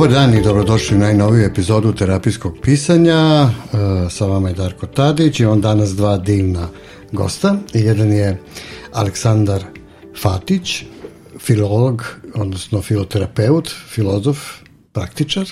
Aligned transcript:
Dobar 0.00 0.14
dan 0.14 0.34
i 0.34 0.42
dobrodošli 0.42 0.96
u 0.96 1.00
najnoviju 1.00 1.44
epizodu 1.44 1.92
terapijskog 1.92 2.56
pisanja. 2.62 3.16
E, 3.16 3.48
sa 4.10 4.26
vama 4.26 4.48
je 4.48 4.54
Darko 4.54 4.86
Tadić 4.86 5.40
i 5.40 5.44
on 5.44 5.60
danas 5.60 5.90
dva 5.90 6.18
divna 6.18 6.68
gosta. 7.12 7.56
Jedan 7.72 8.12
je 8.12 8.40
Aleksandar 8.92 9.64
Fatić, 10.22 10.84
filolog, 11.38 12.04
odnosno 12.34 12.82
filoterapeut, 12.82 13.70
filozof, 13.88 14.38
praktičar 14.92 15.46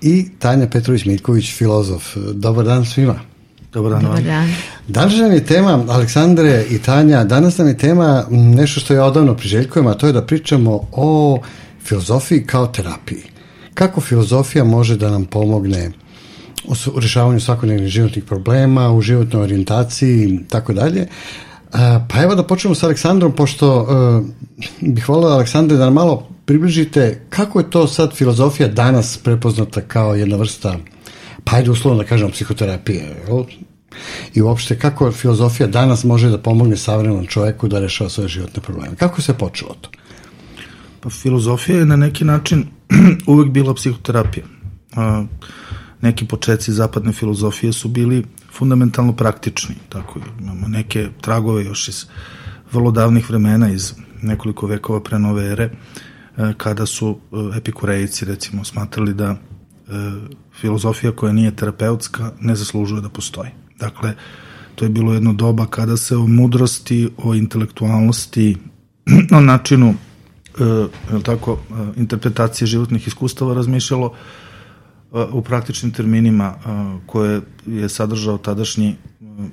i 0.00 0.28
Tanja 0.38 0.66
Petrović-Mitković, 0.66 1.56
filozof. 1.56 2.16
Dobar 2.32 2.64
dan 2.64 2.84
svima. 2.84 3.20
Dobar 3.72 3.92
dan. 3.92 4.02
Dobar 4.02 4.22
dan. 4.22 4.48
Danas 4.88 5.16
nam 5.16 5.32
je 5.32 5.44
tema, 5.44 5.84
Aleksandre 5.88 6.64
i 6.70 6.78
Tanja, 6.78 7.24
danas 7.24 7.58
nam 7.58 7.68
je 7.68 7.78
tema 7.78 8.24
nešto 8.30 8.80
što 8.80 8.94
ja 8.94 9.04
odavno 9.04 9.36
priželjkujem, 9.36 9.86
a 9.86 9.94
to 9.94 10.06
je 10.06 10.12
da 10.12 10.26
pričamo 10.26 10.88
o 10.92 11.38
filozofiji 11.84 12.46
kao 12.46 12.66
terapiji. 12.66 13.35
Kako 13.76 14.00
filozofija 14.00 14.64
može 14.64 14.96
da 14.96 15.10
nam 15.10 15.24
pomogne 15.24 15.90
u 16.94 17.00
rešavanju 17.00 17.40
svakodnevnih 17.40 17.88
životnih 17.88 18.24
problema, 18.24 18.92
u 18.92 19.00
životnoj 19.00 19.42
orijentaciji 19.42 20.24
i 20.24 20.48
tako 20.48 20.72
dalje. 20.72 21.06
Pa 22.08 22.22
evo 22.22 22.34
da 22.34 22.42
počnemo 22.42 22.74
sa 22.74 22.86
Aleksandrom, 22.86 23.32
pošto 23.36 23.82
uh, 23.82 23.88
bih 24.80 25.08
volio 25.08 25.28
Aleksandre 25.28 25.76
da 25.76 25.84
nam 25.84 25.94
malo 25.94 26.28
približite 26.44 27.26
kako 27.28 27.60
je 27.60 27.70
to 27.70 27.86
sad 27.86 28.14
filozofija 28.14 28.68
danas 28.68 29.18
prepoznata 29.18 29.80
kao 29.80 30.14
jedna 30.14 30.36
vrsta, 30.36 30.76
pa 31.44 31.56
ajde 31.56 31.70
uslovno 31.70 32.02
da 32.02 32.08
kažemo 32.08 32.30
psihoterapije, 32.30 33.16
i 34.34 34.42
uopšte 34.42 34.78
kako 34.78 35.12
filozofija 35.12 35.66
danas 35.66 36.04
može 36.04 36.30
da 36.30 36.38
pomogne 36.38 36.76
savremenom 36.76 37.26
čoveku 37.26 37.68
da 37.68 37.80
rešava 37.80 38.10
svoje 38.10 38.28
životne 38.28 38.62
probleme. 38.62 38.96
Kako 38.96 39.22
se 39.22 39.34
počelo 39.34 39.74
to? 39.80 39.90
Pa 41.06 41.10
filozofija 41.10 41.78
je 41.78 41.86
na 41.86 41.96
neki 41.96 42.24
način 42.24 42.64
uvek 43.32 43.50
bila 43.50 43.74
psihoterapija. 43.74 44.44
A, 44.96 45.24
neki 46.00 46.26
početci 46.26 46.72
zapadne 46.72 47.12
filozofije 47.12 47.72
su 47.72 47.88
bili 47.88 48.24
fundamentalno 48.52 49.12
praktični. 49.16 49.74
Tako 49.88 50.20
imamo 50.40 50.68
neke 50.68 51.08
tragove 51.20 51.64
još 51.64 51.88
iz 51.88 52.06
vrlo 52.72 52.90
davnih 52.90 53.30
vremena, 53.30 53.70
iz 53.70 53.92
nekoliko 54.22 54.66
vekova 54.66 55.00
pre 55.02 55.18
nove 55.18 55.46
ere, 55.46 55.70
e, 56.36 56.52
kada 56.56 56.86
su 56.86 57.18
e, 57.32 57.58
epikurejici 57.58 58.24
recimo 58.24 58.64
smatrali 58.64 59.14
da 59.14 59.30
e, 59.30 59.36
filozofija 60.60 61.12
koja 61.12 61.32
nije 61.32 61.56
terapeutska 61.56 62.32
ne 62.40 62.56
zaslužuje 62.56 63.00
da 63.00 63.08
postoji. 63.08 63.50
Dakle, 63.78 64.14
to 64.74 64.84
je 64.84 64.88
bilo 64.88 65.14
jedno 65.14 65.32
doba 65.32 65.66
kada 65.66 65.96
se 65.96 66.16
o 66.16 66.26
mudrosti, 66.26 67.08
o 67.16 67.34
intelektualnosti, 67.34 68.56
o 69.36 69.40
načinu 69.40 69.94
e, 70.60 71.22
tako, 71.22 71.58
e, 71.70 72.00
interpretacije 72.00 72.66
životnih 72.66 73.06
iskustava 73.06 73.54
razmišljalo 73.54 74.12
e, 74.12 75.24
u 75.32 75.42
praktičnim 75.42 75.92
terminima 75.92 76.54
koje 77.06 77.40
je 77.66 77.88
sadržao 77.88 78.38
tadašnji 78.38 78.96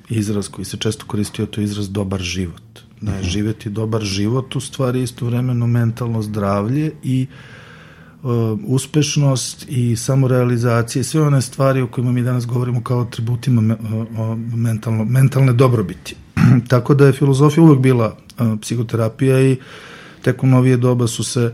izraz 0.08 0.48
koji 0.48 0.64
se 0.64 0.76
često 0.76 1.06
koristio, 1.06 1.46
to 1.46 1.60
je 1.60 1.64
izraz 1.64 1.90
dobar 1.90 2.20
život. 2.20 2.62
Da 3.00 3.12
je 3.12 3.20
mhm. 3.20 3.28
živeti 3.28 3.70
dobar 3.70 4.02
život 4.02 4.56
u 4.56 4.60
stvari 4.60 5.02
istovremeno 5.02 5.66
mentalno 5.66 6.22
zdravlje 6.22 6.92
i 7.02 7.26
uspešnost 8.66 9.66
i 9.68 9.96
samorealizacije, 9.96 11.04
sve 11.04 11.22
one 11.22 11.42
stvari 11.42 11.80
o 11.80 11.86
kojima 11.86 12.12
mi 12.12 12.22
danas 12.22 12.46
govorimo 12.46 12.82
kao 12.82 13.00
atributima 13.00 13.76
mentalno, 14.54 15.04
mentalne 15.04 15.52
dobrobiti. 15.52 16.16
Tako 16.68 16.94
da 16.94 17.06
je 17.06 17.12
filozofija 17.12 17.64
uvek 17.64 17.78
bila 17.78 18.16
psihoterapija 18.60 19.40
i 19.40 19.52
uh, 19.52 19.58
tek 20.24 20.42
u 20.42 20.46
novije 20.46 20.76
doba 20.76 21.06
su 21.06 21.24
se 21.24 21.52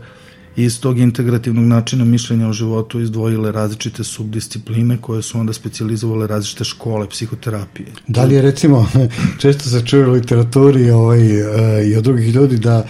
iz 0.55 0.79
tog 0.81 0.99
integrativnog 0.99 1.65
načina 1.65 2.05
mišljenja 2.05 2.47
o 2.47 2.53
životu 2.53 2.99
izdvojile 2.99 3.51
različite 3.51 4.03
subdiscipline 4.03 4.97
koje 5.01 5.21
su 5.21 5.39
onda 5.39 5.53
specializovale 5.53 6.27
različite 6.27 6.63
škole 6.63 7.09
psihoterapije. 7.09 7.87
Da 8.07 8.23
li 8.23 8.35
je 8.35 8.41
recimo, 8.41 8.87
često 9.41 9.69
se 9.69 9.85
čuje 9.85 10.07
u 10.07 10.11
literaturi 10.11 10.89
ovaj, 10.91 11.21
eh, 11.21 11.87
i 11.87 11.95
od 11.95 12.03
drugih 12.03 12.35
ljudi 12.35 12.57
da 12.57 12.85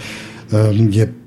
je 0.90 1.21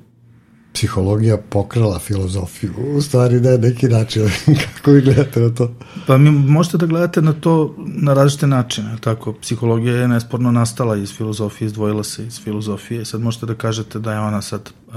psihologija 0.76 1.36
pokrala 1.36 1.98
filozofiju. 1.98 2.72
U 2.96 3.00
stvari 3.00 3.34
je 3.34 3.58
neki 3.58 3.88
način. 3.88 4.22
Kako 4.76 4.90
vi 4.90 5.00
gledate 5.00 5.40
na 5.40 5.54
to? 5.54 5.74
Pa 6.06 6.18
mi 6.18 6.30
možete 6.30 6.76
da 6.76 6.86
gledate 6.86 7.22
na 7.22 7.32
to 7.32 7.74
na 7.78 8.14
različite 8.14 8.46
načine. 8.46 8.96
Tako, 9.00 9.32
psihologija 9.32 9.94
je 9.94 10.08
nesporno 10.08 10.52
nastala 10.52 10.96
iz 10.96 11.12
filozofije, 11.16 11.66
izdvojila 11.66 12.04
se 12.04 12.26
iz 12.26 12.40
filozofije. 12.40 13.04
Sad 13.04 13.20
možete 13.20 13.46
da 13.46 13.54
kažete 13.54 13.98
da 13.98 14.12
je 14.12 14.20
ona 14.20 14.42
sad 14.42 14.70
uh, 14.88 14.94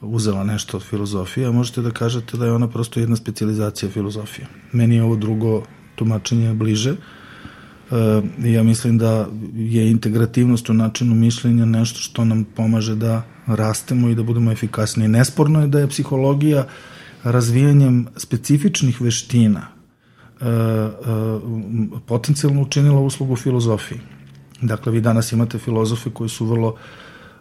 uzela 0.00 0.44
nešto 0.44 0.76
od 0.76 0.82
filozofije, 0.82 1.46
a 1.46 1.52
možete 1.52 1.82
da 1.82 1.90
kažete 1.90 2.36
da 2.36 2.46
je 2.46 2.52
ona 2.52 2.68
prosto 2.68 3.00
jedna 3.00 3.16
specializacija 3.16 3.90
filozofije. 3.90 4.46
Meni 4.72 4.96
je 4.96 5.02
ovo 5.02 5.16
drugo 5.16 5.62
tumačenje 5.94 6.54
bliže. 6.54 6.92
Uh, 6.92 7.98
ja 8.44 8.62
mislim 8.62 8.98
da 8.98 9.26
je 9.54 9.90
integrativnost 9.90 10.70
u 10.70 10.74
načinu 10.74 11.14
mišljenja 11.14 11.64
nešto 11.64 11.98
što 12.00 12.24
nam 12.24 12.44
pomaže 12.44 12.94
da 12.94 13.22
rastemo 13.46 14.08
i 14.08 14.14
da 14.14 14.22
budemo 14.22 14.52
efikasniji. 14.52 15.08
Nesporno 15.08 15.60
je 15.60 15.66
da 15.66 15.80
je 15.80 15.88
psihologija 15.88 16.66
razvijanjem 17.24 18.06
specifičnih 18.16 19.00
veština 19.00 19.60
e, 20.40 20.44
e, 20.44 20.50
potencijalno 22.06 22.62
učinila 22.62 23.00
uslugu 23.00 23.36
filozofiji. 23.36 24.00
Dakle, 24.62 24.92
vi 24.92 25.00
danas 25.00 25.32
imate 25.32 25.58
filozofe 25.58 26.10
koji 26.10 26.28
su 26.28 26.46
vrlo 26.46 26.74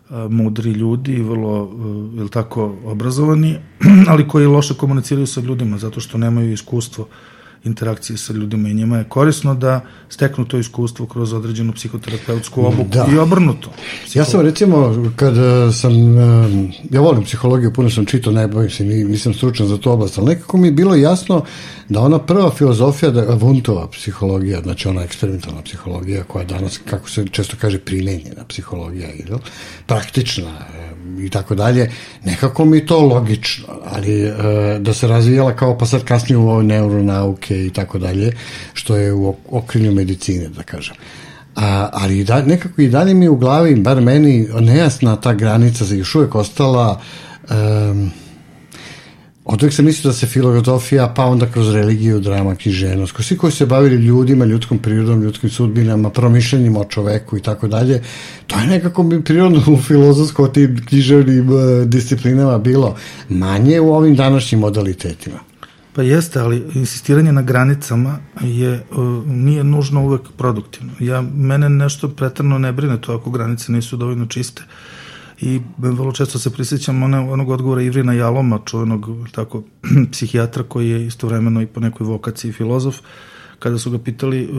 e, 0.10 0.14
mudri 0.30 0.72
ljudi, 0.72 1.22
vrlo, 1.22 1.72
je 2.18 2.30
tako, 2.30 2.76
obrazovani, 2.86 3.58
ali 4.10 4.28
koji 4.28 4.48
loše 4.48 4.74
komuniciraju 4.74 5.28
sa 5.28 5.42
ljudima 5.42 5.78
zato 5.78 6.00
što 6.00 6.18
nemaju 6.18 6.54
iskustvo 6.54 7.08
interakcije 7.64 8.18
sa 8.18 8.34
ljudima 8.34 8.70
i 8.70 8.74
njima 8.74 8.98
je 8.98 9.04
korisno 9.04 9.56
da 9.56 9.82
steknu 10.10 10.46
to 10.46 10.58
iskustvo 10.58 11.06
kroz 11.06 11.34
određenu 11.34 11.74
psihoterapeutsku 11.74 12.66
obuku 12.66 12.90
da. 12.90 13.08
i 13.14 13.18
obrnuto. 13.18 13.70
Psiholo... 14.06 14.22
Ja 14.22 14.26
sam 14.26 14.42
recimo, 14.42 14.96
kad 15.16 15.38
e, 15.38 15.72
sam, 15.72 16.18
e, 16.18 16.70
ja 16.90 17.02
volim 17.02 17.24
psihologiju, 17.24 17.74
puno 17.74 17.90
sam 17.90 18.06
čitao, 18.06 18.34
ne 18.34 18.48
bavim 18.48 18.70
se, 18.70 18.84
nisam 18.84 19.34
stručan 19.34 19.68
za 19.68 19.78
to 19.78 19.92
oblast, 19.92 20.18
ali 20.18 20.28
nekako 20.28 20.58
mi 20.58 20.68
je 20.68 20.72
bilo 20.72 20.96
jasno 20.96 21.46
da 21.90 22.02
ona 22.02 22.20
prva 22.20 22.52
filozofija, 22.52 23.12
da 23.12 23.22
Vuntova 23.22 23.88
psihologija, 23.88 24.62
znači 24.62 24.88
ona 24.88 25.04
eksperimentalna 25.04 25.62
psihologija 25.62 26.24
koja 26.24 26.46
danas, 26.46 26.80
kako 26.90 27.10
se 27.10 27.26
često 27.32 27.56
kaže, 27.62 27.80
primenjena 27.80 28.46
psihologija, 28.48 29.08
praktična, 29.86 30.52
i 31.20 31.30
tako 31.30 31.56
dalje, 31.56 31.92
nekako 32.26 32.66
mi 32.66 32.86
to 32.86 33.00
logično, 33.00 33.68
ali 33.86 34.24
e, 34.24 34.34
da 34.80 34.94
se 34.94 35.08
razvijala 35.08 35.56
kao 35.56 35.78
pa 35.78 35.86
sad 35.86 36.04
kasnije 36.04 36.38
u 36.38 36.50
ovoj 36.50 36.64
neuronauke 36.64 37.66
i 37.66 37.70
tako 37.70 38.00
dalje, 38.00 38.32
što 38.74 38.96
je 38.96 39.14
u 39.14 39.36
okrilju 39.50 39.92
medicine, 39.92 40.50
da 40.50 40.64
kažem. 40.64 40.96
A, 41.56 41.90
ali 41.94 42.24
da, 42.24 42.42
nekako 42.42 42.82
i 42.82 42.90
dalje 42.90 43.14
mi 43.14 43.28
u 43.28 43.36
glavi, 43.36 43.76
bar 43.76 44.02
meni, 44.02 44.48
nejasna 44.60 45.16
ta 45.16 45.34
granica 45.34 45.86
za 45.86 45.96
još 45.96 46.16
uvek 46.16 46.36
ostala 46.36 47.02
um, 47.50 48.12
Od 49.52 49.64
uvijek 49.64 49.74
sam 49.74 49.86
mislio 49.86 50.12
da 50.12 50.18
se 50.18 50.28
filozofija, 50.28 51.14
pa 51.16 51.26
onda 51.26 51.46
kroz 51.46 51.74
religiju, 51.74 52.20
drama, 52.20 52.56
književnost, 52.56 53.16
svi 53.20 53.38
koji 53.38 53.52
se 53.52 53.66
bavili 53.66 53.96
ljudima, 53.96 54.46
ljudskom 54.46 54.80
prirodom, 54.80 55.22
ljudskim 55.22 55.50
sudbinama, 55.50 56.10
promišljenjima 56.10 56.80
o 56.80 56.86
čoveku 56.86 57.38
i 57.38 57.42
tako 57.42 57.68
dalje, 57.68 58.02
to 58.48 58.60
je 58.60 58.68
nekako 58.68 59.10
prirodno 59.26 59.64
u 59.68 59.78
filozofsko 59.78 60.48
tim 60.48 60.86
književnim 60.86 61.50
uh, 61.50 61.60
disciplinama 61.86 62.58
bilo 62.58 62.96
manje 63.30 63.80
u 63.80 63.94
ovim 63.94 64.16
današnjim 64.16 64.62
modalitetima. 64.62 65.40
Pa 65.94 66.02
jeste, 66.02 66.40
ali 66.40 66.64
insistiranje 66.74 67.32
na 67.32 67.42
granicama 67.42 68.18
je, 68.42 68.84
uh, 68.92 69.28
nije 69.28 69.64
nužno 69.64 70.04
uvek 70.04 70.22
produktivno. 70.38 70.92
Ja, 71.00 71.22
mene 71.22 71.70
nešto 71.70 72.10
pretrano 72.10 72.58
ne 72.58 72.72
brine 72.72 73.02
to 73.02 73.16
ako 73.16 73.32
granice 73.32 73.72
nisu 73.72 73.98
dovoljno 73.98 74.26
čiste. 74.26 74.64
I 75.42 75.62
vrlo 75.78 76.12
često 76.12 76.40
se 76.40 76.54
prisjećam 76.54 77.04
onog 77.04 77.50
odgovora 77.50 77.82
Ivrina 77.82 78.14
Jaloma, 78.14 78.60
čuvenog 78.66 79.08
tako, 79.32 79.64
psihijatra 80.12 80.64
koji 80.64 80.90
je 80.90 81.06
istovremeno 81.06 81.62
i 81.62 81.68
po 81.68 81.80
nekoj 81.80 82.08
vokaciji 82.08 82.52
filozof, 82.52 82.96
kada 83.62 83.80
su 83.80 83.92
ga 83.92 83.98
pitali 83.98 84.46
uh, 84.46 84.58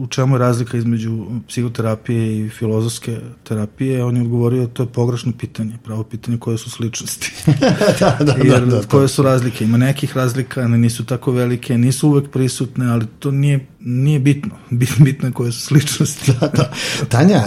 u 0.00 0.06
čemu 0.06 0.34
je 0.34 0.38
razlika 0.38 0.76
između 0.76 1.24
psihoterapije 1.48 2.38
i 2.38 2.48
filozofske 2.48 3.18
terapije, 3.44 4.04
on 4.04 4.16
je 4.16 4.22
odgovorio 4.22 4.66
to 4.66 4.82
je 4.82 4.86
pogrešno 4.86 5.32
pitanje, 5.38 5.78
pravo 5.84 6.04
pitanje 6.04 6.38
koje 6.38 6.58
su 6.58 6.70
sličnosti. 6.70 7.32
da, 8.00 8.16
da, 8.20 8.32
Jer, 8.44 8.66
da, 8.66 8.76
da, 8.76 8.82
koje 8.82 9.08
su 9.08 9.22
razlike? 9.22 9.64
Ima 9.64 9.78
nekih 9.78 10.16
razlika, 10.16 10.68
ne 10.68 10.78
nisu 10.78 11.04
tako 11.04 11.32
velike, 11.32 11.78
nisu 11.78 12.08
uvek 12.08 12.30
prisutne, 12.30 12.90
ali 12.90 13.06
to 13.18 13.30
nije, 13.30 13.66
nije 13.80 14.18
bitno. 14.18 14.50
Bitno 15.04 15.28
je 15.28 15.32
koje 15.32 15.52
su 15.52 15.60
sličnosti. 15.60 16.32
da, 16.40 16.48
da. 16.48 16.72
Tanja, 17.08 17.42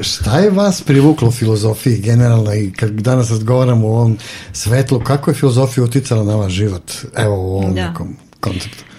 šta 0.00 0.38
je 0.38 0.50
vas 0.50 0.82
privuklo 0.82 1.28
u 1.28 1.32
filozofiji 1.32 2.00
generalno 2.00 2.54
i 2.54 2.72
kad 2.72 2.90
danas 2.90 3.30
razgovaramo 3.30 3.86
u 3.86 3.94
ovom 3.94 4.18
svetlu, 4.52 5.00
kako 5.00 5.30
je 5.30 5.34
filozofija 5.34 5.84
uticala 5.84 6.24
na 6.24 6.36
vaš 6.36 6.52
život, 6.52 6.92
evo 7.16 7.36
u 7.36 7.56
ovom 7.56 7.74
da. 7.74 7.88
nekom 7.88 8.16
konceptu? 8.40 8.91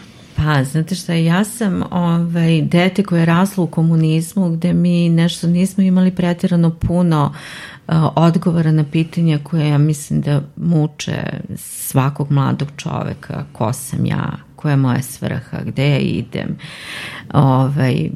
Pa 0.43 0.63
znate 0.63 0.95
šta, 0.95 1.13
ja 1.13 1.43
sam 1.43 1.83
ovaj, 1.91 2.61
dete 2.61 3.03
koje 3.03 3.19
je 3.19 3.25
raslo 3.25 3.63
u 3.63 3.67
komunizmu 3.67 4.49
gde 4.49 4.73
mi 4.73 5.09
nešto 5.09 5.47
nismo 5.47 5.83
imali 5.83 6.11
pretjerano 6.11 6.69
puno 6.69 7.33
uh, 7.87 7.95
odgovora 8.15 8.71
na 8.71 8.83
pitanja 8.91 9.39
koje 9.43 9.69
ja 9.69 9.77
mislim 9.77 10.21
da 10.21 10.41
muče 10.55 11.23
svakog 11.55 12.31
mladog 12.31 12.67
čoveka, 12.77 13.45
ko 13.51 13.73
sam 13.73 14.05
ja, 14.05 14.31
koja 14.55 14.71
je 14.71 14.77
moja 14.77 15.01
svrha, 15.01 15.57
gde 15.65 15.89
ja 15.89 15.97
idem. 15.97 16.57
Ovaj, 17.33 18.09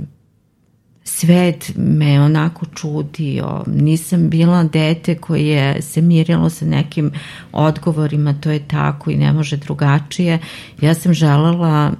svet 1.03 1.71
me 1.75 2.21
onako 2.21 2.65
čudio. 2.65 3.63
Nisam 3.67 4.29
bila 4.29 4.63
dete 4.63 5.15
koje 5.15 5.81
se 5.81 6.01
mirilo 6.01 6.49
sa 6.49 6.65
nekim 6.65 7.11
odgovorima, 7.51 8.33
to 8.33 8.51
je 8.51 8.67
tako 8.67 9.11
i 9.11 9.17
ne 9.17 9.33
može 9.33 9.57
drugačije. 9.57 10.39
Ja 10.81 10.93
sam 10.93 11.13
želela 11.13 11.91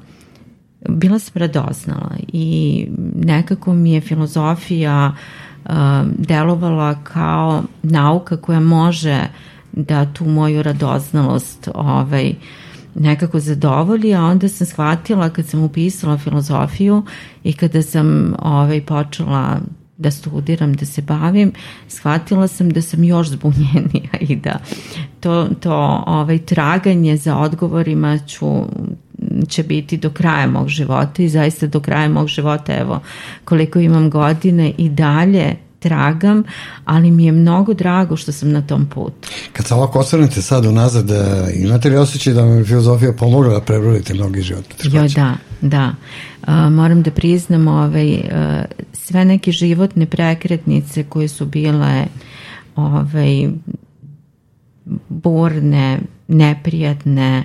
bila 0.88 1.20
sam 1.20 1.34
radoznala 1.36 2.12
i 2.34 2.88
nekako 3.16 3.74
mi 3.74 3.92
je 3.92 4.02
filozofija 4.02 5.16
uh, 5.66 5.72
delovala 6.18 7.04
kao 7.04 7.64
nauka 7.84 8.38
koja 8.38 8.60
može 8.60 9.22
da 9.72 10.14
tu 10.14 10.26
moju 10.26 10.64
radoznalost 10.64 11.70
ovaj, 11.76 12.34
nekako 12.96 13.40
zadovolji, 13.40 14.16
a 14.16 14.24
onda 14.24 14.50
sam 14.50 14.68
shvatila 14.68 15.30
kad 15.30 15.48
sam 15.48 15.64
upisala 15.64 16.18
filozofiju 16.18 17.04
i 17.44 17.54
kada 17.54 17.82
sam 17.82 18.34
ovaj, 18.40 18.82
počela 18.82 19.60
da 19.98 20.12
studiram, 20.12 20.74
da 20.74 20.86
se 20.86 21.02
bavim, 21.02 21.52
shvatila 21.88 22.48
sam 22.48 22.70
da 22.70 22.82
sam 22.82 23.04
još 23.04 23.30
zbunjenija 23.30 24.10
i 24.30 24.36
da 24.36 24.60
to, 25.20 25.48
to 25.60 26.04
ovaj, 26.08 26.38
traganje 26.38 27.18
za 27.18 27.38
odgovorima 27.38 28.20
ću 28.28 28.66
će 29.48 29.64
biti 29.64 29.98
do 29.98 30.10
kraja 30.10 30.48
mog 30.48 30.68
života 30.68 31.24
i 31.24 31.30
zaista 31.30 31.68
do 31.68 31.80
kraja 31.80 32.10
mog 32.10 32.28
života, 32.28 32.74
evo 32.74 33.00
koliko 33.46 33.80
imam 33.80 34.10
godine 34.10 34.74
i 34.78 34.90
dalje 34.90 35.56
tragam, 35.80 36.44
ali 36.86 37.12
mi 37.12 37.26
je 37.26 37.32
mnogo 37.32 37.74
drago 37.74 38.16
što 38.16 38.32
sam 38.32 38.52
na 38.52 38.62
tom 38.62 38.86
putu. 38.86 39.30
Kad 39.54 39.66
se 39.66 39.74
ovako 39.74 40.00
osvrnete 40.00 40.42
sad 40.42 40.66
unazad, 40.66 41.12
e, 41.12 41.16
imate 41.56 41.90
li 41.90 41.96
osjećaj 41.96 42.34
da 42.34 42.42
vam 42.42 42.58
je 42.58 42.64
filozofija 42.64 43.14
pomogla 43.14 43.54
da 43.54 43.62
prebrodite 43.62 44.14
mnogi 44.14 44.42
teškoće? 44.78 44.98
Jo, 44.98 45.08
da, 45.08 45.36
da. 45.62 45.94
Uh, 46.42 46.72
moram 46.72 47.04
da 47.04 47.12
priznam 47.12 47.68
ovaj, 47.68 48.14
uh, 48.14 48.22
sve 49.08 49.26
neke 49.26 49.52
životne 49.52 50.06
prekretnice 50.06 51.04
koje 51.04 51.28
su 51.28 51.46
bile 51.46 52.06
ovaj, 52.76 53.50
burne, 55.10 56.00
neprijatne, 56.28 57.44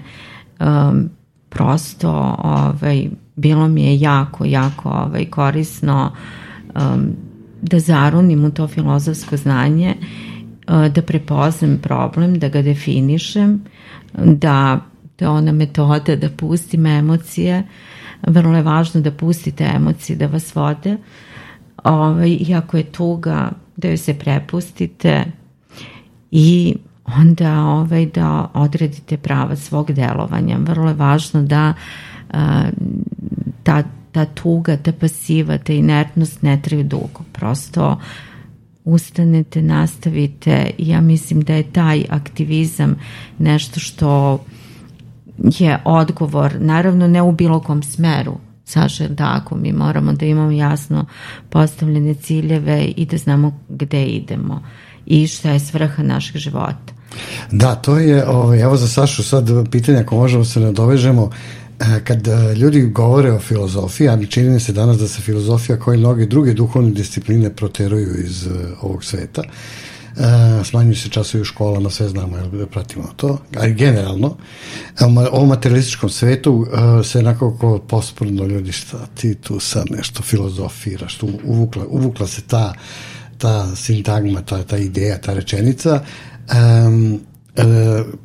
um, 0.61 1.09
prosto 1.49 2.37
ovaj, 2.39 3.09
bilo 3.37 3.69
mi 3.69 3.83
je 3.83 4.01
jako, 4.01 4.45
jako 4.45 4.89
ovaj, 4.89 5.25
korisno 5.25 6.13
um, 6.75 7.07
da 7.63 7.79
zarunim 7.79 8.45
u 8.45 8.51
to 8.51 8.69
filozofsko 8.69 9.37
znanje, 9.37 9.95
uh, 10.69 10.87
da 10.87 11.03
prepoznam 11.03 11.79
problem, 11.83 12.39
da 12.39 12.49
ga 12.49 12.63
definišem, 12.63 13.61
da 14.15 14.81
je 15.21 15.29
ona 15.29 15.53
metoda 15.53 16.17
da 16.17 16.29
pustim 16.29 16.87
emocije, 16.87 17.63
vrlo 18.27 18.57
je 18.57 18.63
važno 18.63 19.01
da 19.01 19.11
pustite 19.11 19.71
emocije 19.75 20.17
da 20.17 20.27
vas 20.27 20.55
vode, 20.55 20.97
ovaj, 21.85 22.39
iako 22.49 22.77
je 22.77 22.85
tuga, 22.85 23.51
da 23.77 23.89
joj 23.89 23.97
se 23.97 24.15
prepustite 24.15 25.25
i 26.31 26.75
onda 27.05 27.65
ovaj, 27.65 28.07
da 28.07 28.51
odredite 28.55 29.17
prava 29.17 29.57
svog 29.57 29.93
delovanja. 29.93 30.59
Vrlo 30.59 30.89
je 30.89 30.95
važno 30.95 31.43
da 31.43 31.75
a, 32.31 32.71
ta, 33.63 33.83
ta 34.13 34.25
tuga, 34.25 34.77
ta 34.77 34.93
pasiva, 34.93 35.59
ta 35.59 35.73
inertnost 35.73 36.43
ne 36.43 36.63
traju 36.63 36.85
dugo. 36.85 37.25
Prosto 37.33 37.97
ustanete, 38.85 39.63
nastavite 39.63 40.71
ja 40.79 41.01
mislim 41.01 41.41
da 41.41 41.55
je 41.55 41.73
taj 41.73 42.05
aktivizam 42.11 42.97
nešto 43.39 43.81
što 43.81 44.39
je 45.39 45.79
odgovor, 45.85 46.57
naravno 46.61 47.09
ne 47.09 47.23
u 47.23 47.33
bilo 47.33 47.61
kom 47.61 47.83
smeru, 47.83 48.37
Saša, 48.73 49.09
da 49.09 49.33
ako 49.43 49.57
mi 49.57 49.73
moramo 49.73 50.13
da 50.13 50.27
imamo 50.27 50.51
jasno 50.51 51.07
postavljene 51.51 52.15
ciljeve 52.15 52.85
i 52.85 53.07
da 53.07 53.17
znamo 53.17 53.61
gde 53.69 54.05
idemo 54.05 54.63
i 55.07 55.27
šta 55.27 55.51
je 55.51 55.61
svrha 55.61 56.03
našeg 56.03 56.37
života. 56.37 56.93
Da, 57.51 57.75
to 57.75 57.99
je, 57.99 58.29
ovaj, 58.29 58.61
evo 58.61 58.77
za 58.77 58.89
Sašu 58.89 59.23
sad 59.23 59.49
pitanje 59.71 59.99
ako 59.99 60.17
možemo 60.17 60.45
se 60.45 60.61
nadovežemo, 60.61 61.31
e, 61.81 62.01
kad 62.05 62.29
e, 62.29 62.55
ljudi 62.55 62.81
govore 62.81 63.33
o 63.33 63.39
filozofiji, 63.39 64.09
a 64.09 64.27
čini 64.27 64.51
mi 64.51 64.61
se 64.61 64.73
danas 64.73 64.99
da 64.99 65.09
se 65.09 65.23
filozofija 65.23 65.79
kao 65.79 65.95
i 65.95 65.99
mnoge 65.99 66.27
druge 66.27 66.55
duhovne 66.55 66.91
discipline 66.91 67.51
proteruju 67.51 68.25
iz 68.25 68.47
e, 68.47 68.51
ovog 68.81 69.05
sveta, 69.05 69.43
smanjuju 70.65 70.97
se 70.97 71.09
časovi 71.09 71.43
u 71.43 71.45
školama, 71.45 71.91
sve 71.91 72.09
znamo, 72.09 72.37
da 72.53 72.67
pratimo 72.67 73.05
to, 73.17 73.39
ali 73.57 73.75
generalno, 73.75 74.37
u 75.01 75.37
ovom 75.37 75.49
materialističkom 75.49 76.11
svetu 76.11 76.67
se 77.05 77.23
nekako 77.23 77.79
posporno 77.89 78.45
ljudi 78.45 78.73
šta 78.73 79.07
ti 79.15 79.35
tu 79.35 79.61
sad 79.61 79.85
nešto 79.91 80.23
filozofiraš, 80.23 81.19
tu 81.19 81.29
uvukla, 81.45 81.85
uvukla 81.89 82.27
se 82.27 82.43
ta 82.43 82.73
ta 83.43 83.77
sintagma, 83.77 84.43
ta, 84.43 84.63
ta 84.63 84.79
ideja, 84.79 85.19
ta 85.19 85.35
rečenica, 85.35 86.01
um, 86.55 87.21
e, 87.57 87.65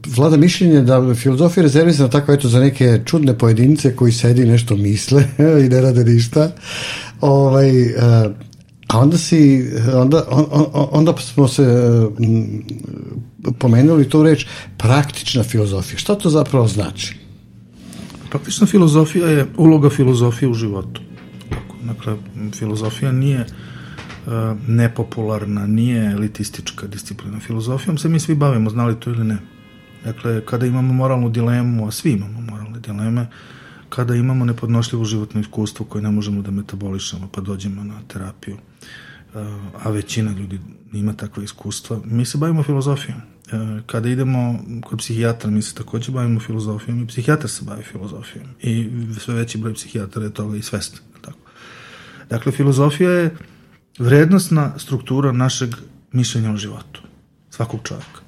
vlada 0.08 0.38
mišljenje 0.38 0.82
da 0.82 1.16
filozofija 1.16 1.64
rezervisana 1.64 2.10
tako 2.10 2.34
eto 2.34 2.50
za 2.50 2.60
neke 2.60 3.02
čudne 3.06 3.38
pojedince 3.38 3.96
koji 3.96 4.12
sedi 4.12 4.46
nešto 4.46 4.76
misle 4.76 5.24
i 5.66 5.70
ne 5.70 5.82
rade 5.82 6.04
ništa. 6.04 6.52
Ovaj, 7.22 7.82
e, 7.82 7.96
a 8.88 9.00
onda 9.00 9.18
si 9.18 9.70
onda, 9.94 10.24
on, 10.30 10.46
on, 10.52 10.88
onda 10.92 11.14
smo 11.18 11.48
se 11.48 11.64
m, 12.20 12.64
pomenuli 13.60 14.10
tu 14.10 14.24
reč 14.24 14.46
praktična 14.78 15.44
filozofija 15.44 15.98
šta 15.98 16.16
to 16.16 16.30
zapravo 16.30 16.68
znači 16.68 17.16
praktična 18.30 18.68
filozofija 18.68 19.28
je 19.28 19.46
uloga 19.58 19.90
filozofije 19.90 20.50
u 20.50 20.54
životu 20.54 21.02
dakle 21.84 22.16
filozofija 22.54 23.12
nije 23.12 23.46
E, 24.28 24.56
nepopularna, 24.68 25.68
nije 25.68 26.12
elitistička 26.12 26.88
disciplina. 26.88 27.40
Filozofijom 27.40 27.98
se 27.98 28.10
mi 28.10 28.20
svi 28.20 28.36
bavimo, 28.36 28.70
znali 28.70 28.96
to 29.00 29.10
ili 29.10 29.24
ne. 29.24 29.38
Dakle, 30.04 30.46
kada 30.46 30.66
imamo 30.66 30.94
moralnu 30.94 31.30
dilemu, 31.30 31.88
a 31.88 31.92
svi 31.92 32.12
imamo 32.12 32.42
moralne 32.42 32.80
dileme, 32.80 33.28
kada 33.90 34.16
imamo 34.16 34.46
nepodnošljivo 34.46 35.06
životno 35.06 35.42
iskustvo 35.42 35.86
koje 35.86 36.02
ne 36.02 36.12
možemo 36.12 36.42
da 36.42 36.52
metabolišemo, 36.52 37.30
pa 37.32 37.42
dođemo 37.42 37.84
na 37.84 38.00
terapiju, 38.08 38.56
e, 38.56 38.60
a 39.84 39.90
većina 39.90 40.32
ljudi 40.32 40.60
ima 40.94 41.14
takva 41.14 41.44
iskustva, 41.44 42.00
mi 42.06 42.26
se 42.26 42.38
bavimo 42.38 42.64
filozofijom. 42.64 43.18
E, 43.18 43.82
kada 43.86 44.10
idemo 44.10 44.60
kod 44.84 45.00
psihijatra, 45.00 45.50
mi 45.50 45.62
se 45.62 45.76
takođe 45.76 46.12
bavimo 46.12 46.40
filozofijom 46.40 47.04
i 47.04 47.08
psihijatar 47.08 47.50
se 47.50 47.66
bavi 47.66 47.84
filozofijom. 47.84 48.48
I 48.62 48.90
sve 49.20 49.34
veći 49.34 49.58
broj 49.58 49.74
psihijatara 49.74 50.26
je 50.26 50.34
toga 50.34 50.58
i 50.58 50.62
svestan. 50.62 51.00
Tako. 51.22 51.38
Dakle, 52.30 52.52
filozofija 52.52 53.12
je 53.12 53.36
vrednostna 54.00 54.80
struktura 54.80 55.32
našeg 55.32 55.76
mišljenja 56.12 56.52
o 56.52 56.58
životu, 56.58 57.02
svakog 57.50 57.80
čovjeka. 57.84 58.22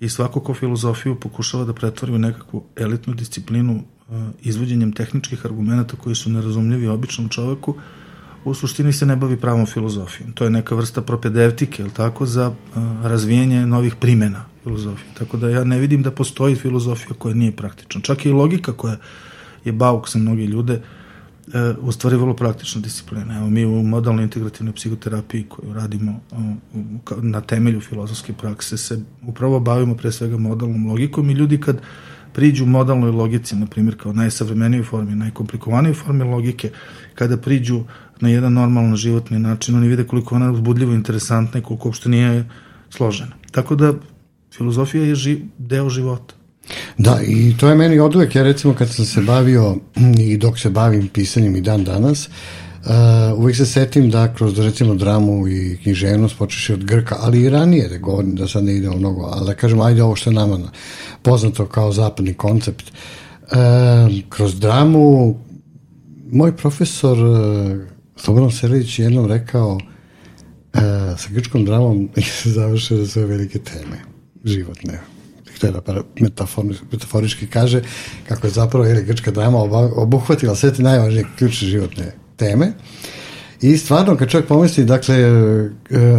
I 0.00 0.08
svako 0.08 0.40
ko 0.40 0.54
filozofiju 0.54 1.20
pokušava 1.20 1.64
da 1.64 1.74
pretvori 1.74 2.12
u 2.12 2.18
nekakvu 2.18 2.64
elitnu 2.76 3.14
disciplinu 3.14 3.84
izvođenjem 4.42 4.92
tehničkih 4.92 5.46
argumenta 5.46 5.96
koji 5.96 6.14
su 6.14 6.30
nerazumljivi 6.30 6.88
običnom 6.88 7.28
čoveku, 7.28 7.74
u 8.44 8.54
suštini 8.54 8.92
se 8.92 9.06
ne 9.06 9.16
bavi 9.16 9.36
pravom 9.36 9.66
filozofijom. 9.66 10.32
To 10.32 10.44
je 10.44 10.50
neka 10.50 10.74
vrsta 10.74 11.02
propedevtike, 11.02 11.82
ili 11.82 11.90
tako, 11.90 12.26
za 12.26 12.48
uh, 12.48 12.56
razvijenje 13.02 13.66
novih 13.66 13.94
primena 13.96 14.44
filozofije. 14.62 15.14
Tako 15.18 15.36
da 15.36 15.48
ja 15.48 15.64
ne 15.64 15.78
vidim 15.78 16.02
da 16.02 16.10
postoji 16.10 16.56
filozofija 16.56 17.14
koja 17.18 17.34
nije 17.34 17.52
praktična. 17.52 18.00
Čak 18.00 18.26
i 18.26 18.32
logika 18.32 18.72
koja 18.72 18.96
je 19.64 19.72
bauk 19.72 20.08
za 20.08 20.18
mnogi 20.18 20.44
ljude, 20.44 20.80
e, 21.54 21.74
u 21.80 21.92
stvari 21.92 22.16
vrlo 22.16 22.36
praktična 22.36 22.80
disciplina. 22.80 23.36
Evo 23.36 23.50
mi 23.50 23.64
u 23.64 23.82
modalnoj 23.82 24.24
integrativnoj 24.24 24.74
psihoterapiji 24.74 25.46
koju 25.48 25.72
radimo 25.72 26.20
na 27.22 27.40
temelju 27.40 27.80
filozofske 27.80 28.32
prakse 28.32 28.76
se 28.76 29.00
upravo 29.26 29.60
bavimo 29.60 29.94
pre 29.94 30.12
svega 30.12 30.36
modalnom 30.36 30.86
logikom 30.86 31.30
i 31.30 31.32
ljudi 31.32 31.60
kad 31.60 31.80
priđu 32.32 32.66
modalnoj 32.66 33.10
logici, 33.10 33.56
na 33.56 33.66
primjer 33.66 33.96
kao 34.02 34.12
najsavremenijoj 34.12 34.84
formi, 34.84 35.14
najkomplikovanijoj 35.14 35.94
formi 35.94 36.24
logike, 36.24 36.70
kada 37.14 37.36
priđu 37.36 37.82
na 38.20 38.28
jedan 38.28 38.52
normalan 38.52 38.96
životni 38.96 39.38
način, 39.38 39.76
oni 39.76 39.88
vide 39.88 40.04
koliko 40.04 40.34
ona 40.34 40.52
uzbudljivo 40.52 40.92
interesantna 40.92 41.60
i 41.60 41.62
koliko 41.62 41.88
uopšte 41.88 42.08
nije 42.08 42.48
složena. 42.90 43.32
Tako 43.50 43.76
da 43.76 43.92
filozofija 44.56 45.04
je 45.04 45.14
ži, 45.14 45.40
deo 45.58 45.88
života. 45.88 46.34
Da, 46.98 47.20
i 47.26 47.54
to 47.60 47.68
je 47.68 47.74
meni 47.74 47.98
od 47.98 48.16
uvek, 48.16 48.34
ja 48.34 48.42
recimo 48.42 48.74
kad 48.74 48.90
sam 48.90 49.04
se 49.04 49.20
bavio 49.20 49.76
i 50.18 50.36
dok 50.36 50.58
se 50.58 50.70
bavim 50.70 51.08
pisanjem 51.08 51.56
i 51.56 51.60
dan 51.60 51.84
danas, 51.84 52.28
Uh, 52.28 52.69
uvijek 53.36 53.56
se 53.56 53.66
setim 53.66 54.10
da 54.10 54.34
kroz 54.34 54.58
recimo 54.58 54.94
dramu 54.94 55.48
i 55.48 55.78
književnost 55.82 56.38
počeš 56.38 56.70
od 56.70 56.84
Grka, 56.84 57.16
ali 57.20 57.42
i 57.42 57.50
ranije 57.50 57.88
da 57.88 57.98
govorim, 57.98 58.34
da 58.34 58.48
sad 58.48 58.64
ne 58.64 58.76
idemo 58.76 58.96
mnogo, 58.96 59.22
ali 59.32 59.46
da 59.46 59.54
kažem 59.54 59.80
ajde 59.80 60.02
ovo 60.02 60.16
što 60.16 60.30
je 60.30 60.34
nama 60.34 60.58
poznato 61.22 61.66
kao 61.66 61.92
zapadni 61.92 62.34
koncept. 62.34 62.92
Uh, 63.42 63.56
kroz 64.28 64.60
dramu 64.60 65.34
moj 66.32 66.56
profesor 66.56 67.18
Slobodan 68.16 68.50
Serlić 68.50 68.98
jednom 68.98 69.26
rekao 69.26 69.72
uh, 69.72 69.80
sa 71.18 71.28
grčkom 71.30 71.64
dramom 71.64 72.08
završe 72.56 73.06
sve 73.06 73.26
velike 73.26 73.58
teme 73.58 73.96
životne 74.44 75.00
htio 75.54 75.72
da 75.72 76.02
metaforički 76.90 77.46
kaže 77.46 77.82
kako 78.28 78.46
je 78.46 78.50
zapravo 78.50 78.86
ili 78.86 79.04
grčka 79.04 79.30
drama 79.30 79.58
obuhvatila 79.96 80.54
sve 80.54 80.74
te 80.74 80.82
najvažnije 80.82 81.26
ključne 81.38 81.68
životne 81.68 82.12
teme. 82.40 82.72
I 83.62 83.76
stvarno 83.76 84.16
kad 84.16 84.28
čovjek 84.28 84.48
pomisli 84.48 84.84
dakle 84.84 85.16
e, 85.16 85.30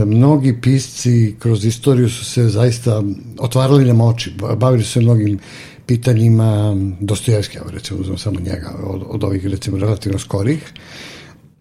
mnogi 0.05 0.61
pisci 0.61 1.35
kroz 1.39 1.65
istoriju 1.65 2.09
su 2.09 2.25
se 2.25 2.43
zaista 2.49 3.01
otvarali 3.39 3.85
nam 3.85 4.01
oči 4.01 4.33
bavili 4.57 4.83
su 4.83 4.91
se 4.91 4.99
mnogim 4.99 5.39
pitanjima 5.85 6.75
Dostojevski, 6.99 7.57
evo 7.57 7.71
recimo 7.71 7.99
uzmem 7.99 8.17
samo 8.17 8.39
njega 8.39 8.71
od, 8.83 9.01
od 9.07 9.23
ovih 9.23 9.47
recimo 9.47 9.77
relativno 9.77 10.19
skorih. 10.19 10.73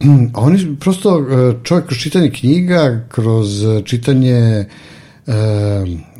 Oni 0.47 0.77
prosto 0.81 1.19
e, 1.19 1.55
čovjek 1.65 1.87
kroz 1.87 1.99
čitanje 1.99 2.31
knjiga 2.31 3.07
kroz 3.09 3.65
čitanje 3.85 4.37
e, 4.37 4.67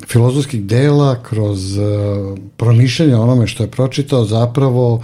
filozofskih 0.07 0.65
dela, 0.65 1.23
kroz 1.23 1.79
e, 1.79 1.83
promišljanje 2.57 3.17
onome 3.17 3.47
što 3.47 3.63
je 3.63 3.71
pročitao, 3.71 4.25
zapravo 4.25 5.03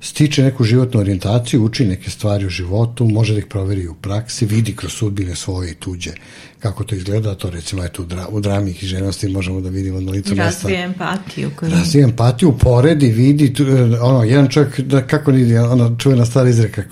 stiče 0.00 0.42
neku 0.42 0.64
životnu 0.64 1.00
orijentaciju, 1.00 1.64
uči 1.64 1.86
neke 1.86 2.10
stvari 2.10 2.46
u 2.46 2.50
životu, 2.50 3.04
može 3.04 3.32
da 3.32 3.38
ih 3.38 3.46
proveri 3.46 3.88
u 3.88 3.94
praksi, 3.94 4.46
vidi 4.46 4.76
kroz 4.76 4.92
sudbine 4.92 5.36
svoje 5.36 5.70
i 5.70 5.74
tuđe 5.74 6.12
kako 6.60 6.84
to 6.84 6.94
izgleda, 6.94 7.34
to 7.34 7.50
recimo 7.50 7.84
eto 7.84 8.02
u, 8.02 8.06
dra, 8.06 8.26
u 8.28 8.40
drami 8.40 8.74
književnosti 8.74 9.28
možemo 9.28 9.60
da 9.60 9.68
vidimo 9.68 10.00
na 10.00 10.12
licu 10.12 10.34
mesta. 10.34 10.44
Razvije 10.44 10.84
empatiju. 10.84 11.50
Koji... 11.56 11.72
Razvije 11.72 12.04
empatiju, 12.04 12.58
poredi, 12.58 13.08
vidi, 13.08 13.54
e, 13.62 14.00
ono, 14.00 14.24
jedan 14.24 14.48
čovjek, 14.48 14.80
da, 14.80 15.06
kako 15.06 15.32
ni, 15.32 15.58
ona 15.58 15.90
čuvena 15.98 16.24
stara 16.24 16.48
izreka, 16.48 16.82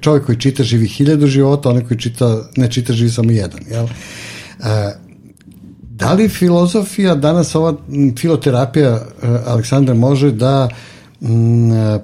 čovjek 0.00 0.26
koji 0.26 0.40
čita 0.40 0.62
živi 0.62 0.88
hiljadu 0.88 1.26
života, 1.26 1.70
onaj 1.70 1.84
koji 1.84 2.00
čita, 2.00 2.48
ne 2.56 2.70
čita 2.70 2.92
živi 2.92 3.10
samo 3.10 3.30
jedan, 3.30 3.60
jel? 3.70 3.84
E, 3.84 5.04
Da 5.94 6.12
li 6.12 6.28
filozofija, 6.28 7.14
danas 7.14 7.54
ova 7.54 7.74
filoterapija 8.18 8.90
e, 8.90 9.00
Aleksandra 9.46 9.94
može 9.94 10.32
da 10.32 10.68
e, 10.70 10.93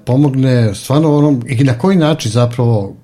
pomogne 0.04 0.74
stvarno 0.74 1.16
onom, 1.16 1.42
i 1.46 1.64
na 1.64 1.78
koji 1.78 1.96
način 1.96 2.30
zapravo 2.30 2.96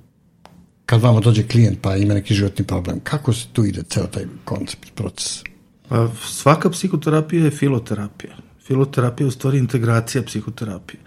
kad 0.87 1.01
vama 1.01 1.21
dođe 1.21 1.43
klijent 1.43 1.79
pa 1.83 1.97
ima 1.97 2.15
neki 2.15 2.35
životni 2.35 2.65
problem, 2.65 3.01
kako 3.05 3.33
se 3.33 3.47
tu 3.53 3.65
ide 3.65 3.83
ceo 3.83 4.07
taj 4.07 4.25
koncept, 4.45 4.95
proces? 4.95 5.43
Pa 5.89 6.09
svaka 6.25 6.71
psihoterapija 6.71 7.45
je 7.45 7.51
filoterapija. 7.51 8.37
Filoterapija 8.67 9.25
je 9.25 9.29
u 9.29 9.31
stvari 9.31 9.59
integracija 9.59 10.23
psihoterapije. 10.23 11.01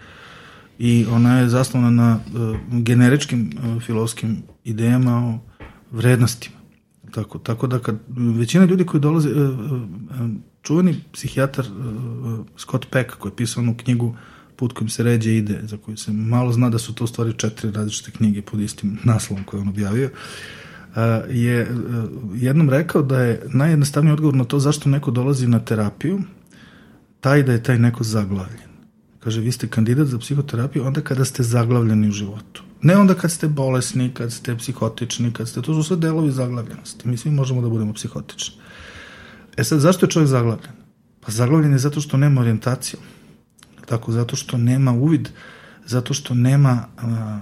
I 0.78 1.06
ona 1.10 1.38
je 1.38 1.48
zasnovana 1.48 1.90
na 1.90 2.18
uh, 2.18 2.56
generičkim 2.82 3.50
uh, 3.56 3.82
filozofskim 3.82 4.42
idejama 4.64 5.16
o 5.16 5.38
vrednostima. 5.90 6.60
Tako, 7.10 7.38
tako 7.38 7.66
da 7.66 7.78
kad 7.78 7.96
većina 8.16 8.64
ljudi 8.64 8.86
koji 8.86 9.00
dolaze, 9.00 9.28
e, 9.28 9.32
e, 9.32 9.36
čuveni 10.62 10.96
psihijatar 11.12 11.64
e, 11.64 11.68
Scott 12.56 12.86
Peck 12.90 13.10
koji 13.10 13.32
je 13.32 13.36
pisao 13.36 13.62
onu 13.62 13.74
knjigu 13.76 14.16
Put 14.60 14.72
kojim 14.72 14.88
se 14.88 15.02
ređe 15.02 15.36
ide, 15.36 15.60
za 15.62 15.76
koju 15.76 15.96
se 15.96 16.12
malo 16.12 16.52
zna 16.52 16.68
da 16.70 16.78
su 16.78 16.94
to 16.94 17.04
u 17.04 17.06
stvari 17.06 17.32
četiri 17.32 17.70
različite 17.70 18.10
knjige 18.10 18.42
pod 18.42 18.60
istim 18.60 18.98
naslovom 19.04 19.44
koje 19.44 19.60
on 19.60 19.68
objavio, 19.68 20.10
je 21.30 21.68
jednom 22.34 22.70
rekao 22.70 23.02
da 23.02 23.22
je 23.22 23.42
najjednostavniji 23.48 24.12
odgovor 24.12 24.34
na 24.34 24.44
to 24.44 24.58
zašto 24.58 24.88
neko 24.88 25.10
dolazi 25.10 25.46
na 25.46 25.58
terapiju, 25.64 26.20
taj 27.20 27.42
da 27.42 27.52
je 27.52 27.62
taj 27.62 27.78
neko 27.78 28.04
zaglavljen. 28.04 28.68
Kaže, 29.20 29.40
vi 29.40 29.52
ste 29.52 29.68
kandidat 29.68 30.06
za 30.06 30.18
psihoterapiju 30.18 30.84
onda 30.86 31.00
kada 31.00 31.24
ste 31.24 31.42
zaglavljeni 31.42 32.08
u 32.08 32.12
životu. 32.12 32.62
Ne 32.82 32.96
onda 32.96 33.14
kad 33.14 33.32
ste 33.32 33.48
bolesni, 33.48 34.10
kad 34.14 34.32
ste 34.32 34.56
psihotični, 34.56 35.32
kad 35.32 35.48
ste, 35.48 35.62
to 35.62 35.74
su 35.74 35.82
sve 35.82 35.96
delovi 35.96 36.32
zaglavljenosti. 36.32 37.08
Mi 37.08 37.16
svi 37.16 37.30
možemo 37.30 37.62
da 37.62 37.68
budemo 37.68 37.92
psihotični. 37.92 38.56
E 39.56 39.64
sad, 39.64 39.80
zašto 39.80 40.06
je 40.06 40.10
čovjek 40.10 40.28
zaglavljen? 40.28 40.72
Pa 41.20 41.32
zaglavljen 41.32 41.72
je 41.72 41.78
zato 41.78 42.00
što 42.00 42.16
nema 42.16 42.40
orijentaciju. 42.40 43.00
Tako, 43.90 44.12
zato 44.12 44.36
što 44.36 44.56
nema 44.56 44.92
uvid, 44.92 45.28
zato 45.86 46.14
što 46.14 46.34
nema 46.34 46.70
a, 46.70 47.06
a, 47.06 47.40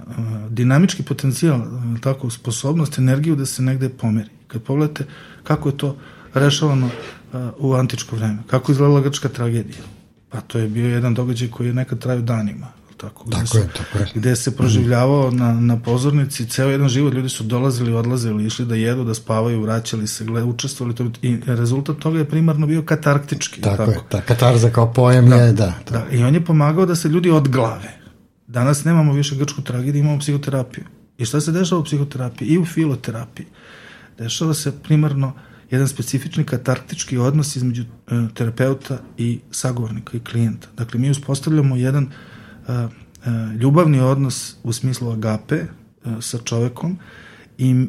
dinamički 0.49 1.03
potencijal, 1.03 1.61
a, 1.61 1.95
tako, 2.01 2.29
sposobnost, 2.29 2.97
energiju 2.97 3.35
da 3.35 3.45
se 3.45 3.61
negde 3.61 3.89
pomeri. 3.89 4.29
Kad 4.47 4.61
pogledate 4.63 5.05
kako 5.43 5.69
je 5.69 5.77
to 5.77 5.95
rešavano 6.33 6.89
a, 7.33 7.51
u 7.57 7.73
antičko 7.73 8.15
vreme, 8.15 8.37
kako 8.47 8.71
izgledala 8.71 9.01
grčka 9.01 9.29
tragedija, 9.29 9.83
pa 10.29 10.41
to 10.41 10.59
je 10.59 10.67
bio 10.67 10.89
jedan 10.89 11.13
događaj 11.13 11.47
koji 11.49 11.67
je 11.67 11.73
nekad 11.73 11.99
traju 11.99 12.21
danima 12.21 12.78
tako, 13.01 13.25
tako, 13.29 13.57
je, 13.57 13.67
tako 13.77 13.97
je. 13.97 14.07
gde 14.15 14.35
se 14.35 14.57
proživljavao 14.57 15.31
na, 15.31 15.53
na 15.53 15.79
pozornici 15.79 16.45
ceo 16.45 16.69
jedan 16.69 16.89
život, 16.89 17.13
ljudi 17.13 17.29
su 17.29 17.43
dolazili, 17.43 17.93
odlazili, 17.93 18.45
išli 18.45 18.65
da 18.65 18.75
jedu, 18.75 19.03
da 19.03 19.13
spavaju, 19.13 19.61
vraćali 19.61 20.07
se, 20.07 20.25
gled, 20.25 20.43
učestvovali 20.43 20.95
to, 20.95 21.11
i 21.21 21.37
rezultat 21.45 21.97
toga 21.97 22.19
je 22.19 22.25
primarno 22.25 22.67
bio 22.67 22.81
katarktički. 22.81 23.61
Tako, 23.61 23.77
tako. 23.77 23.91
je, 23.91 23.99
ta 24.09 24.21
katarza 24.21 24.69
kao 24.69 24.93
pojem 24.93 25.29
da, 25.29 25.35
je, 25.35 25.53
da, 25.53 25.73
da. 25.91 25.91
da. 25.91 26.05
I 26.11 26.23
on 26.23 26.33
je 26.33 26.45
pomagao 26.45 26.85
da 26.85 26.95
se 26.95 27.09
ljudi 27.09 27.29
odglave. 27.29 27.99
Danas 28.47 28.83
nemamo 28.83 29.13
više 29.13 29.35
grčku 29.35 29.61
tragediju, 29.61 30.03
imamo 30.03 30.19
psihoterapiju. 30.19 30.83
I 31.17 31.25
šta 31.25 31.41
se 31.41 31.51
dešava 31.51 31.81
u 31.81 31.83
psihoterapiji 31.83 32.47
i 32.47 32.57
u 32.57 32.65
filoterapiji? 32.65 33.45
Dešava 34.17 34.53
se 34.53 34.71
primarno 34.83 35.33
jedan 35.69 35.87
specifični 35.87 36.43
katarktički 36.43 37.17
odnos 37.17 37.55
između 37.55 37.83
e, 37.83 37.87
terapeuta 38.33 38.97
i 39.17 39.39
sagovornika 39.51 40.17
i 40.17 40.19
klijenta. 40.19 40.67
Dakle, 40.77 40.99
mi 40.99 41.09
uspostavljamo 41.09 41.75
jedan 41.75 42.11
ljubavni 43.61 43.99
odnos 43.99 44.55
u 44.63 44.73
smislu 44.73 45.11
agape 45.11 45.65
sa 46.21 46.37
čovekom 46.37 46.97
i 47.57 47.87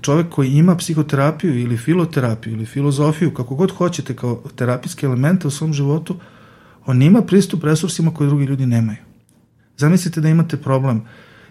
čovek 0.00 0.28
koji 0.28 0.50
ima 0.50 0.76
psihoterapiju 0.76 1.58
ili 1.58 1.76
filoterapiju 1.76 2.52
ili 2.52 2.66
filozofiju, 2.66 3.34
kako 3.34 3.54
god 3.54 3.70
hoćete 3.70 4.16
kao 4.16 4.42
terapijske 4.56 5.06
elemente 5.06 5.46
u 5.46 5.50
svom 5.50 5.72
životu, 5.72 6.16
on 6.86 7.02
ima 7.02 7.22
pristup 7.22 7.64
resursima 7.64 8.14
koje 8.14 8.28
drugi 8.28 8.44
ljudi 8.44 8.66
nemaju. 8.66 8.98
Zamislite 9.76 10.20
da 10.20 10.28
imate 10.28 10.56
problem, 10.56 11.02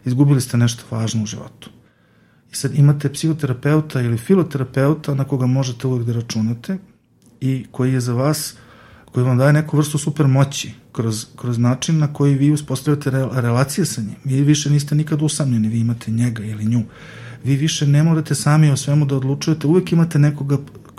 izgubili 0.05 0.41
ste 0.41 0.57
nešto 0.57 0.83
važno 0.91 1.23
u 1.23 1.25
životu. 1.25 1.69
I 2.51 2.55
sad 2.55 2.75
imate 2.75 3.13
psihoterapeuta 3.13 4.01
ili 4.01 4.17
filoterapeuta 4.17 5.13
na 5.15 5.23
koga 5.23 5.45
možete 5.45 5.87
uvek 5.87 6.05
da 6.05 6.13
računate 6.13 6.77
i 7.41 7.65
koji 7.71 7.93
je 7.93 7.99
za 7.99 8.13
vas, 8.13 8.55
koji 9.11 9.25
vam 9.25 9.37
daje 9.37 9.53
neku 9.53 9.77
vrstu 9.77 9.97
super 9.97 10.27
moći, 10.27 10.73
kroz, 10.91 11.25
kroz 11.35 11.57
način 11.57 11.97
na 11.97 12.13
koji 12.13 12.35
vi 12.35 12.51
uspostavljate 12.51 13.09
re, 13.09 13.27
relacije 13.31 13.85
sa 13.85 14.01
njim. 14.01 14.15
Vi 14.23 14.41
više 14.41 14.69
niste 14.69 14.95
nikad 14.95 15.21
usamljeni, 15.21 15.67
vi 15.67 15.79
imate 15.79 16.11
njega 16.11 16.43
ili 16.43 16.65
nju. 16.65 16.83
Vi 17.43 17.55
više 17.55 17.87
ne 17.87 18.03
morate 18.03 18.35
sami 18.35 18.71
o 18.71 18.77
svemu 18.77 19.05
da 19.05 19.15
odlučujete, 19.15 19.67
uvek 19.67 19.91
imate 19.91 20.19
nekoga 20.19 20.57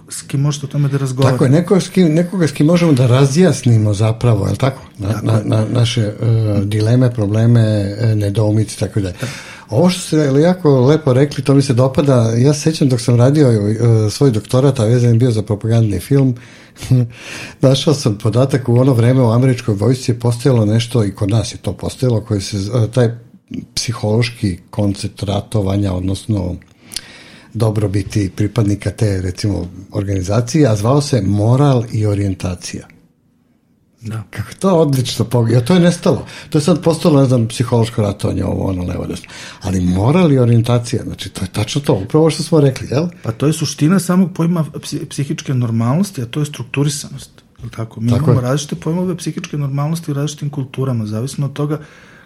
s 0.08 0.22
kim 0.22 0.40
možete 0.40 0.66
o 0.66 0.68
tome 0.68 0.88
da 0.88 0.98
razgovarate. 0.98 1.34
Tako 1.34 1.44
je, 1.44 1.50
neko 1.50 1.80
s 1.80 1.88
kim, 1.88 2.14
nekoga 2.14 2.48
s 2.48 2.52
kim 2.52 2.66
možemo 2.66 2.92
da 2.92 3.06
razjasnimo 3.06 3.94
zapravo, 3.94 4.46
je 4.46 4.50
li 4.50 4.58
tako? 4.58 4.82
Na, 4.98 5.08
tako. 5.08 5.26
na, 5.26 5.40
na 5.44 5.66
naše 5.72 6.06
uh, 6.06 6.64
dileme, 6.64 7.10
probleme, 7.10 7.94
uh, 8.02 8.18
nedoumice, 8.18 8.78
tako 8.78 9.00
da. 9.00 9.12
Ovo 9.72 9.90
što 9.90 10.00
ste 10.00 10.16
jako 10.42 10.80
lepo 10.80 11.12
rekli, 11.12 11.44
to 11.44 11.54
mi 11.54 11.62
se 11.62 11.74
dopada. 11.74 12.32
Ja 12.36 12.54
se 12.54 12.60
sećam 12.60 12.88
dok 12.88 13.00
sam 13.00 13.16
radio 13.16 13.48
uh, 13.48 14.12
svoj 14.12 14.30
doktorat, 14.30 14.80
a 14.80 14.84
vezan 14.84 15.18
bio 15.18 15.30
za 15.30 15.42
propagandni 15.42 16.00
film, 16.00 16.34
našao 17.60 17.94
sam 17.94 18.18
podatak 18.18 18.68
u 18.68 18.76
ono 18.76 18.92
vreme 18.92 19.22
u 19.22 19.30
američkoj 19.30 19.74
vojsci 19.74 20.10
je 20.10 20.18
postojalo 20.18 20.66
nešto, 20.66 21.04
i 21.04 21.14
kod 21.14 21.30
nas 21.30 21.54
je 21.54 21.58
to 21.58 21.72
postojalo, 21.72 22.20
koji 22.20 22.40
se, 22.40 22.56
uh, 22.56 22.90
taj 22.90 23.10
psihološki 23.74 24.58
koncept 24.70 25.22
ratovanja, 25.22 25.92
odnosno 25.92 26.56
dobrobiti 27.54 28.30
pripadnika 28.36 28.90
te, 28.90 29.20
recimo, 29.22 29.66
organizacije, 29.92 30.68
a 30.68 30.76
zvao 30.76 31.00
se 31.00 31.22
moral 31.22 31.84
i 31.92 32.06
orijentacija. 32.06 32.91
Da. 34.02 34.22
Kako 34.30 34.54
to 34.58 34.74
odlično 34.74 35.24
pogleda. 35.24 35.64
To 35.64 35.74
je 35.74 35.80
nestalo. 35.80 36.26
To 36.50 36.58
je 36.58 36.62
sad 36.62 36.82
postalo, 36.82 37.20
ne 37.20 37.26
znam, 37.26 37.48
psihološko 37.48 38.02
ratovanje, 38.02 38.44
ovo, 38.44 38.66
ono, 38.66 38.82
levo, 38.84 39.06
desno. 39.06 39.28
Ali 39.60 39.80
moral 39.80 40.32
i 40.32 40.38
orijentacija, 40.38 41.02
znači, 41.02 41.28
to 41.28 41.44
je 41.44 41.48
tačno 41.48 41.80
to, 41.80 41.94
upravo 41.94 42.30
što 42.30 42.42
smo 42.42 42.60
rekli, 42.60 42.88
jel? 42.90 43.06
Pa 43.22 43.32
to 43.32 43.46
je 43.46 43.52
suština 43.52 43.98
samog 44.00 44.32
pojma 44.34 44.64
psihičke 45.08 45.54
normalnosti, 45.54 46.22
a 46.22 46.26
to 46.26 46.40
je 46.40 46.46
strukturisanost. 46.46 47.30
Tako? 47.76 48.00
Mi 48.00 48.10
tako 48.10 48.24
imamo 48.24 48.40
je. 48.40 48.42
različite 48.42 48.76
pojmove 48.76 49.16
psihičke 49.16 49.58
normalnosti 49.58 50.10
u 50.10 50.14
različitim 50.14 50.50
kulturama, 50.50 51.06
zavisno 51.06 51.46
od 51.46 51.52
toga 51.52 51.78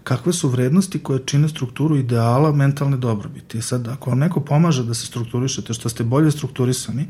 kakve 0.05 0.33
su 0.33 0.49
vrednosti 0.49 0.99
koje 0.99 1.21
čine 1.27 1.49
strukturu 1.49 1.97
ideala 1.97 2.53
mentalne 2.53 2.97
dobrobiti. 2.97 3.63
Sad, 3.63 3.89
ako 3.89 4.11
vam 4.11 4.19
neko 4.19 4.41
pomaže 4.41 4.85
da 4.85 4.95
se 4.95 5.07
strukturišete, 5.07 5.75
što 5.75 5.89
ste 5.89 6.05
bolje 6.05 6.31
strukturisani, 6.31 7.07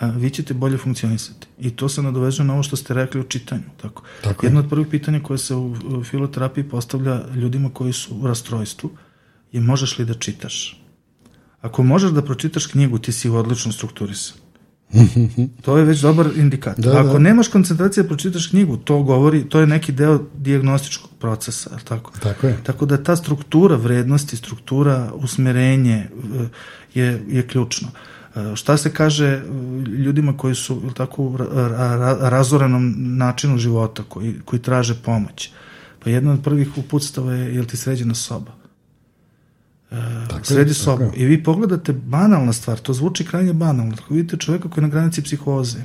vi 0.00 0.30
ćete 0.30 0.54
bolje 0.54 0.78
funkcionisati. 0.78 1.46
I 1.58 1.70
to 1.70 1.88
se 1.88 2.02
nadoveže 2.02 2.44
na 2.44 2.52
ovo 2.54 2.62
što 2.62 2.76
ste 2.76 2.94
rekli 2.94 3.20
u 3.20 3.24
čitanju. 3.24 3.62
Tako. 3.82 4.02
Tako 4.24 4.46
Jedno 4.46 4.60
od 4.60 4.68
prvih 4.68 4.86
pitanja 4.86 5.20
koje 5.22 5.38
se 5.38 5.54
u, 5.54 5.74
filoterapiji 6.04 6.64
postavlja 6.64 7.22
ljudima 7.34 7.70
koji 7.72 7.92
su 7.92 8.16
u 8.16 8.26
rastrojstvu 8.26 8.90
je 9.52 9.60
možeš 9.60 9.98
li 9.98 10.04
da 10.04 10.14
čitaš? 10.14 10.82
Ako 11.60 11.82
možeš 11.82 12.10
da 12.10 12.22
pročitaš 12.22 12.66
knjigu, 12.66 12.98
ti 12.98 13.12
si 13.12 13.28
odlično 13.28 13.72
strukturisan. 13.72 14.36
to 15.64 15.78
je 15.78 15.84
već 15.84 16.00
dobar 16.00 16.26
indikator. 16.36 16.84
Da, 16.84 17.00
Ako 17.00 17.12
da. 17.12 17.18
nemaš 17.18 17.48
koncentracije 17.48 18.02
da 18.02 18.08
pročitaš 18.08 18.46
knjigu, 18.46 18.76
to 18.76 19.02
govori, 19.02 19.48
to 19.48 19.60
je 19.60 19.66
neki 19.66 19.92
deo 19.92 20.20
dijagnostičkog 20.34 21.10
procesa, 21.18 21.70
je 21.74 21.84
tako? 21.84 22.12
Tako 22.22 22.46
je. 22.46 22.56
Tako 22.62 22.86
da 22.86 23.02
ta 23.02 23.16
struktura 23.16 23.76
vrednosti, 23.76 24.36
struktura 24.36 25.12
usmerenje 25.14 25.96
e, 25.96 26.08
je, 26.94 27.22
je 27.28 27.46
ključno. 27.46 27.88
E, 27.88 28.17
Šta 28.54 28.76
se 28.76 28.92
kaže 28.92 29.26
e, 29.26 29.42
ljudima 29.88 30.36
koji 30.36 30.54
su 30.54 30.82
tako, 30.96 31.22
u 31.22 31.36
razorenom 32.20 32.94
načinu 32.96 33.58
života, 33.58 34.02
koji, 34.08 34.34
koji 34.44 34.62
traže 34.62 34.94
pomoć? 34.94 35.50
Pa 36.04 36.10
jedna 36.10 36.32
od 36.32 36.42
prvih 36.42 36.78
uputstava 36.78 37.32
je 37.32 37.54
jel 37.54 37.64
ti 37.64 37.76
sređena 37.76 38.14
soba? 38.14 38.52
Tako 40.28 40.38
je, 40.38 40.44
sredi 40.44 40.74
tako 40.74 40.84
sobu 40.84 41.02
je. 41.02 41.12
i 41.16 41.24
vi 41.24 41.42
pogledate 41.42 41.92
banalna 41.92 42.52
stvar, 42.52 42.78
to 42.78 42.92
zvuči 42.92 43.24
krajnje 43.24 43.52
banalno, 43.52 43.94
ako 44.04 44.14
vidite 44.14 44.36
čoveka 44.36 44.68
koji 44.68 44.82
je 44.82 44.86
na 44.88 44.92
granici 44.92 45.22
psihoze 45.22 45.78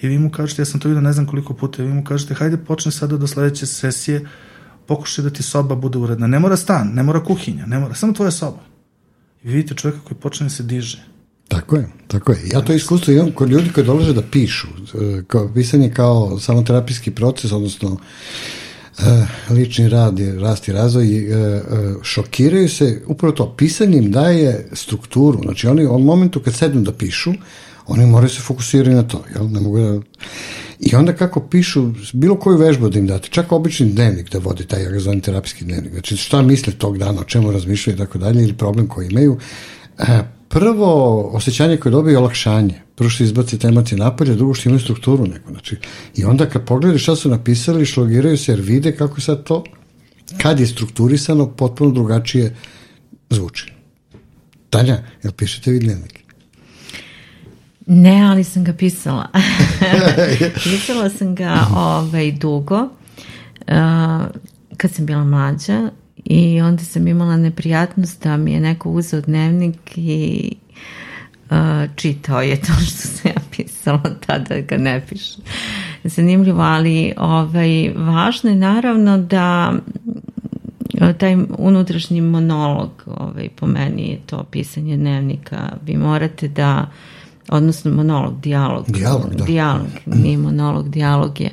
i 0.00 0.08
vi 0.08 0.18
mu 0.18 0.30
kažete, 0.30 0.62
ja 0.62 0.66
sam 0.66 0.80
to 0.80 0.88
vidio 0.88 1.00
ne 1.00 1.12
znam 1.12 1.26
koliko 1.26 1.54
puta, 1.54 1.82
i 1.82 1.86
vi 1.86 1.92
mu 1.92 2.04
kažete, 2.04 2.34
hajde 2.34 2.56
počne 2.56 2.92
sada 2.92 3.16
do 3.16 3.26
sledeće 3.26 3.66
sesije, 3.66 4.26
pokušaj 4.86 5.22
da 5.22 5.30
ti 5.30 5.42
soba 5.42 5.74
bude 5.74 5.98
uredna. 5.98 6.26
Ne 6.26 6.38
mora 6.38 6.56
stan, 6.56 6.90
ne 6.94 7.02
mora 7.02 7.24
kuhinja, 7.24 7.66
ne 7.66 7.78
mora, 7.78 7.94
samo 7.94 8.12
tvoja 8.12 8.30
soba. 8.30 8.60
I 9.42 9.48
vi 9.48 9.54
vidite 9.54 9.74
čoveka 9.74 10.00
koji 10.04 10.18
počne 10.18 10.44
da 10.44 10.50
se 10.50 10.62
diže. 10.62 11.04
Tako 11.54 11.76
je, 11.76 11.88
tako 12.08 12.32
je. 12.32 12.38
Ja 12.52 12.60
to 12.60 12.72
iskustvo 12.72 13.12
imam 13.12 13.32
kod 13.32 13.50
ljudi 13.50 13.70
koji 13.74 13.86
dolaze 13.86 14.12
da 14.12 14.22
pišu. 14.22 14.66
E, 14.68 15.22
Kao, 15.26 15.50
pisanje 15.54 15.90
kao 15.94 16.38
samoterapijski 16.40 17.10
proces, 17.10 17.52
odnosno 17.52 17.96
e, 18.98 19.26
lični 19.50 19.88
rad, 19.88 20.18
je, 20.18 20.38
rast 20.38 20.68
i 20.68 20.72
razvoj, 20.72 21.18
e, 21.18 21.62
šokiraju 22.02 22.68
se, 22.68 23.02
upravo 23.06 23.32
to, 23.32 23.54
pisanje 23.56 23.98
im 23.98 24.10
daje 24.10 24.68
strukturu. 24.72 25.40
Znači, 25.42 25.66
oni 25.66 25.86
u 25.86 25.98
momentu 25.98 26.40
kad 26.40 26.54
sednu 26.54 26.82
da 26.82 26.92
pišu, 26.92 27.32
oni 27.86 28.06
moraju 28.06 28.30
se 28.30 28.40
fokusirati 28.40 28.94
na 28.94 29.02
to, 29.02 29.24
jel? 29.34 29.50
Ne 29.50 29.60
mogu 29.60 29.78
da... 29.78 30.00
I 30.80 30.94
onda 30.94 31.12
kako 31.12 31.40
pišu, 31.40 31.90
bilo 32.12 32.36
koju 32.36 32.58
vežbu 32.58 32.88
da 32.88 32.98
im 32.98 33.06
date, 33.06 33.28
čak 33.28 33.52
obični 33.52 33.92
dnevnik 33.92 34.30
da 34.30 34.38
vodi 34.38 34.66
taj, 34.66 34.82
ja 34.82 35.20
terapijski 35.22 35.64
dnevnik, 35.64 35.92
znači 35.92 36.16
šta 36.16 36.42
misle 36.42 36.72
tog 36.72 36.98
dana, 36.98 37.20
o 37.20 37.24
čemu 37.24 37.52
razmišljaju 37.52 37.94
i 37.94 37.98
tako 37.98 38.18
dalje, 38.18 38.42
ili 38.42 38.52
problem 38.52 38.86
koji 38.86 39.08
imaju, 39.08 39.38
prvo 40.48 41.20
osjećanje 41.32 41.76
koje 41.76 41.90
dobije 41.90 42.14
je 42.14 42.18
olakšanje. 42.18 42.74
Prvo 42.94 43.10
što 43.10 43.24
izbaci 43.24 43.58
te 43.58 43.68
emocije 43.68 43.98
napolje, 43.98 44.34
drugo 44.34 44.54
što 44.54 44.68
imaju 44.68 44.80
strukturu 44.80 45.26
neku. 45.26 45.52
Znači, 45.52 45.76
I 46.16 46.24
onda 46.24 46.46
kad 46.46 46.64
pogledaju 46.64 46.98
šta 46.98 47.16
su 47.16 47.28
napisali, 47.28 47.86
šlogiraju 47.86 48.38
se 48.38 48.52
jer 48.52 48.60
vide 48.60 48.96
kako 48.96 49.20
sad 49.20 49.44
to, 49.44 49.64
kad 50.42 50.60
je 50.60 50.66
strukturisano, 50.66 51.50
potpuno 51.50 51.90
drugačije 51.90 52.56
zvuči. 53.30 53.72
Tanja, 54.70 54.98
jel 55.22 55.32
pišete 55.32 55.70
vi 55.70 55.78
dnevnik? 55.78 56.24
Ne, 57.86 58.22
ali 58.22 58.44
sam 58.44 58.64
ga 58.64 58.72
pisala. 58.72 59.28
pisala 60.64 61.10
sam 61.10 61.34
ga 61.34 61.66
ovaj, 61.76 62.32
dugo, 62.32 62.78
uh, 62.80 62.88
kad 64.76 64.90
sam 64.90 65.06
bila 65.06 65.24
mlađa 65.24 65.90
i 66.24 66.60
onda 66.60 66.84
sam 66.84 67.06
imala 67.06 67.36
neprijatnost 67.36 68.22
da 68.22 68.36
mi 68.36 68.52
je 68.52 68.60
neko 68.60 68.90
uzeo 68.90 69.20
dnevnik 69.20 69.92
i 69.96 70.52
uh, 71.50 71.56
čitao 71.96 72.42
je 72.42 72.60
to 72.60 72.72
što 72.72 73.08
sam 73.08 73.30
ja 73.30 73.40
pisala, 73.56 74.02
tada 74.26 74.60
ga 74.60 74.76
ne 74.76 75.06
pišem. 75.08 75.44
Zanimljivo, 76.04 76.62
ali 76.62 77.12
ovaj, 77.16 77.92
važno 77.96 78.50
je 78.50 78.56
naravno 78.56 79.18
da 79.18 79.72
taj 81.18 81.36
unutrašnji 81.58 82.20
monolog, 82.20 82.90
ovaj, 83.06 83.48
po 83.56 83.66
meni 83.66 84.10
je 84.10 84.18
to 84.26 84.44
pisanje 84.50 84.96
dnevnika, 84.96 85.68
vi 85.86 85.96
morate 85.96 86.48
da, 86.48 86.90
odnosno 87.48 87.90
monolog, 87.90 88.40
dijalog, 88.40 88.84
Dijalog, 88.88 89.34
da. 89.34 89.44
dijalog, 89.44 89.86
nije 90.06 90.38
monolog, 90.38 90.88
dijalog 90.88 91.40
je, 91.40 91.50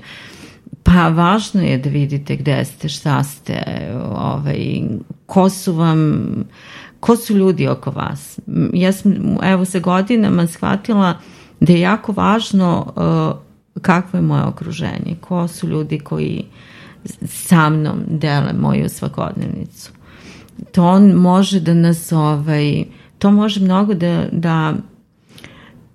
pa 0.84 1.08
važno 1.08 1.62
je 1.62 1.78
da 1.78 1.90
vidite 1.90 2.36
gde 2.36 2.66
ste, 2.66 2.90
šta 2.90 3.24
ste, 3.24 3.64
ovaj, 4.12 4.82
ko 5.26 5.50
su 5.50 5.74
vam, 5.74 6.24
ko 7.00 7.16
su 7.16 7.38
ljudi 7.38 7.68
oko 7.68 7.92
vas. 7.92 8.40
Ja 8.74 8.92
sam, 8.92 9.38
evo, 9.44 9.66
sa 9.66 9.80
godinama 9.80 10.48
shvatila 10.48 11.20
da 11.60 11.74
je 11.74 11.80
jako 11.80 12.12
važno 12.12 12.94
uh, 12.96 13.82
kakvo 13.82 14.18
je 14.18 14.22
moje 14.22 14.44
okruženje, 14.44 15.16
ko 15.22 15.48
su 15.48 15.68
ljudi 15.68 16.00
koji 16.00 16.46
sa 17.26 17.70
mnom 17.70 18.00
dele 18.08 18.54
moju 18.54 18.90
svakodnevnicu. 18.90 19.92
To 20.72 20.84
on 20.84 21.12
može 21.12 21.60
da 21.60 21.74
nas, 21.74 22.12
ovaj, 22.12 22.84
to 23.20 23.32
može 23.32 23.60
mnogo 23.60 23.94
da, 23.94 24.26
da 24.32 24.74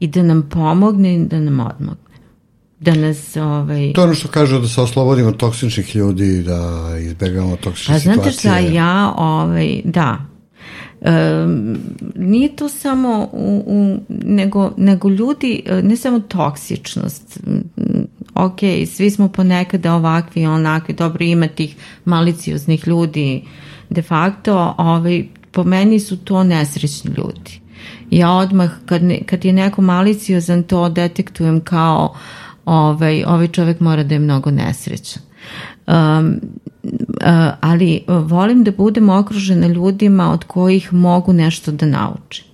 i 0.01 0.07
da 0.07 0.23
nam 0.23 0.43
pomogne 0.51 1.15
i 1.15 1.25
da 1.25 1.41
nam 1.41 1.61
odmogne. 1.61 2.06
Da 2.81 2.95
nas, 2.95 3.37
ovaj... 3.37 3.93
To 3.93 4.01
je 4.01 4.05
ono 4.05 4.15
što 4.15 4.29
kažu 4.29 4.59
da 4.59 4.69
se 4.69 4.81
oslobodimo 4.81 5.29
od 5.29 5.37
toksičnih 5.37 5.97
ljudi, 5.97 6.43
da 6.43 6.89
izbegavamo 7.01 7.57
toksične 7.57 7.95
A 7.95 7.99
situacije. 7.99 8.23
znate 8.23 8.39
šta, 8.39 8.59
ja, 8.59 9.15
ovaj, 9.17 9.81
da, 9.85 10.19
Um, 11.01 11.79
nije 12.15 12.57
to 12.57 12.69
samo 12.69 13.29
u, 13.33 13.63
u, 13.67 13.99
nego, 14.09 14.73
nego 14.77 15.09
ljudi, 15.09 15.63
ne 15.83 15.97
samo 15.97 16.21
toksičnost 16.21 17.41
ok, 18.37 18.59
svi 18.87 19.11
smo 19.11 19.29
ponekada 19.29 19.95
ovakvi 19.95 20.43
i 20.43 20.47
onakvi, 20.47 20.95
dobro 20.95 21.25
ima 21.25 21.49
tih 21.49 21.77
malicioznih 22.05 22.89
ljudi 22.89 23.43
de 23.91 24.03
facto, 24.03 24.75
ovaj, 24.79 25.25
po 25.51 25.65
meni 25.65 26.01
su 26.01 26.17
to 26.17 26.45
nesrećni 26.45 27.11
ljudi. 27.17 27.61
Ja 28.11 28.33
odmah, 28.33 28.71
kad, 28.87 29.03
ne, 29.03 29.21
kad 29.27 29.45
je 29.45 29.53
neko 29.53 29.83
maliciozan, 29.83 30.63
to 30.63 30.89
detektujem 30.89 31.61
kao 31.61 32.15
ovaj, 32.67 33.25
ovaj 33.25 33.49
čovek 33.49 33.81
mora 33.81 34.03
da 34.03 34.15
je 34.15 34.19
mnogo 34.19 34.51
nesrećan. 34.51 35.23
Um, 35.87 36.41
uh, 36.73 37.53
ali 37.61 38.05
volim 38.09 38.65
da 38.65 38.71
budem 38.71 39.09
okružena 39.09 39.67
ljudima 39.67 40.33
od 40.33 40.45
kojih 40.45 40.93
mogu 40.93 41.33
nešto 41.33 41.73
da 41.73 41.87
naučim. 41.87 42.45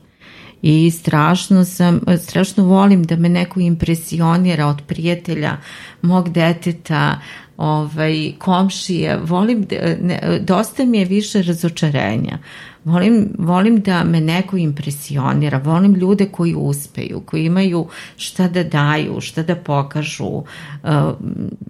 I 0.63 0.91
strašno 0.91 1.65
sam, 1.65 2.01
strašno 2.19 2.65
volim 2.65 3.05
da 3.05 3.17
me 3.17 3.29
neko 3.29 3.61
impresionira 3.61 4.67
od 4.67 4.83
prijatelja, 4.87 5.57
mog 6.03 6.29
deteta, 6.29 7.19
ovaj, 7.57 8.33
komšije, 8.39 9.19
volim, 9.19 9.63
da, 9.63 9.77
ne, 10.01 10.41
dosta 10.41 10.85
mi 10.85 10.99
je 10.99 11.05
više 11.05 11.43
razočarenja. 11.43 12.39
Volim, 12.85 13.29
volim 13.39 13.81
da 13.81 14.05
me 14.05 14.21
neko 14.21 14.57
impresionira, 14.57 15.59
volim 15.59 15.95
ljude 15.95 16.27
koji 16.27 16.55
uspeju, 16.55 17.23
koji 17.27 17.45
imaju 17.45 17.87
šta 18.17 18.49
da 18.49 18.65
daju, 18.65 19.21
šta 19.21 19.43
da 19.43 19.57
pokažu. 19.57 20.25
Uh, 20.25 20.45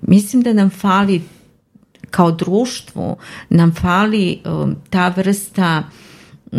mislim 0.03 0.43
da 0.43 0.53
nam 0.53 0.71
fali 0.71 1.23
kao 2.11 2.31
društvu, 2.31 3.17
nam 3.51 3.75
fali 3.75 4.41
uh, 4.45 4.71
ta 4.91 5.09
vrsta 5.09 5.83
uh, 6.53 6.59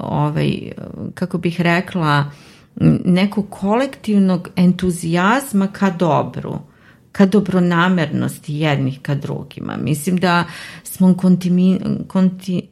ovaj, 0.00 0.72
kako 1.14 1.38
bih 1.38 1.60
rekla, 1.60 2.30
nekog 3.04 3.50
kolektivnog 3.50 4.48
entuzijazma 4.56 5.66
ka 5.66 5.90
dobru 5.90 6.58
ka 7.12 7.26
dobronamernosti 7.26 8.54
jednih 8.54 9.00
ka 9.02 9.14
drugima. 9.14 9.76
Mislim 9.76 10.16
da 10.16 10.44
smo 10.84 11.14
kontaminirani 11.14 12.62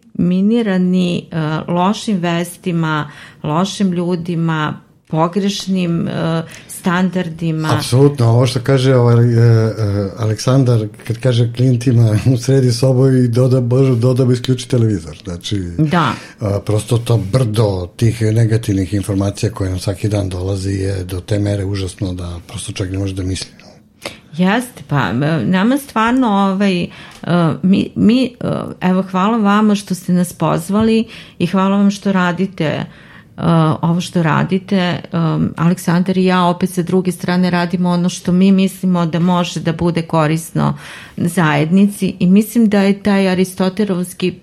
uh, 1.32 1.68
lošim 1.68 2.18
vestima, 2.18 3.10
lošim 3.42 3.92
ljudima, 3.92 4.80
pogrešnim 5.10 6.08
uh, 6.08 6.50
standardima. 6.68 7.68
Apsolutno, 7.76 8.26
ovo 8.26 8.46
što 8.46 8.60
kaže 8.60 8.94
ovaj, 8.94 9.14
uh, 9.14 9.20
uh, 9.20 10.22
Aleksandar, 10.22 10.88
kad 11.06 11.18
kaže 11.18 11.52
klijentima 11.56 12.18
u 12.34 12.36
sredi 12.36 12.72
sobu 12.72 13.08
i 13.08 13.28
doda, 13.28 13.60
božu, 13.60 13.94
doda 13.94 14.24
bi 14.24 14.32
isključi 14.32 14.68
televizor. 14.68 15.18
Znači, 15.24 15.60
da. 15.78 16.12
Uh, 16.40 16.48
prosto 16.66 16.98
to 16.98 17.16
brdo 17.32 17.88
tih 17.96 18.22
negativnih 18.22 18.94
informacija 18.94 19.52
koje 19.52 19.70
nam 19.70 19.78
svaki 19.78 20.08
dan 20.08 20.28
dolazi 20.28 20.72
je 20.72 21.04
do 21.04 21.20
te 21.20 21.38
mere 21.38 21.64
užasno 21.64 22.14
da 22.14 22.40
prosto 22.48 22.72
čak 22.72 22.90
ne 22.90 22.98
može 22.98 23.14
da 23.14 23.22
misli. 23.22 23.59
Jeste, 24.36 24.82
pa 24.88 25.12
nama 25.44 25.78
stvarno 25.78 26.28
ovaj, 26.28 26.86
mi, 27.62 27.90
mi, 27.96 28.34
evo 28.80 29.02
hvala 29.02 29.36
vama 29.36 29.74
što 29.74 29.94
ste 29.94 30.12
nas 30.12 30.32
pozvali 30.32 31.04
i 31.38 31.46
hvala 31.46 31.76
vam 31.76 31.90
što 31.90 32.12
radite 32.12 32.84
ovo 33.82 34.00
što 34.00 34.22
radite. 34.22 35.00
Aleksandar 35.56 36.18
i 36.18 36.24
ja 36.24 36.44
opet 36.44 36.70
sa 36.70 36.82
druge 36.82 37.12
strane 37.12 37.50
radimo 37.50 37.90
ono 37.90 38.08
što 38.08 38.32
mi 38.32 38.52
mislimo 38.52 39.06
da 39.06 39.18
može 39.18 39.60
da 39.60 39.72
bude 39.72 40.02
korisno 40.02 40.78
zajednici 41.16 42.14
i 42.18 42.26
mislim 42.26 42.68
da 42.68 42.80
je 42.80 43.02
taj 43.02 43.28
aristotelovski 43.28 44.34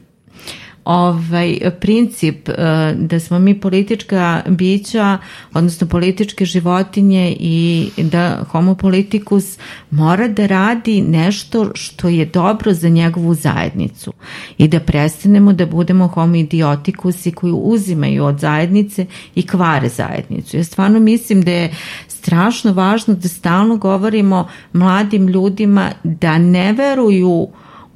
ovaj 0.88 1.58
princip 1.80 2.50
da 2.96 3.20
smo 3.20 3.40
mi 3.40 3.60
politička 3.60 4.42
bića, 4.48 5.18
odnosno 5.54 5.88
političke 5.88 6.46
životinje 6.46 7.36
i 7.40 7.90
da 7.98 8.44
homo 8.52 8.76
politikus 8.76 9.58
mora 9.92 10.28
da 10.28 10.46
radi 10.46 11.02
nešto 11.02 11.72
što 11.74 12.08
je 12.08 12.26
dobro 12.26 12.74
za 12.74 12.90
njegovu 12.90 13.34
zajednicu 13.34 14.14
i 14.58 14.68
da 14.68 14.80
prestanemo 14.80 15.54
da 15.54 15.66
budemo 15.66 16.08
homo 16.08 16.36
idiotikusi 16.36 17.32
koji 17.32 17.54
uzimaju 17.56 18.26
od 18.26 18.40
zajednice 18.40 19.06
i 19.36 19.48
kvare 19.48 19.90
zajednicu. 19.90 20.58
Ja 20.58 20.64
stvarno 20.64 21.00
mislim 21.00 21.42
da 21.42 21.52
je 21.52 21.74
strašno 22.08 22.74
važno 22.74 23.14
da 23.14 23.28
stalno 23.28 23.78
govorimo 23.78 24.48
mladim 24.74 25.28
ljudima 25.28 25.92
da 26.04 26.38
ne 26.38 26.74
veruju 26.74 27.48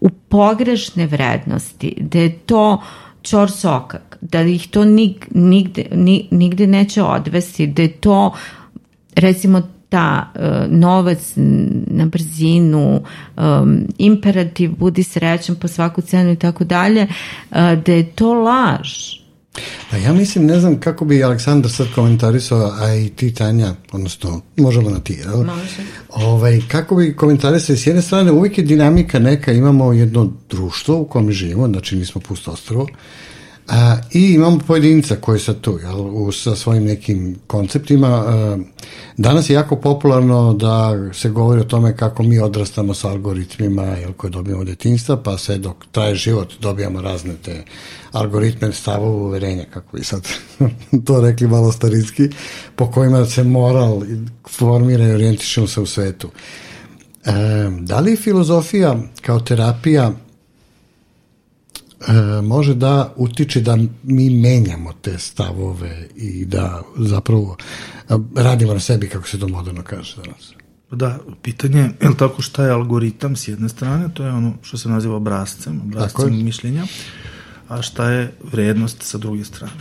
u 0.02 0.10
pogrešne 0.10 1.08
vrednosti, 1.08 1.98
da 2.00 2.20
je 2.20 2.38
to 2.38 2.82
čor 3.22 3.52
sokak, 3.52 4.18
da 4.22 4.42
ih 4.42 4.68
to 4.68 4.86
nig, 4.86 5.28
nigde, 5.32 5.86
nigde 6.32 6.68
neće 6.68 7.04
odvesti, 7.04 7.68
da 7.68 7.82
je 7.82 7.92
to 7.92 8.34
recimo 9.16 9.62
ta 9.90 10.32
uh, 10.36 10.72
novac 10.72 11.34
na 11.88 12.06
brzinu, 12.06 13.02
um, 13.38 13.88
imperativ 13.98 14.72
budi 14.78 15.04
srećan 15.04 15.56
po 15.56 15.68
svaku 15.68 16.02
cenu 16.02 16.32
i 16.32 16.36
tako 16.36 16.64
dalje, 16.64 17.02
uh, 17.02 17.58
da 17.86 17.94
je 17.94 18.12
to 18.12 18.34
laž 18.34 19.21
Pa 19.92 19.98
ja 19.98 20.14
mislim, 20.14 20.46
ne 20.46 20.60
znam 20.60 20.80
kako 20.80 21.06
bi 21.06 21.24
Aleksandar 21.24 21.72
sad 21.72 21.88
komentarisao, 21.96 22.74
a 22.80 22.96
i 22.96 23.10
ti 23.10 23.34
Tanja, 23.34 23.74
odnosno 23.92 24.42
možemo 24.58 24.90
na 24.90 25.00
ti, 25.00 25.14
jel? 25.14 25.44
Ovaj, 26.10 26.62
kako 26.68 26.96
bi 26.96 27.16
komentarisao, 27.16 27.76
s 27.76 27.88
jedne 27.88 28.02
strane 28.02 28.32
uvijek 28.32 28.58
je 28.58 28.64
dinamika 28.64 29.20
neka, 29.20 29.52
imamo 29.52 29.94
jedno 29.94 30.32
društvo 30.50 31.02
u 31.02 31.06
kojem 31.06 31.32
živimo, 31.32 31.68
znači 31.68 31.96
nismo 31.96 32.22
pusto 32.22 32.52
ostrovo, 32.52 32.88
A, 33.72 33.98
I 34.14 34.34
imamo 34.34 34.60
pojedinca 34.68 35.16
koji 35.16 35.40
sad 35.40 35.62
tu, 35.62 35.80
jel, 35.84 36.00
u, 36.00 36.32
sa 36.32 36.56
svojim 36.56 36.84
nekim 36.84 37.36
konceptima. 37.48 38.08
A, 38.08 38.58
danas 39.18 39.50
je 39.50 39.54
jako 39.54 39.76
popularno 39.76 40.54
da 40.54 40.92
se 41.14 41.30
govori 41.30 41.62
o 41.62 41.64
tome 41.64 41.98
kako 41.98 42.24
mi 42.24 42.40
odrastamo 42.40 42.94
sa 42.94 43.10
algoritmima 43.10 43.84
jel, 43.84 44.14
koje 44.14 44.32
dobijamo 44.32 44.62
od 44.62 45.22
pa 45.24 45.38
sve 45.38 45.58
dok 45.58 45.86
traje 45.92 46.16
život 46.16 46.54
dobijamo 46.60 47.02
razne 47.02 47.34
te 47.44 47.64
algoritme 48.12 48.72
stavova 48.72 49.26
uverenja, 49.26 49.66
kako 49.74 49.98
bi 49.98 50.04
sad 50.04 50.28
to 51.06 51.22
rekli 51.22 51.48
malo 51.48 51.72
starinski, 51.72 52.30
po 52.76 52.92
kojima 52.92 53.26
se 53.26 53.44
moral 53.44 54.02
formira 54.50 55.08
i 55.08 55.12
orijentišemo 55.12 55.68
se 55.68 55.82
u 55.82 55.86
svetu. 55.86 56.30
E, 57.26 57.32
da 57.80 58.00
li 58.00 58.16
filozofija 58.16 58.98
kao 59.22 59.40
terapija 59.40 60.12
e, 62.08 62.42
može 62.42 62.74
da 62.76 63.14
utiče 63.16 63.62
da 63.62 63.78
mi 64.04 64.30
menjamo 64.30 64.94
te 65.02 65.20
stavove 65.20 66.08
i 66.16 66.46
da 66.46 66.82
zapravo 66.98 67.58
e, 68.10 68.14
radimo 68.36 68.74
na 68.74 68.80
sebi, 68.80 69.10
kako 69.10 69.28
se 69.28 69.40
to 69.40 69.48
moderno 69.48 69.84
kaže 69.84 70.16
danas. 70.16 70.54
Da, 70.92 71.20
pitanje 71.42 71.80
je, 71.80 71.92
je 72.02 72.10
li 72.10 72.18
tako 72.18 72.42
šta 72.42 72.66
je 72.66 72.72
algoritam 72.72 73.36
s 73.36 73.48
jedne 73.48 73.70
strane, 73.70 74.10
to 74.14 74.24
je 74.24 74.32
ono 74.32 74.54
što 74.62 74.78
se 74.78 74.90
naziva 74.90 75.16
obrazcem, 75.16 75.82
obrazcem 75.82 76.44
mišljenja, 76.46 76.86
a 77.68 77.82
šta 77.82 78.10
je 78.10 78.34
vrednost 78.52 79.04
sa 79.04 79.18
druge 79.18 79.44
strane. 79.44 79.74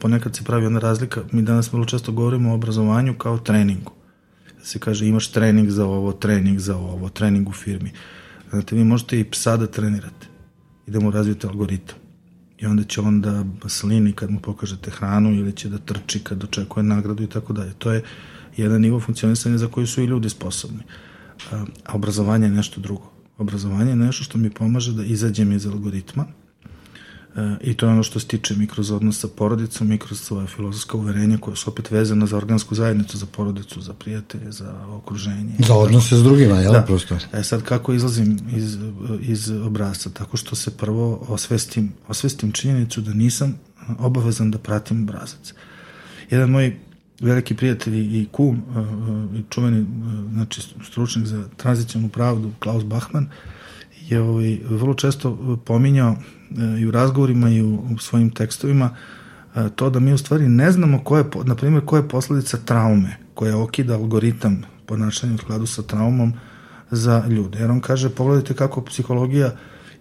Ponekad 0.00 0.36
se 0.36 0.44
pravi 0.44 0.66
ona 0.66 0.78
razlika, 0.78 1.22
mi 1.32 1.42
danas 1.42 1.72
vrlo 1.72 1.84
često 1.84 2.12
govorimo 2.12 2.50
o 2.50 2.54
obrazovanju 2.54 3.14
kao 3.14 3.38
treningu. 3.38 3.92
Se 4.62 4.78
kaže 4.78 5.06
imaš 5.06 5.28
trening 5.28 5.70
za 5.70 5.86
ovo, 5.86 6.12
trening 6.12 6.58
za 6.58 6.76
ovo, 6.76 7.08
trening 7.08 7.48
u 7.48 7.52
firmi. 7.52 7.92
Znate, 8.50 8.76
vi 8.76 8.84
možete 8.84 9.20
i 9.20 9.24
psa 9.24 9.56
da 9.56 9.66
trenirate 9.66 10.37
i 10.88 10.90
da 10.90 11.00
mu 11.00 11.10
razvijete 11.10 11.46
algoritam. 11.46 11.96
I 12.58 12.66
onda 12.66 12.84
će 12.84 13.00
on 13.00 13.20
da 13.20 13.44
slini 13.68 14.12
kad 14.12 14.30
mu 14.30 14.40
pokažete 14.40 14.90
hranu 14.90 15.34
ili 15.34 15.52
će 15.52 15.68
da 15.68 15.78
trči 15.78 16.20
kad 16.20 16.44
očekuje 16.44 16.82
nagradu 16.82 17.22
i 17.22 17.26
tako 17.26 17.52
dalje. 17.52 17.72
To 17.78 17.92
je 17.92 18.02
jedan 18.56 18.80
nivo 18.80 19.00
funkcionisanja 19.00 19.58
za 19.58 19.68
koji 19.68 19.86
su 19.86 20.02
i 20.02 20.06
ljudi 20.06 20.28
sposobni. 20.28 20.82
A 21.86 21.94
obrazovanje 21.94 22.46
je 22.46 22.50
nešto 22.50 22.80
drugo. 22.80 23.12
Obrazovanje 23.38 23.90
je 23.90 23.96
nešto 23.96 24.24
što 24.24 24.38
mi 24.38 24.50
pomaže 24.50 24.92
da 24.92 25.04
izađem 25.04 25.52
iz 25.52 25.66
algoritma 25.66 26.24
i 27.60 27.74
to 27.74 27.86
je 27.86 27.92
ono 27.92 28.02
što 28.02 28.20
stiče 28.20 28.54
mi 28.54 28.66
kroz 28.66 28.90
odnos 28.90 29.18
sa 29.18 29.28
porodicom 29.28 29.92
i 29.92 29.98
kroz 29.98 30.20
svoje 30.20 30.46
filozofska 30.46 30.96
uverenja 30.96 31.38
koja 31.38 31.56
su 31.56 31.70
opet 31.70 31.90
vezana 31.90 32.26
za 32.26 32.36
organsku 32.36 32.74
zajednicu, 32.74 33.18
za 33.18 33.26
porodicu, 33.26 33.80
za 33.80 33.92
prijatelje, 33.92 34.52
za 34.52 34.86
okruženje. 34.88 35.52
Za 35.58 35.74
odnose 35.74 36.16
s 36.16 36.22
drugima, 36.22 36.54
jel? 36.54 36.72
Da. 36.72 36.82
Prosto. 36.82 37.18
E 37.32 37.42
sad 37.42 37.62
kako 37.62 37.92
izlazim 37.92 38.38
iz, 38.56 38.78
iz 39.20 39.50
obrazca? 39.50 40.10
Tako 40.10 40.36
što 40.36 40.56
se 40.56 40.76
prvo 40.76 41.24
osvestim, 41.28 41.92
osvestim 42.08 42.52
činjenicu 42.52 43.00
da 43.00 43.14
nisam 43.14 43.58
obavezan 43.98 44.50
da 44.50 44.58
pratim 44.58 45.02
obrazac. 45.02 45.54
Jedan 46.30 46.50
moj 46.50 46.76
veliki 47.20 47.54
prijatelj 47.56 47.96
i 47.96 48.28
kum 48.32 48.56
e, 48.56 48.80
e, 48.80 49.38
i 49.38 49.42
čuveni 49.50 49.86
znači, 50.32 50.62
stručnik 50.84 51.26
za 51.26 51.44
tranzicijonu 51.56 52.08
pravdu 52.08 52.52
Klaus 52.58 52.84
Bachmann 52.84 53.26
je 54.08 54.20
ovaj, 54.20 54.58
vrlo 54.70 54.94
često 54.94 55.58
pominjao 55.64 56.16
i 56.78 56.86
u 56.86 56.90
razgovorima 56.90 57.50
i 57.50 57.62
u, 57.62 57.74
u 57.94 57.98
svojim 57.98 58.30
tekstovima 58.30 58.96
e, 59.54 59.68
to 59.76 59.90
da 59.90 60.00
mi 60.00 60.12
u 60.12 60.18
stvari 60.18 60.48
ne 60.48 60.72
znamo 60.72 61.04
koje, 61.04 61.24
na 61.44 61.54
primjer, 61.54 61.84
koja 61.84 62.00
je 62.00 62.08
posledica 62.08 62.56
traume 62.56 63.16
koja 63.34 63.58
okida 63.58 63.94
algoritam 63.94 64.62
ponašanja 64.86 65.34
u 65.34 65.38
skladu 65.38 65.66
sa 65.66 65.82
traumom 65.82 66.32
za 66.90 67.24
ljude. 67.28 67.58
Jer 67.58 67.70
on 67.70 67.80
kaže, 67.80 68.08
pogledajte 68.08 68.54
kako 68.54 68.84
psihologija 68.84 69.52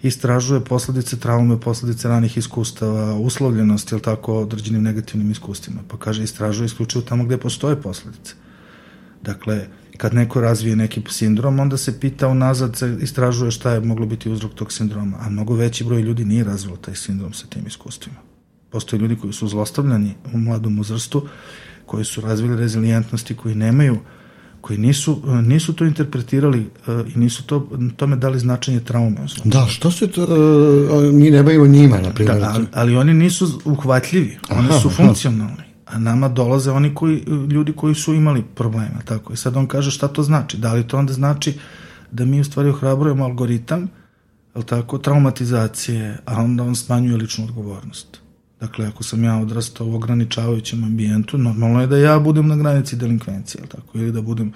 istražuje 0.01 0.59
posledice 0.59 1.19
traume, 1.19 1.59
posledice 1.59 2.07
ranih 2.07 2.37
iskustava, 2.37 3.13
uslovljenosti, 3.13 3.95
ili 3.95 4.01
tako, 4.01 4.39
određenim 4.39 4.83
negativnim 4.83 5.31
iskustvima. 5.31 5.81
Pa 5.87 5.97
kaže, 5.97 6.23
istražuje 6.23 6.65
isključivo 6.65 7.01
tamo 7.01 7.23
gde 7.23 7.37
postoje 7.37 7.81
posledice. 7.81 8.33
Dakle, 9.21 9.67
kad 9.97 10.13
neko 10.13 10.41
razvije 10.41 10.75
neki 10.75 11.01
sindrom, 11.09 11.59
onda 11.59 11.77
se 11.77 11.99
pita 11.99 12.27
unazad, 12.27 12.75
se 12.75 12.97
istražuje 13.01 13.51
šta 13.51 13.71
je 13.71 13.79
moglo 13.79 14.05
biti 14.05 14.29
uzrok 14.29 14.53
tog 14.53 14.73
sindroma, 14.73 15.17
a 15.21 15.29
mnogo 15.29 15.55
veći 15.55 15.83
broj 15.83 16.01
ljudi 16.01 16.25
nije 16.25 16.43
razvilo 16.43 16.77
taj 16.77 16.95
sindrom 16.95 17.33
sa 17.33 17.47
tim 17.47 17.67
iskustvima. 17.67 18.17
Postoje 18.69 18.99
ljudi 18.99 19.15
koji 19.15 19.33
su 19.33 19.47
zlostavljani 19.47 20.13
u 20.33 20.37
mladom 20.37 20.79
uzrastu, 20.79 21.27
koji 21.85 22.05
su 22.05 22.21
razvili 22.21 22.55
rezilijentnosti, 22.55 23.35
koji 23.35 23.55
nemaju 23.55 23.97
koji 24.61 24.79
nisu, 24.79 25.21
nisu 25.43 25.73
to 25.73 25.85
interpretirali 25.85 26.59
uh, 26.59 27.15
i 27.15 27.19
nisu 27.19 27.43
to, 27.43 27.69
tome 27.95 28.15
dali 28.15 28.39
značenje 28.39 28.79
traume. 28.79 29.17
Da, 29.43 29.65
što 29.69 29.91
se 29.91 30.07
to, 30.07 30.23
uh, 30.23 31.13
mi 31.13 31.31
ne 31.31 31.43
bavimo 31.43 31.67
njima, 31.67 32.01
na 32.01 32.13
primjer. 32.13 32.39
Da, 32.39 32.51
ali, 32.53 32.65
ali 32.73 32.95
oni 32.95 33.13
nisu 33.13 33.61
uhvatljivi, 33.65 34.37
oni 34.49 34.69
aha, 34.69 34.79
su 34.79 34.89
funkcionalni 34.89 35.66
a 35.89 35.99
nama 35.99 36.27
dolaze 36.27 36.71
oni 36.71 36.95
koji, 36.95 37.17
ljudi 37.49 37.73
koji 37.73 37.95
su 37.95 38.13
imali 38.13 38.43
problema, 38.55 39.01
tako. 39.05 39.33
I 39.33 39.37
sad 39.37 39.57
on 39.57 39.67
kaže 39.67 39.91
šta 39.91 40.07
to 40.07 40.23
znači? 40.23 40.57
Da 40.57 40.73
li 40.73 40.87
to 40.87 40.97
onda 40.97 41.13
znači 41.13 41.53
da 42.11 42.25
mi 42.25 42.41
u 42.41 42.43
stvari 42.43 42.69
ohrabrujemo 42.69 43.23
algoritam, 43.23 43.87
je 44.55 44.63
tako, 44.63 44.97
traumatizacije, 44.97 46.17
a 46.25 46.41
onda 46.41 46.63
on 46.63 46.75
smanjuje 46.75 47.17
ličnu 47.17 47.45
odgovornost. 47.45 48.19
Dakle, 48.59 48.87
ako 48.87 49.03
sam 49.03 49.23
ja 49.23 49.37
odrastao 49.37 49.87
u 49.87 49.95
ograničavajućem 49.95 50.83
ambijentu, 50.83 51.37
normalno 51.37 51.81
je 51.81 51.87
da 51.87 51.97
ja 51.97 52.19
budem 52.19 52.47
na 52.47 52.55
granici 52.55 52.95
delinkvencije, 52.95 53.61
je 53.61 53.67
tako, 53.67 53.97
ili 53.97 54.11
da 54.11 54.21
budem 54.21 54.47
uh, 54.47 54.55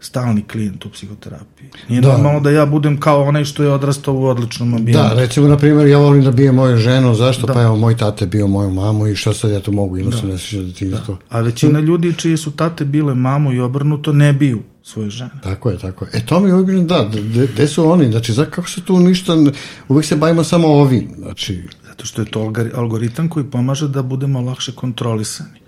stalni 0.00 0.42
klijent 0.42 0.84
u 0.86 0.90
psihoterapiji. 0.90 1.68
Nije 1.88 2.00
da. 2.00 2.12
normalno 2.12 2.40
da 2.40 2.50
ja 2.50 2.66
budem 2.66 3.00
kao 3.00 3.22
onaj 3.22 3.44
što 3.44 3.62
je 3.62 3.72
odrastao 3.72 4.14
u 4.14 4.24
odličnom 4.24 4.74
ambijentu. 4.74 5.02
Da, 5.02 5.20
recimo, 5.20 5.48
na 5.48 5.56
primjer, 5.56 5.88
ja 5.88 5.98
volim 5.98 6.24
da 6.24 6.30
bijem 6.30 6.54
moju 6.54 6.76
ženu, 6.76 7.14
zašto? 7.14 7.46
Da. 7.46 7.52
Pa 7.52 7.62
evo, 7.62 7.76
moj 7.76 7.96
tate 7.96 8.26
bio 8.26 8.46
moju 8.46 8.70
mamu 8.70 9.06
i 9.06 9.16
što 9.16 9.32
sad 9.32 9.50
ja 9.50 9.60
to 9.60 9.72
mogu, 9.72 9.96
imao 9.96 10.10
da. 10.10 10.16
sam 10.16 10.30
da 10.30 10.72
ti 10.72 10.88
da. 10.88 11.16
A 11.28 11.40
većina 11.40 11.80
ljudi 11.80 12.14
čiji 12.16 12.36
su 12.36 12.50
tate 12.50 12.84
bile 12.84 13.14
mamu 13.14 13.52
i 13.52 13.60
obrnuto 13.60 14.12
ne 14.12 14.32
biju 14.32 14.62
svoje 14.82 15.10
žene. 15.10 15.30
Tako 15.42 15.70
je, 15.70 15.78
tako 15.78 16.04
je. 16.04 16.10
E 16.14 16.26
to 16.26 16.40
mi 16.40 16.52
uvijek 16.52 16.86
da, 16.86 17.10
gde 17.54 17.68
su 17.68 17.90
oni? 17.90 18.10
Znači, 18.10 18.32
za, 18.32 18.44
kako 18.44 18.68
se 18.68 18.84
tu 18.84 19.00
ništa, 19.00 19.32
uvijek 19.88 20.06
se 20.06 20.16
bavimo 20.16 20.44
samo 20.44 20.68
ovim, 20.68 21.10
znači... 21.18 21.62
Zato 21.88 22.06
što 22.06 22.22
je 22.22 22.30
to 22.30 22.52
algoritam 22.74 23.28
koji 23.28 23.44
pomaže 23.44 23.88
da 23.88 24.02
budemo 24.02 24.40
lakše 24.40 24.72
kontrolisani. 24.72 25.60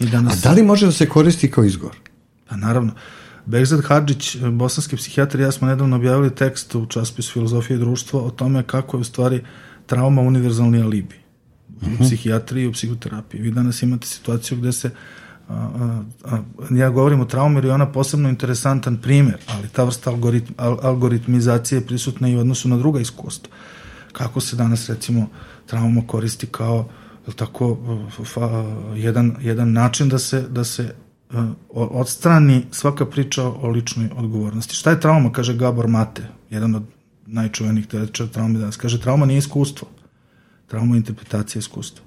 I 0.00 0.06
danas... 0.06 0.46
A 0.46 0.48
da 0.48 0.54
li 0.54 0.62
može 0.62 0.86
da 0.86 0.92
se 0.92 1.08
koristi 1.08 1.50
kao 1.50 1.64
izgor? 1.64 1.96
Pa 2.48 2.56
naravno. 2.56 2.92
Begzad 3.46 3.84
Hadžić, 3.84 4.36
bosanski 4.52 4.96
psihijatar, 4.96 5.40
ja 5.40 5.52
smo 5.52 5.68
nedavno 5.68 5.96
objavili 5.96 6.34
tekst 6.34 6.74
u 6.74 6.86
časopisu 6.86 7.32
Filozofije 7.32 7.76
i 7.76 7.80
društva 7.80 8.20
o 8.20 8.30
tome 8.30 8.62
kako 8.62 8.96
je 8.96 9.00
u 9.00 9.04
stvari 9.04 9.44
trauma 9.86 10.22
univerzalni 10.22 10.82
alibi 10.82 11.14
u 11.68 11.72
uh 11.76 11.82
mhm. 11.82 12.02
-huh. 12.02 12.06
psihijatriji 12.06 12.64
i 12.64 12.68
u 12.68 12.72
psihoterapiji. 12.72 13.40
Vi 13.40 13.50
danas 13.50 13.82
imate 13.82 14.06
situaciju 14.06 14.58
gde 14.58 14.72
se 14.72 14.90
a, 15.48 15.54
a, 15.54 16.02
a, 16.24 16.42
ja 16.70 16.90
govorim 16.90 17.20
o 17.20 17.24
traumi 17.24 17.56
jer 17.56 17.64
je 17.64 17.72
ona 17.72 17.92
posebno 17.92 18.28
interesantan 18.28 18.96
primer, 18.96 19.36
ali 19.46 19.68
ta 19.68 19.84
vrsta 19.84 20.10
algoritm, 20.10 20.52
al, 20.56 20.78
algoritmizacije 20.82 21.78
je 21.78 21.86
prisutna 21.86 22.28
i 22.28 22.36
u 22.36 22.40
odnosu 22.40 22.68
na 22.68 22.76
druga 22.76 23.00
iskustva. 23.00 23.52
Kako 24.12 24.40
se 24.40 24.56
danas 24.56 24.88
recimo 24.88 25.28
trauma 25.66 26.02
koristi 26.06 26.46
kao 26.46 26.88
tako 27.36 27.78
fa, 28.24 28.64
jedan, 28.94 29.36
jedan 29.40 29.72
način 29.72 30.08
da 30.08 30.18
se, 30.18 30.40
da 30.40 30.64
se 30.64 30.94
odstrani 31.70 32.62
svaka 32.70 33.06
priča 33.06 33.44
o 33.44 33.68
ličnoj 33.68 34.08
odgovornosti. 34.16 34.74
Šta 34.74 34.90
je 34.90 35.00
trauma, 35.00 35.32
kaže 35.32 35.56
Gabor 35.56 35.88
Mate, 35.88 36.22
jedan 36.50 36.74
od 36.74 36.82
najčuvenih 37.26 37.86
teoretičara 37.86 38.30
traume 38.30 38.58
danas. 38.58 38.76
Kaže, 38.76 39.00
trauma 39.00 39.26
nije 39.26 39.38
iskustvo. 39.38 39.88
Trauma 40.66 40.94
je 40.94 40.98
interpretacija 40.98 41.60
iskustva. 41.60 42.04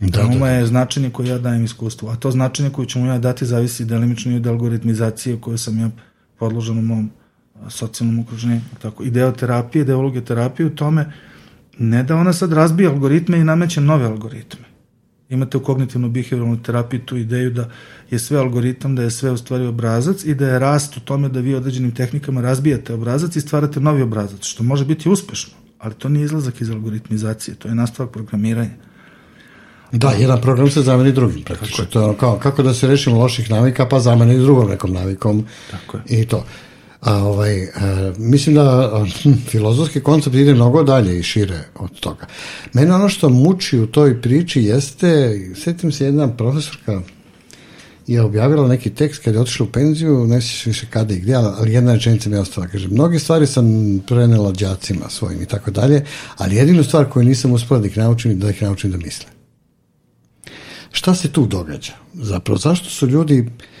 Da, 0.00 0.12
Trauma 0.12 0.46
da, 0.46 0.52
je 0.52 0.66
značenje 0.66 1.10
koje 1.10 1.28
ja 1.28 1.38
dajem 1.38 1.64
iskustvu, 1.64 2.08
a 2.08 2.16
to 2.16 2.30
značenje 2.30 2.70
koje 2.70 2.88
ću 2.88 2.98
mu 2.98 3.06
ja 3.06 3.18
dati 3.18 3.46
zavisi 3.46 3.84
delimično 3.84 4.32
i 4.32 4.36
od 4.36 4.46
algoritmizacije 4.46 5.40
koje 5.40 5.58
sam 5.58 5.78
ja 5.80 5.90
podložen 6.38 6.78
u 6.78 6.82
mom 6.82 7.10
socijalnom 7.68 8.18
okruženju. 8.18 8.60
Tako. 8.82 9.04
I 9.04 9.10
deo 9.10 9.32
terapije, 9.32 9.84
deo 9.84 9.98
uloge 9.98 10.20
terapije 10.20 10.66
u 10.66 10.74
tome 10.74 11.12
ne 11.78 12.02
da 12.02 12.16
ona 12.16 12.32
sad 12.32 12.52
razbija 12.52 12.90
algoritme 12.90 13.38
i 13.38 13.44
nameće 13.44 13.80
nove 13.80 14.06
algoritme. 14.06 14.73
Imate 15.28 15.56
u 15.56 15.60
kognitivno-behavioralnoj 15.60 16.62
terapiji 16.62 17.00
tu 17.06 17.16
ideju 17.16 17.50
da 17.50 17.70
je 18.10 18.18
sve 18.18 18.38
algoritam, 18.38 18.94
da 18.94 19.02
je 19.02 19.10
sve 19.10 19.30
u 19.30 19.36
stvari 19.36 19.66
obrazac 19.66 20.24
i 20.24 20.34
da 20.34 20.48
je 20.48 20.58
rast 20.58 20.96
u 20.96 21.00
tome 21.00 21.28
da 21.28 21.40
vi 21.40 21.54
određenim 21.54 21.94
tehnikama 21.94 22.40
razbijate 22.40 22.94
obrazac 22.94 23.36
i 23.36 23.40
stvarate 23.40 23.80
novi 23.80 24.02
obrazac, 24.02 24.44
što 24.44 24.62
može 24.62 24.84
biti 24.84 25.08
uspešno, 25.08 25.54
ali 25.78 25.94
to 25.94 26.08
nije 26.08 26.24
izlazak 26.24 26.60
iz 26.60 26.70
algoritmizacije, 26.70 27.54
to 27.54 27.68
je 27.68 27.74
nastavak 27.74 28.12
programiranja. 28.12 28.74
Da, 29.92 30.10
jedan 30.10 30.40
program 30.40 30.70
se 30.70 30.82
zameni 30.82 31.12
drugim 31.12 31.42
praktično. 31.42 31.84
To 31.84 32.00
je 32.00 32.04
ono 32.04 32.14
kao, 32.14 32.38
kako 32.38 32.62
da 32.62 32.74
se 32.74 32.86
rešimo 32.86 33.18
loših 33.18 33.50
navika, 33.50 33.88
pa 33.88 34.00
zameni 34.00 34.38
drugom 34.38 34.68
nekom 34.68 34.92
navikom. 34.92 35.44
Tako 35.70 35.96
je. 35.96 36.02
I 36.08 36.26
to. 36.26 36.44
A, 37.04 37.16
ovaj, 37.16 37.64
a, 37.64 38.12
mislim 38.18 38.54
da 38.54 38.62
a, 38.62 39.06
filozofski 39.50 40.00
koncept 40.00 40.36
ide 40.36 40.54
mnogo 40.54 40.82
dalje 40.82 41.18
i 41.18 41.22
šire 41.22 41.64
od 41.74 42.00
toga. 42.00 42.26
Mene 42.72 42.94
ono 42.94 43.08
što 43.08 43.28
muči 43.28 43.78
u 43.78 43.86
toj 43.86 44.22
priči 44.22 44.62
jeste, 44.62 45.40
setim 45.54 45.92
se 45.92 46.04
jedna 46.04 46.36
profesorka 46.36 47.02
je 48.06 48.22
objavila 48.22 48.68
neki 48.68 48.90
tekst 48.90 49.22
kad 49.24 49.34
je 49.34 49.40
otišla 49.40 49.66
u 49.66 49.68
penziju, 49.68 50.26
ne 50.26 50.40
sjećam 50.42 50.70
više 50.70 50.86
kada 50.90 51.14
i 51.14 51.18
gdje, 51.18 51.34
ali 51.34 51.72
jedna 51.72 51.94
rečenica 51.94 52.28
mi 52.28 52.36
je 52.36 52.40
ostala. 52.40 52.66
Kaže, 52.66 52.88
mnoge 52.88 53.18
stvari 53.18 53.46
sam 53.46 53.64
prenela 54.06 54.52
đacima 54.52 55.08
svojim 55.08 55.42
i 55.42 55.46
tako 55.46 55.70
dalje, 55.70 56.04
ali 56.36 56.56
jedinu 56.56 56.84
stvar 56.84 57.10
koju 57.10 57.24
nisam 57.24 57.52
uspela 57.52 57.80
da 57.80 57.86
ih 57.86 57.98
naučim, 57.98 58.38
da 58.38 58.50
ih 58.50 58.62
naučim 58.62 58.90
da 58.90 58.96
misle. 58.96 59.26
Šta 60.90 61.14
se 61.14 61.32
tu 61.32 61.46
događa? 61.46 61.92
Zapravo, 62.14 62.58
zašto 62.58 62.90
su 62.90 63.06
ljudi, 63.06 63.38
e, 63.38 63.73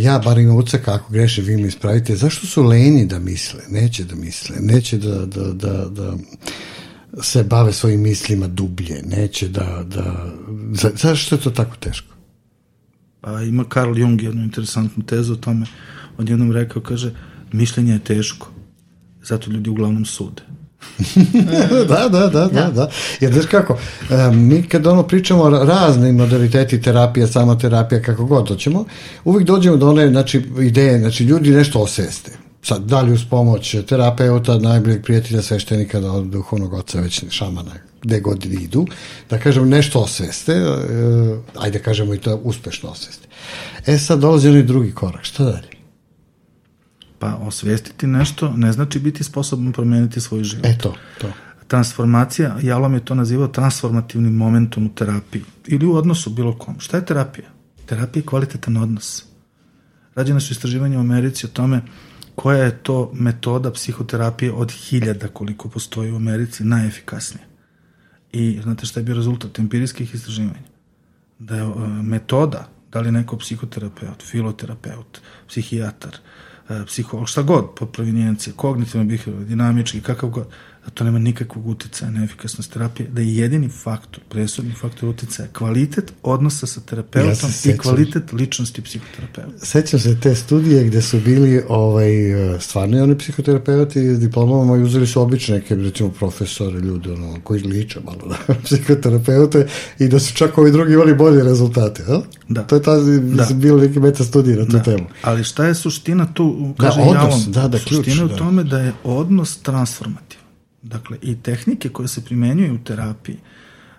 ja 0.00 0.18
bar 0.18 0.38
imam 0.38 0.56
ucaka, 0.56 0.94
ako 0.94 1.12
greše, 1.12 1.42
vi 1.42 1.56
mi 1.56 1.68
ispravite, 1.68 2.16
zašto 2.16 2.46
su 2.46 2.62
lenji 2.62 3.06
da 3.06 3.18
misle? 3.18 3.60
Neće 3.68 4.04
da 4.04 4.14
misle, 4.14 4.56
neće 4.60 4.98
da, 4.98 5.26
da, 5.26 5.52
da, 5.52 5.88
da 5.88 6.16
se 7.22 7.44
bave 7.44 7.72
svojim 7.72 8.00
mislima 8.00 8.46
dublje, 8.46 9.02
neće 9.02 9.48
da, 9.48 9.84
da, 9.86 10.32
za, 10.72 10.90
zašto 10.96 11.34
je 11.34 11.40
to 11.40 11.50
tako 11.50 11.76
teško? 11.76 12.14
Pa 13.20 13.42
ima 13.42 13.64
Carl 13.74 13.98
Jung 13.98 14.22
jednu 14.22 14.42
interesantnu 14.42 15.04
tezu 15.04 15.32
o 15.32 15.36
tome. 15.36 15.66
On 16.18 16.28
jednom 16.28 16.52
rekao, 16.52 16.82
kaže, 16.82 17.14
mišljenje 17.52 17.92
je 17.92 18.04
teško, 18.04 18.50
zato 19.22 19.50
ljudi 19.50 19.70
uglavnom 19.70 20.04
sude. 20.04 20.42
da, 21.88 22.08
da, 22.08 22.26
da, 22.26 22.46
da, 22.46 22.70
da. 22.70 22.90
Jer 23.20 23.32
znaš 23.32 23.46
kako, 23.46 23.78
e, 24.10 24.30
mi 24.30 24.62
kad 24.62 24.86
ono 24.86 25.02
pričamo 25.02 25.42
o 25.42 25.50
raznim 25.50 26.16
modaliteti 26.16 26.82
terapije, 26.82 27.26
sama 27.26 27.58
terapija, 27.58 28.02
kako 28.02 28.24
god 28.24 28.48
hoćemo, 28.48 28.84
uvijek 29.24 29.46
dođemo 29.46 29.76
do 29.76 29.90
one 29.90 30.08
znači, 30.08 30.42
ideje, 30.60 30.98
znači 30.98 31.24
ljudi 31.24 31.50
nešto 31.50 31.80
oseste. 31.80 32.30
Sad, 32.62 32.82
da 32.82 33.00
li 33.00 33.12
uz 33.12 33.24
pomoć 33.30 33.76
terapeuta, 33.88 34.58
najboljeg 34.58 35.02
prijatelja, 35.02 35.42
sveštenika, 35.42 36.00
da 36.00 36.12
od 36.12 36.26
duhovnog 36.26 36.72
oca, 36.72 37.00
već 37.00 37.24
šamana, 37.30 37.72
gde 38.02 38.20
god 38.20 38.44
idu, 38.44 38.86
da 39.30 39.38
kažemo 39.38 39.66
nešto 39.66 40.00
osveste, 40.00 40.52
e, 40.52 40.66
ajde 41.58 41.78
kažemo 41.78 42.14
i 42.14 42.18
to 42.18 42.40
uspešno 42.44 42.90
osveste. 42.90 43.28
E 43.86 43.98
sad 43.98 44.18
dolazi 44.18 44.48
onaj 44.48 44.62
drugi 44.62 44.92
korak, 44.92 45.24
šta 45.24 45.44
dalje? 45.44 45.79
Pa 47.20 47.36
osvestiti 47.36 48.06
nešto 48.06 48.52
ne 48.56 48.72
znači 48.72 48.98
biti 48.98 49.24
sposoban 49.24 49.72
promeniti 49.72 50.20
svoj 50.20 50.44
život. 50.44 50.66
E 50.66 50.78
to, 50.78 50.94
to. 51.20 51.32
Transformacija, 51.66 52.56
Jalom 52.62 52.94
je 52.94 53.04
to 53.04 53.14
nazivao 53.14 53.48
transformativnim 53.48 54.34
momentom 54.34 54.86
u 54.86 54.94
terapiji 54.94 55.44
ili 55.66 55.86
u 55.86 55.94
odnosu 55.94 56.30
bilo 56.30 56.58
kom. 56.58 56.80
Šta 56.80 56.96
je 56.96 57.06
terapija? 57.06 57.48
Terapija 57.86 58.20
je 58.20 58.26
kvalitetan 58.26 58.76
odnos. 58.76 59.24
Rađene 60.14 60.40
su 60.40 60.52
istraživanja 60.52 60.98
u 60.98 61.00
Americi 61.00 61.46
o 61.46 61.48
tome 61.48 61.82
koja 62.34 62.64
je 62.64 62.78
to 62.82 63.10
metoda 63.14 63.72
psihoterapije 63.72 64.52
od 64.52 64.72
hiljada 64.72 65.28
koliko 65.28 65.68
postoji 65.68 66.12
u 66.12 66.16
Americi 66.16 66.64
najefikasnija. 66.64 67.44
I 68.32 68.60
znate 68.62 68.86
šta 68.86 69.00
je 69.00 69.04
bio 69.04 69.14
rezultat 69.14 69.58
empirijskih 69.58 70.14
istraživanja? 70.14 70.70
Da 71.38 71.56
je 71.56 71.64
uh, 71.64 71.88
metoda, 71.88 72.68
da 72.92 73.00
li 73.00 73.12
neko 73.12 73.36
psihoterapeut, 73.36 74.22
filoterapeut, 74.22 75.20
psihijatar, 75.48 76.16
psiholog, 76.86 77.28
šta 77.28 77.42
god, 77.42 77.64
po 77.76 77.86
provinijencije, 77.86 78.54
kognitivno 78.56 79.06
behavior, 79.06 79.44
dinamički, 79.44 80.00
kakav 80.00 80.30
god, 80.30 80.46
da 80.84 80.90
to 80.90 81.04
nema 81.04 81.18
nikakvog 81.18 81.66
uticaja 81.66 82.10
na 82.10 82.24
efikasnost 82.24 82.72
terapije, 82.72 83.08
da 83.08 83.20
je 83.20 83.36
jedini 83.36 83.68
faktor, 83.68 84.20
presudni 84.28 84.72
faktor 84.80 85.08
uticaja 85.08 85.48
kvalitet 85.52 86.12
odnosa 86.22 86.66
sa 86.66 86.80
terapeutom 86.80 87.50
Ja 87.64 87.74
i 87.74 87.78
kvalitet 87.78 88.32
ličnosti 88.32 88.82
psihoterapeuta. 88.82 89.66
Sećam 89.66 90.00
se 90.00 90.20
te 90.20 90.34
studije 90.34 90.84
gde 90.84 91.02
su 91.02 91.20
bili 91.20 91.62
ovaj, 91.68 92.10
stvarni 92.60 93.00
oni 93.00 93.18
psihoterapeuti 93.18 94.14
s 94.14 94.20
diplomama 94.20 94.76
i 94.76 94.82
uzeli 94.82 95.06
su 95.06 95.22
obične 95.22 95.54
neke, 95.54 95.74
recimo, 95.74 96.08
profesore, 96.10 96.80
ljude, 96.80 97.12
ono, 97.12 97.36
koji 97.44 97.62
liče 97.62 98.00
malo 98.04 98.20
na 98.26 98.54
psihoterapeute 98.64 99.66
i 99.98 100.08
da 100.08 100.18
su 100.18 100.34
čak 100.34 100.58
ovi 100.58 100.72
drugi 100.72 100.92
imali 100.92 101.14
bolje 101.14 101.44
rezultate, 101.44 102.02
a? 102.08 102.20
Da. 102.48 102.62
To 102.62 102.74
je 102.74 102.82
ta, 102.82 102.96
da. 103.20 103.46
bilo 103.54 103.78
neki 103.80 104.00
meta 104.00 104.24
studije 104.24 104.56
na 104.56 104.64
tu 104.64 104.72
Da. 104.72 104.82
temu. 104.82 105.06
Ali 105.22 105.44
šta 105.44 105.64
je 105.66 105.74
suština 105.74 106.32
tu, 106.34 106.74
Da, 106.78 106.84
kaže 106.88 107.00
odnos, 107.00 107.14
Jalom, 107.14 107.52
da, 107.52 107.68
da, 107.68 107.78
ključ, 107.78 108.04
suština 108.06 108.22
je 108.22 108.28
da. 108.28 108.34
u 108.34 108.38
tome 108.38 108.64
da 108.64 108.78
je 108.78 108.92
odnos 109.04 109.58
transformativan. 109.62 110.29
Dakle, 110.82 111.18
i 111.22 111.36
tehnike 111.42 111.88
koje 111.88 112.08
se 112.08 112.24
primenjuju 112.24 112.74
u 112.74 112.84
terapiji 112.84 113.36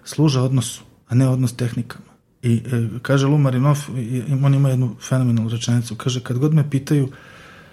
služe 0.04 0.40
odnosu, 0.40 0.84
a 1.08 1.16
ne 1.16 1.28
odnos 1.28 1.56
tehnikama. 1.56 2.12
I 2.44 2.54
e, 2.56 2.88
kaže 3.02 3.28
Lu 3.28 3.38
Marinov, 3.38 3.78
on 4.44 4.54
ima 4.54 4.70
jednu 4.70 4.96
fenomenalnu 5.10 5.50
rečenicu, 5.50 5.96
kaže, 5.96 6.24
kad 6.24 6.38
god 6.38 6.54
me 6.54 6.70
pitaju 6.70 7.10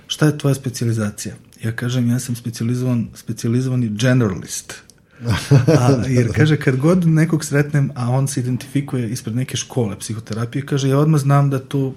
šta 0.06 0.26
je 0.26 0.38
tvoja 0.38 0.54
specializacija, 0.54 1.34
ja 1.64 1.72
kažem, 1.76 2.10
ja 2.10 2.18
sam 2.18 2.36
specializovan, 2.36 3.08
specializovani 3.14 3.88
generalist. 3.88 4.74
A, 5.78 6.02
jer 6.08 6.32
kaže, 6.34 6.56
kad 6.56 6.76
god 6.76 7.06
nekog 7.06 7.44
sretnem, 7.44 7.90
a 7.94 8.10
on 8.10 8.28
se 8.28 8.40
identifikuje 8.40 9.10
ispred 9.10 9.36
neke 9.36 9.56
škole 9.56 9.98
psihoterapije, 9.98 10.66
kaže, 10.66 10.88
ja 10.88 10.98
odmah 10.98 11.20
znam 11.20 11.50
da 11.50 11.58
tu 11.58 11.94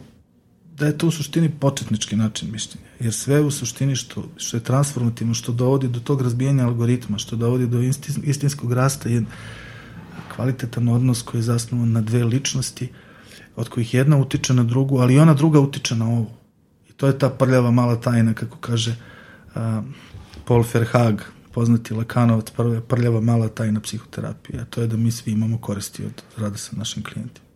da 0.81 0.87
je 0.87 0.97
to 0.97 1.07
u 1.07 1.11
suštini 1.11 1.49
početnički 1.49 2.15
način 2.15 2.51
mišljenja. 2.51 2.87
Jer 2.99 3.13
sve 3.13 3.41
u 3.41 3.51
suštini 3.51 3.95
što, 3.95 4.23
što 4.37 4.57
je 4.57 4.63
transformativno, 4.63 5.33
što 5.33 5.51
dovodi 5.51 5.87
do 5.87 5.99
tog 5.99 6.21
razbijanja 6.21 6.65
algoritma, 6.65 7.17
što 7.17 7.35
dovodi 7.35 7.67
do 7.67 7.81
istin, 7.81 8.23
istinskog 8.23 8.73
rasta 8.73 9.09
je 9.09 9.25
kvalitetan 10.35 10.87
odnos 10.87 11.21
koji 11.21 11.39
je 11.39 11.43
zasnovan 11.43 11.91
na 11.91 12.01
dve 12.01 12.23
ličnosti, 12.23 12.89
od 13.55 13.69
kojih 13.69 13.93
jedna 13.93 14.17
utiče 14.17 14.53
na 14.53 14.63
drugu, 14.63 14.97
ali 14.97 15.13
i 15.13 15.19
ona 15.19 15.33
druga 15.33 15.59
utiče 15.59 15.95
na 15.95 16.07
ovu. 16.09 16.31
I 16.89 16.93
to 16.93 17.07
je 17.07 17.19
ta 17.19 17.29
prljava 17.29 17.71
mala 17.71 17.95
tajna, 17.95 18.33
kako 18.33 18.57
kaže 18.57 18.95
a, 19.55 19.83
Paul 20.45 20.65
Verhaag, 20.73 21.21
poznati 21.51 21.93
Lakanovac, 21.93 22.49
prva 22.49 22.81
prljava 22.81 23.21
mala 23.21 23.49
tajna 23.49 23.79
psihoterapije, 23.79 24.61
a 24.61 24.65
to 24.65 24.81
je 24.81 24.87
da 24.87 24.97
mi 24.97 25.11
svi 25.11 25.31
imamo 25.31 25.57
koristi 25.57 26.05
od 26.05 26.23
rada 26.37 26.57
sa 26.57 26.75
našim 26.75 27.03
klijentima. 27.03 27.50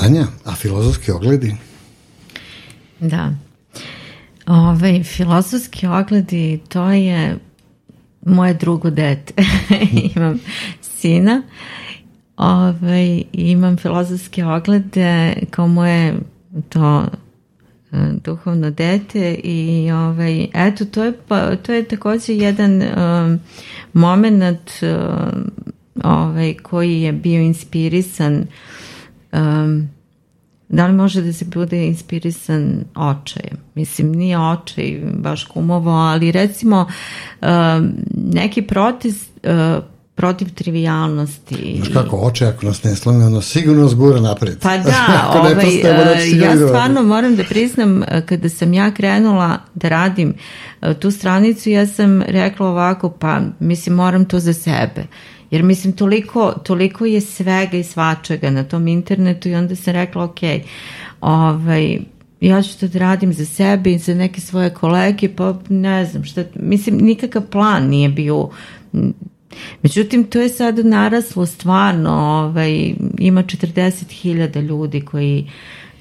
Tanja, 0.00 0.26
a 0.44 0.54
filozofski 0.54 1.12
ogledi? 1.12 1.54
Da. 3.00 3.32
Ove, 4.46 5.02
filozofski 5.04 5.86
ogledi, 5.86 6.60
to 6.68 6.90
je 6.90 7.38
moje 8.26 8.54
drugo 8.54 8.90
dete. 8.90 9.34
imam 10.16 10.40
sina. 10.80 11.42
Ove, 12.36 13.22
imam 13.32 13.76
filozofske 13.76 14.44
oglede 14.44 15.34
kao 15.50 15.68
moje 15.68 16.14
to 16.68 17.06
e, 17.92 17.96
duhovno 18.24 18.70
dete 18.70 19.34
i 19.34 19.90
ovaj 19.92 20.46
eto 20.54 20.84
to 20.84 21.04
je 21.04 21.12
pa, 21.28 21.56
to 21.56 21.72
je 21.72 21.84
takođe 21.84 22.34
jedan 22.34 22.82
um, 22.82 23.40
momenat 23.92 24.70
um, 24.82 25.50
ovaj 26.04 26.54
koji 26.54 27.02
je 27.02 27.12
bio 27.12 27.40
inspirisan 27.40 28.46
um, 29.32 29.88
da 30.68 30.86
li 30.86 30.92
može 30.92 31.22
da 31.22 31.32
se 31.32 31.44
bude 31.44 31.86
inspirisan 31.86 32.84
očajem? 32.94 33.56
Mislim, 33.74 34.12
nije 34.12 34.38
očaj 34.38 35.00
baš 35.14 35.44
kumovo, 35.44 35.90
ali 35.90 36.32
recimo 36.32 36.86
um, 37.40 37.92
neki 38.14 38.62
protest 38.62 39.30
uh, 39.42 39.84
protiv 40.20 40.54
trivialnosti. 40.54 41.74
Znaš 41.76 41.88
kako, 41.92 42.16
oče, 42.16 42.46
ako 42.46 42.66
nas 42.66 42.84
ne 42.84 42.96
slome, 42.96 43.26
ono 43.26 43.40
sigurno 43.42 43.82
nas 43.82 43.94
gura 43.94 44.20
napred. 44.20 44.58
Pa 44.62 44.78
da, 44.78 44.90
Ako 45.28 45.38
ovaj, 45.38 45.52
e, 45.52 46.20
sigurno 46.20 46.46
ja 46.46 46.68
stvarno 46.68 47.02
moram 47.02 47.36
da 47.36 47.44
priznam, 47.44 48.02
e, 48.02 48.26
kada 48.26 48.48
sam 48.48 48.74
ja 48.74 48.90
krenula 48.90 49.58
da 49.74 49.88
radim 49.88 50.34
e, 50.82 50.94
tu 50.94 51.10
stranicu, 51.10 51.70
ja 51.70 51.86
sam 51.86 52.22
rekla 52.22 52.66
ovako, 52.66 53.10
pa 53.10 53.40
mislim 53.60 53.94
moram 53.94 54.24
to 54.24 54.38
za 54.38 54.52
sebe. 54.52 55.06
Jer 55.50 55.62
mislim, 55.62 55.92
toliko, 55.92 56.52
toliko 56.64 57.06
je 57.06 57.20
svega 57.20 57.76
i 57.76 57.84
svačega 57.84 58.50
na 58.50 58.64
tom 58.64 58.88
internetu 58.88 59.48
i 59.48 59.54
onda 59.54 59.76
sam 59.76 59.94
rekla, 59.94 60.24
ok, 60.24 60.38
ovaj, 61.20 61.98
ja 62.40 62.62
ću 62.62 62.80
to 62.80 62.88
da 62.88 62.98
radim 62.98 63.32
za 63.32 63.44
sebe 63.44 63.92
i 63.92 63.98
za 63.98 64.14
neke 64.14 64.40
svoje 64.40 64.70
kolege, 64.70 65.28
pa 65.28 65.58
ne 65.68 66.04
znam 66.04 66.24
šta, 66.24 66.44
mislim, 66.54 66.96
nikakav 66.96 67.42
plan 67.42 67.88
nije 67.88 68.08
bio 68.08 68.48
Međutim, 69.82 70.24
to 70.24 70.40
je 70.40 70.48
sad 70.48 70.78
naraslo 70.78 71.46
stvarno, 71.46 72.10
ovaj, 72.10 72.94
ima 73.18 73.42
40.000 73.42 74.60
ljudi 74.60 75.00
koji, 75.00 75.50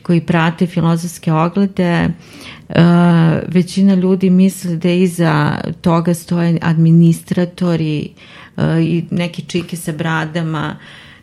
koji 0.01 0.21
prate 0.21 0.67
filozofske 0.67 1.33
oglede. 1.33 2.07
Uh, 2.69 2.75
većina 3.47 3.95
ljudi 3.95 4.29
misli 4.29 4.77
da 4.77 4.89
iza 4.89 5.57
toga 5.81 6.13
stoje 6.13 6.57
administratori 6.61 8.09
uh, 8.13 8.38
i 8.81 9.05
neki 9.11 9.41
čike 9.41 9.77
sa 9.77 9.91
bradama. 9.91 10.75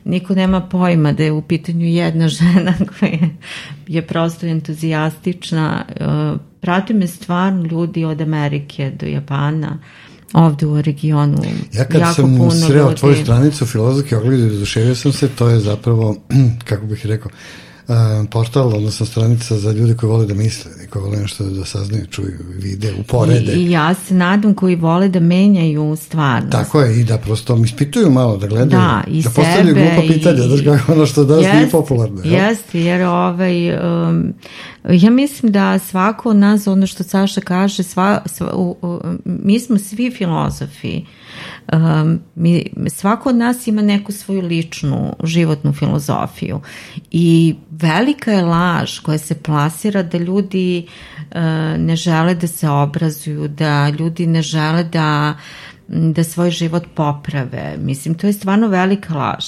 Niko 0.05 0.35
nema 0.35 0.61
pojma 0.61 1.12
da 1.12 1.22
je 1.22 1.33
u 1.33 1.42
pitanju 1.42 1.87
jedna 1.87 2.29
žena 2.38 2.75
koja 2.99 3.18
je 3.87 4.03
prosto 4.03 4.46
entuzijastična. 4.46 5.85
Uh, 6.01 6.40
prate 6.61 6.94
me 6.94 7.07
stvarno 7.07 7.64
ljudi 7.64 8.05
od 8.05 8.20
Amerike 8.20 8.92
do 9.01 9.07
Japana. 9.07 9.79
Ovde 10.33 10.66
u 10.66 10.83
regionu. 10.83 11.42
Ja 11.72 11.85
kad 11.85 12.01
jako 12.01 12.14
sam 12.14 12.37
puno 12.37 12.51
sreo 12.51 12.85
ljudi. 12.85 12.96
tvoju 12.96 13.16
stranicu 13.16 13.66
filozofke 13.66 14.16
oglede, 14.16 14.46
oduševio 14.46 14.94
sam 14.94 15.12
se, 15.12 15.29
to 15.29 15.49
je 15.49 15.61
zapravo, 15.61 16.16
kako 16.68 16.87
bih 16.87 17.07
rekao, 17.07 17.31
portal, 18.27 18.68
odnosno 18.68 19.07
stranica 19.07 19.57
za 19.57 19.72
ljude 19.72 19.94
koji 19.94 20.11
vole 20.11 20.27
da 20.27 20.35
misle 20.35 20.70
i 20.85 20.88
koji 20.88 21.03
vole 21.03 21.16
nešto 21.16 21.44
da 21.44 21.64
saznaju, 21.64 22.07
čuju, 22.07 22.29
vide, 22.51 22.94
uporede. 23.01 23.53
I, 23.53 23.57
I 23.57 23.70
ja 23.70 23.94
se 23.96 24.14
nadam 24.14 24.55
koji 24.55 24.77
vole 24.77 25.09
da 25.09 25.20
menjaju 25.20 25.96
stvarnost. 25.96 26.53
Tako 26.53 26.81
je, 26.81 27.01
i 27.01 27.05
da 27.05 27.18
prosto 27.18 27.57
ispituju 27.57 28.11
malo, 28.11 28.37
da 28.37 28.46
gledaju, 28.46 28.68
Da, 28.83 29.03
i 29.09 29.22
da 29.22 29.31
postavljaju 29.31 29.66
sebe 29.66 29.81
glupa 29.96 30.14
pitanja, 30.14 30.37
i- 30.37 30.49
znaš 30.49 30.61
kako 30.79 30.92
ono 30.92 31.07
što 31.07 31.25
danas 31.25 31.44
nije 31.44 31.61
Jest, 31.61 31.72
popularno. 31.72 32.20
jel? 32.25 32.35
Jeste, 32.35 32.81
jer 32.81 33.03
ovaj, 33.03 33.70
um, 33.72 34.33
ja 34.87 35.11
mislim 35.11 35.53
da 35.53 35.79
svako 35.79 36.31
od 36.31 36.37
nas, 36.37 36.66
ono 36.66 36.87
što 36.87 37.03
Saša 37.05 37.40
kaže, 37.40 37.83
sva, 37.83 38.22
sva, 38.27 38.51
u, 38.55 38.77
u, 38.83 39.01
mi 39.25 39.61
smo 39.61 39.79
svi 39.79 40.11
filozofi. 40.11 41.03
Um, 41.72 42.20
mi, 42.35 42.64
svako 42.88 43.29
od 43.29 43.37
nas 43.37 43.66
ima 43.66 43.83
neku 43.83 44.12
svoju 44.12 44.40
ličnu 44.40 45.12
životnu 45.24 45.72
filozofiju 45.72 46.61
i 47.11 47.55
velika 47.70 48.33
je 48.33 48.44
laž 48.44 48.98
koja 48.98 49.18
se 49.18 49.35
plasira 49.35 50.02
da 50.02 50.18
ljudi 50.18 50.87
uh, 50.87 51.37
ne 51.79 51.96
žele 51.96 52.35
da 52.35 52.46
se 52.46 52.68
obrazuju, 52.68 53.48
da 53.48 53.88
ljudi 53.88 54.26
ne 54.26 54.42
žele 54.42 54.85
da 54.85 55.35
da 55.88 56.24
svoj 56.24 56.50
život 56.50 56.85
poprave. 56.94 57.76
Mislim, 57.79 58.14
to 58.14 58.26
je 58.26 58.33
stvarno 58.33 58.68
velika 58.68 59.14
laž. 59.14 59.44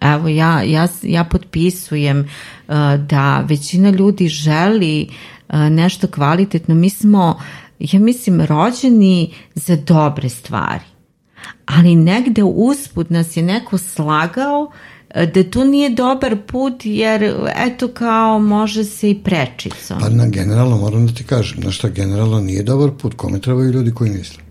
Evo, 0.00 0.28
ja, 0.28 0.62
ja, 0.62 0.88
ja 1.02 1.24
potpisujem 1.24 2.20
uh, 2.20 2.74
da 3.08 3.40
većina 3.48 3.90
ljudi 3.90 4.28
želi 4.28 5.08
uh, 5.48 5.56
nešto 5.58 6.06
kvalitetno. 6.06 6.74
Mi 6.74 6.90
smo, 6.90 7.40
ja 7.78 8.00
mislim, 8.00 8.40
rođeni 8.40 9.34
za 9.54 9.76
dobre 9.76 10.28
stvari. 10.28 10.91
Ali 11.66 11.94
negde 11.94 12.42
usput 12.44 13.10
nas 13.10 13.36
je 13.36 13.42
neko 13.44 13.78
slagao 13.78 14.60
uh, 14.60 14.72
da 15.24 15.44
to 15.44 15.64
nije 15.64 15.90
dobar 15.90 16.36
put 16.42 16.74
jer 16.80 17.34
eto 17.58 17.88
kao 17.88 18.38
može 18.38 18.84
se 18.84 19.10
i 19.10 19.14
prečicom. 19.16 20.00
Pa 20.00 20.08
na 20.08 20.26
generalno 20.26 20.76
moram 20.76 21.06
da 21.06 21.12
ti 21.12 21.24
kažem, 21.24 21.60
znaš 21.60 21.76
šta, 21.76 21.88
generalno 21.88 22.40
nije 22.40 22.62
dobar 22.62 22.90
put, 22.92 23.14
kome 23.14 23.38
trebaju 23.38 23.70
ljudi 23.70 23.90
koji 23.90 24.10
misle. 24.10 24.42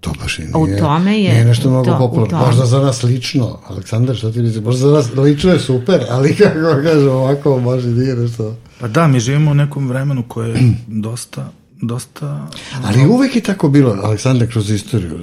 To 0.00 0.12
baš 0.20 0.38
i 0.38 0.42
U 0.54 0.66
nije, 0.66 0.78
tome 0.78 1.12
je- 1.14 1.32
nije 1.32 1.44
nešto 1.44 1.68
u 1.68 1.72
mnogo 1.72 1.84
to- 1.86 1.96
u 1.96 1.98
popularno. 2.00 2.46
Možda 2.46 2.66
za 2.66 2.78
nas 2.78 3.02
lično, 3.02 3.58
Aleksandar, 3.66 4.16
šta 4.16 4.32
ti 4.32 4.38
misliš? 4.38 4.64
Možda 4.64 4.80
za 4.80 4.92
nas 4.92 5.14
lično 5.14 5.52
je 5.52 5.58
super, 5.60 6.00
ali 6.10 6.34
kako 6.36 6.54
kažem, 6.82 7.08
ovako 7.08 7.58
može 7.58 7.88
nije 7.88 8.14
nešto... 8.16 8.56
Pa 8.80 8.88
da, 8.88 9.06
mi 9.06 9.20
živimo 9.20 9.50
u 9.50 9.54
nekom 9.54 9.88
vremenu 9.88 10.24
koje 10.28 10.48
je 10.50 10.60
dosta, 10.88 11.50
dosta... 11.82 12.48
Ali 12.84 13.06
uvek 13.06 13.36
je 13.36 13.42
tako 13.42 13.68
bilo, 13.68 13.90
Aleksandar, 14.02 14.48
kroz 14.48 14.70
istoriju. 14.70 15.18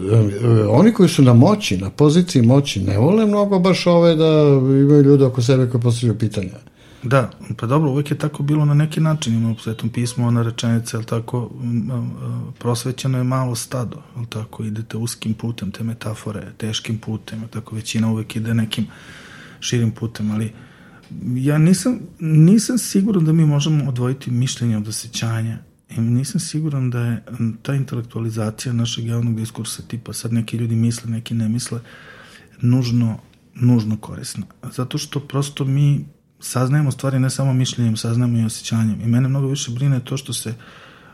Oni 0.69 0.93
koji 0.93 1.09
su 1.09 1.23
na 1.23 1.33
moći, 1.33 1.77
na 1.77 1.89
poziciji 1.89 2.41
moći, 2.41 2.79
ne 2.79 2.97
vole 2.97 3.25
mnogo 3.25 3.59
baš 3.59 3.87
ove 3.87 4.15
da 4.15 4.31
imaju 4.59 5.03
ljude 5.03 5.25
oko 5.25 5.41
sebe 5.41 5.69
koji 5.69 5.81
postavljaju 5.81 6.19
pitanja. 6.19 6.51
Da, 7.03 7.29
pa 7.57 7.67
dobro, 7.67 7.91
uvek 7.91 8.11
je 8.11 8.17
tako 8.17 8.43
bilo 8.43 8.65
na 8.65 8.73
neki 8.73 8.99
način, 8.99 9.33
ima 9.33 9.51
u 9.51 9.55
Svetom 9.59 9.89
pismu 9.89 10.27
ona 10.27 10.41
rečenica, 10.43 10.97
jel 10.97 11.03
tako, 11.03 11.49
prosvećeno 12.57 13.17
je 13.17 13.23
malo 13.23 13.55
stado, 13.55 14.01
jel 14.15 14.25
tako, 14.25 14.63
idete 14.63 14.97
uskim 14.97 15.33
putem, 15.33 15.71
te 15.71 15.83
metafore, 15.83 16.51
teškim 16.57 16.97
putem, 16.97 17.39
jel 17.39 17.47
tako, 17.47 17.75
većina 17.75 18.11
uvek 18.11 18.35
ide 18.35 18.53
nekim 18.53 18.87
širim 19.59 19.91
putem, 19.91 20.31
ali 20.31 20.51
ja 21.35 21.57
nisam, 21.57 21.99
nisam 22.19 22.77
siguran 22.77 23.25
da 23.25 23.31
mi 23.31 23.45
možemo 23.45 23.89
odvojiti 23.89 24.31
mišljenje 24.31 24.77
od 24.77 24.87
osjećanja 24.87 25.68
i 25.89 26.01
nisam 26.01 26.39
siguran 26.39 26.89
da 26.89 26.99
je 26.99 27.23
ta 27.61 27.75
intelektualizacija 27.75 28.73
našeg 28.73 29.05
javnog 29.05 29.35
diskursa 29.35 29.83
tipa 29.87 30.13
sad 30.13 30.33
neki 30.33 30.57
ljudi 30.57 30.75
misle, 30.75 31.11
neki 31.11 31.33
ne 31.33 31.49
misle 31.49 31.79
nužno, 32.61 33.19
nužno 33.55 33.97
korisna. 33.97 34.45
Zato 34.71 34.97
što 34.97 35.19
prosto 35.19 35.65
mi 35.65 36.05
saznajemo 36.39 36.91
stvari 36.91 37.19
ne 37.19 37.29
samo 37.29 37.53
mišljenjem, 37.53 37.97
saznajemo 37.97 38.39
i 38.39 38.45
osjećanjem. 38.45 39.01
I 39.01 39.07
mene 39.07 39.27
mnogo 39.27 39.47
više 39.47 39.71
brine 39.71 39.99
to 39.99 40.17
što 40.17 40.33
se 40.33 40.53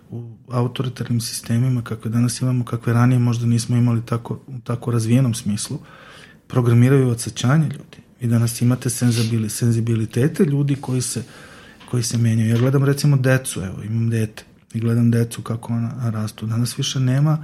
u 0.10 0.38
autoritarnim 0.50 1.22
sistemima 1.22 1.82
kakve 1.82 2.12
danas 2.12 2.42
imamo, 2.42 2.66
kakve 2.66 2.94
ranije 2.94 3.20
možda 3.20 3.46
nismo 3.46 3.78
imali 3.78 4.06
tako, 4.06 4.40
u 4.48 4.60
tako 4.64 4.92
razvijenom 4.92 5.34
smislu, 5.34 5.80
programiraju 6.48 7.10
osjećanje 7.10 7.66
ljudi. 7.66 7.98
Vi 8.22 8.28
danas 8.28 8.62
imate 8.62 8.90
senzibili, 8.90 9.50
senzibilitete 9.50 10.44
ljudi 10.44 10.76
koji 10.76 11.02
se, 11.02 11.24
koji 11.92 12.04
se 12.04 12.18
menjaju. 12.18 12.50
Ja 12.50 12.58
gledam 12.58 12.84
recimo 12.84 13.18
decu, 13.18 13.62
evo, 13.62 13.84
imam 13.84 14.10
dete 14.10 14.44
i 14.76 14.80
gledam 14.80 15.12
decu 15.12 15.42
kako 15.42 15.74
ona 15.74 16.10
rastu. 16.10 16.46
Danas 16.46 16.78
više 16.78 17.00
nema 17.00 17.44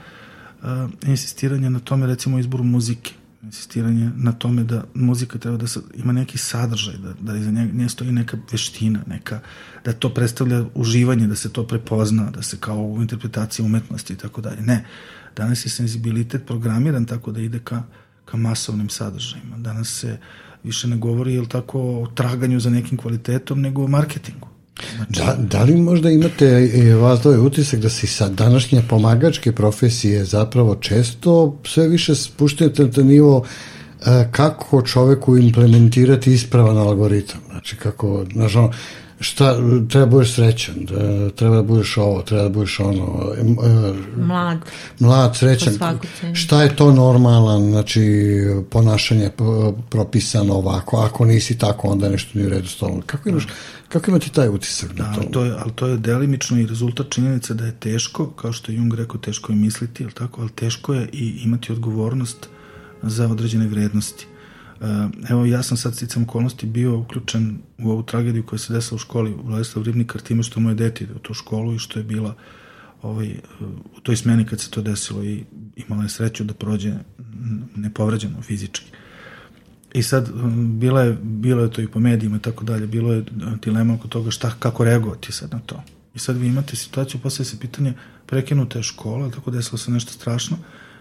uh, 0.62 0.68
insistiranja 1.06 1.70
na 1.70 1.80
tome 1.80 2.08
recimo 2.08 2.40
izboru 2.40 2.64
muzike 2.64 3.14
insistiranje 3.44 4.12
na 4.16 4.32
tome 4.32 4.64
da 4.64 4.84
muzika 4.94 5.40
treba 5.40 5.58
da 5.58 5.66
ima 5.96 6.14
neki 6.14 6.38
sadržaj, 6.38 6.96
da, 6.98 7.14
da 7.20 7.38
iza 7.38 7.52
nje, 7.52 7.70
nje 7.74 7.90
stoji 7.90 8.12
neka 8.12 8.38
veština, 8.52 9.04
neka, 9.08 9.40
da 9.86 9.94
to 9.94 10.14
predstavlja 10.14 10.66
uživanje, 10.76 11.28
da 11.28 11.36
se 11.36 11.54
to 11.54 11.68
prepozna, 11.68 12.32
da 12.32 12.42
se 12.42 12.58
kao 12.60 12.84
u 12.84 13.02
interpretaciji 13.02 13.66
umetnosti 13.66 14.14
i 14.14 14.16
tako 14.16 14.42
dalje. 14.42 14.62
Ne, 14.62 14.86
danas 15.36 15.66
je 15.66 15.70
senzibilitet 15.70 16.46
programiran 16.46 17.06
tako 17.06 17.32
da 17.32 17.42
ide 17.42 17.60
ka, 17.60 17.84
ka 18.26 18.38
masovnim 18.38 18.90
sadržajima. 18.90 19.58
Danas 19.58 19.90
se 20.00 20.18
više 20.64 20.88
ne 20.88 20.98
govori, 20.98 21.34
jel 21.34 21.46
tako, 21.46 21.82
o 21.82 22.08
traganju 22.08 22.60
za 22.60 22.70
nekim 22.70 22.98
kvalitetom, 22.98 23.62
nego 23.62 23.84
o 23.84 23.88
marketingu. 23.88 24.48
Znači, 24.96 25.12
Da, 25.12 25.36
da 25.40 25.64
li 25.64 25.76
možda 25.76 26.10
imate 26.10 26.46
e, 26.46 26.96
vas 26.96 27.20
dvoje 27.22 27.40
utisak 27.40 27.80
da 27.80 27.90
se 27.90 28.08
sa 28.08 28.30
današnje 28.30 28.84
pomagačke 28.90 29.52
profesije 29.52 30.26
zapravo 30.26 30.76
često 30.76 31.60
sve 31.66 31.88
više 31.88 32.16
spuštajete 32.16 32.90
na 32.98 33.04
nivo 33.04 33.44
e, 34.06 34.28
kako 34.32 34.82
čoveku 34.82 35.38
implementirati 35.38 36.34
ispravan 36.34 36.78
algoritam. 36.78 37.40
Znači 37.50 37.76
kako, 37.76 38.26
znaš 38.34 38.56
ono, 38.56 38.72
šta, 39.22 39.56
treba 39.90 40.06
da 40.06 40.06
budeš 40.06 40.34
srećan, 40.34 40.76
da, 40.86 41.30
treba 41.30 41.56
da 41.56 41.62
budeš 41.64 41.98
ovo, 41.98 42.22
treba 42.22 42.44
da 42.44 42.50
budeš 42.50 42.80
ono, 42.80 43.32
e, 43.38 43.44
Mlad. 44.18 44.58
mlad, 45.00 45.38
srećan, 45.38 45.74
šta 46.34 46.64
je 46.64 46.76
to 46.76 46.92
normalan, 46.92 47.62
znači 47.72 48.02
ponašanje 48.70 49.30
propisano 49.90 50.54
ovako, 50.54 50.98
ako 50.98 51.26
nisi 51.26 51.58
tako, 51.58 51.88
onda 51.88 52.10
nešto 52.10 52.30
nije 52.34 52.48
u 52.48 52.50
redu 52.50 52.68
s 52.68 52.76
tobom. 52.76 53.02
Kako 53.02 53.30
imaš, 53.30 53.48
kako 53.90 54.12
imate 54.12 54.30
taj 54.30 54.50
utisak 54.50 54.90
na 54.98 55.06
Da, 55.06 55.14
to? 55.14 55.20
ali 55.22 55.32
to, 55.32 55.46
je, 55.46 55.54
ali 55.60 55.72
to 55.76 55.88
je 55.88 55.98
delimično 55.98 56.60
i 56.60 56.66
rezultat 56.66 57.10
činjenice 57.10 57.54
da 57.54 57.66
je 57.66 57.80
teško, 57.80 58.30
kao 58.30 58.52
što 58.54 58.72
je 58.72 58.76
Jung 58.76 58.94
rekao, 58.94 59.18
teško 59.18 59.52
je 59.52 59.56
misliti, 59.56 60.04
jel 60.04 60.12
tako, 60.12 60.42
ali 60.42 60.50
teško 60.50 60.94
je 60.94 61.10
i 61.14 61.42
imati 61.44 61.72
odgovornost 61.72 62.50
za 63.04 63.28
određene 63.28 63.68
vrednosti. 63.68 64.28
E, 64.82 64.86
Evo, 65.30 65.46
ja 65.46 65.64
sam 65.64 65.78
sad 65.78 65.96
sticam 65.96 66.24
okolnosti 66.24 66.66
bio 66.66 66.98
uključen 66.98 67.58
u 67.78 67.92
ovu 67.92 68.04
tragediju 68.04 68.46
koja 68.46 68.60
se 68.60 68.74
desila 68.74 68.96
u 68.96 69.00
školi 69.00 69.32
u 69.32 69.42
Vladislav 69.44 69.86
Ribnikar 69.86 70.22
time 70.22 70.44
što 70.44 70.60
moje 70.60 70.76
dete 70.76 71.04
ide 71.04 71.14
u 71.14 71.20
tu 71.20 71.34
školu 71.34 71.76
i 71.76 71.80
što 71.80 72.00
je 72.00 72.04
bila 72.04 72.36
ovaj, 73.02 73.36
u 73.98 74.00
toj 74.00 74.16
smeni 74.16 74.46
kad 74.46 74.60
se 74.60 74.70
to 74.70 74.82
desilo 74.82 75.24
i 75.24 75.44
imala 75.76 76.04
je 76.04 76.10
sreću 76.10 76.44
da 76.44 76.54
prođe 76.54 76.94
nepovređeno 77.76 78.42
fizički. 78.42 78.92
I 79.94 80.04
sad 80.04 80.30
um, 80.30 80.80
bila 80.80 81.02
je, 81.02 81.18
bilo 81.24 81.64
je 81.64 81.72
to 81.72 81.82
i 81.82 81.88
po 81.88 82.00
medijima 82.00 82.38
i 82.38 82.40
tako 82.40 82.64
dalje, 82.64 82.88
bilo 82.88 83.14
je 83.14 83.20
uh, 83.20 83.26
dilema 83.62 83.94
oko 83.94 84.08
toga 84.08 84.32
šta, 84.32 84.52
kako 84.60 84.84
reagovati 84.84 85.32
sad 85.32 85.52
na 85.52 85.60
to. 85.60 85.84
I 86.16 86.20
sad 86.20 86.38
vi 86.38 86.48
imate 86.48 86.76
situaciju, 86.76 87.22
poslije 87.22 87.46
se 87.46 87.60
pitanje, 87.60 87.94
prekinuta 88.26 88.80
je 88.80 88.84
škola, 88.84 89.32
tako 89.32 89.52
desilo 89.52 89.78
se 89.78 89.92
nešto 89.92 90.12
strašno, 90.12 90.58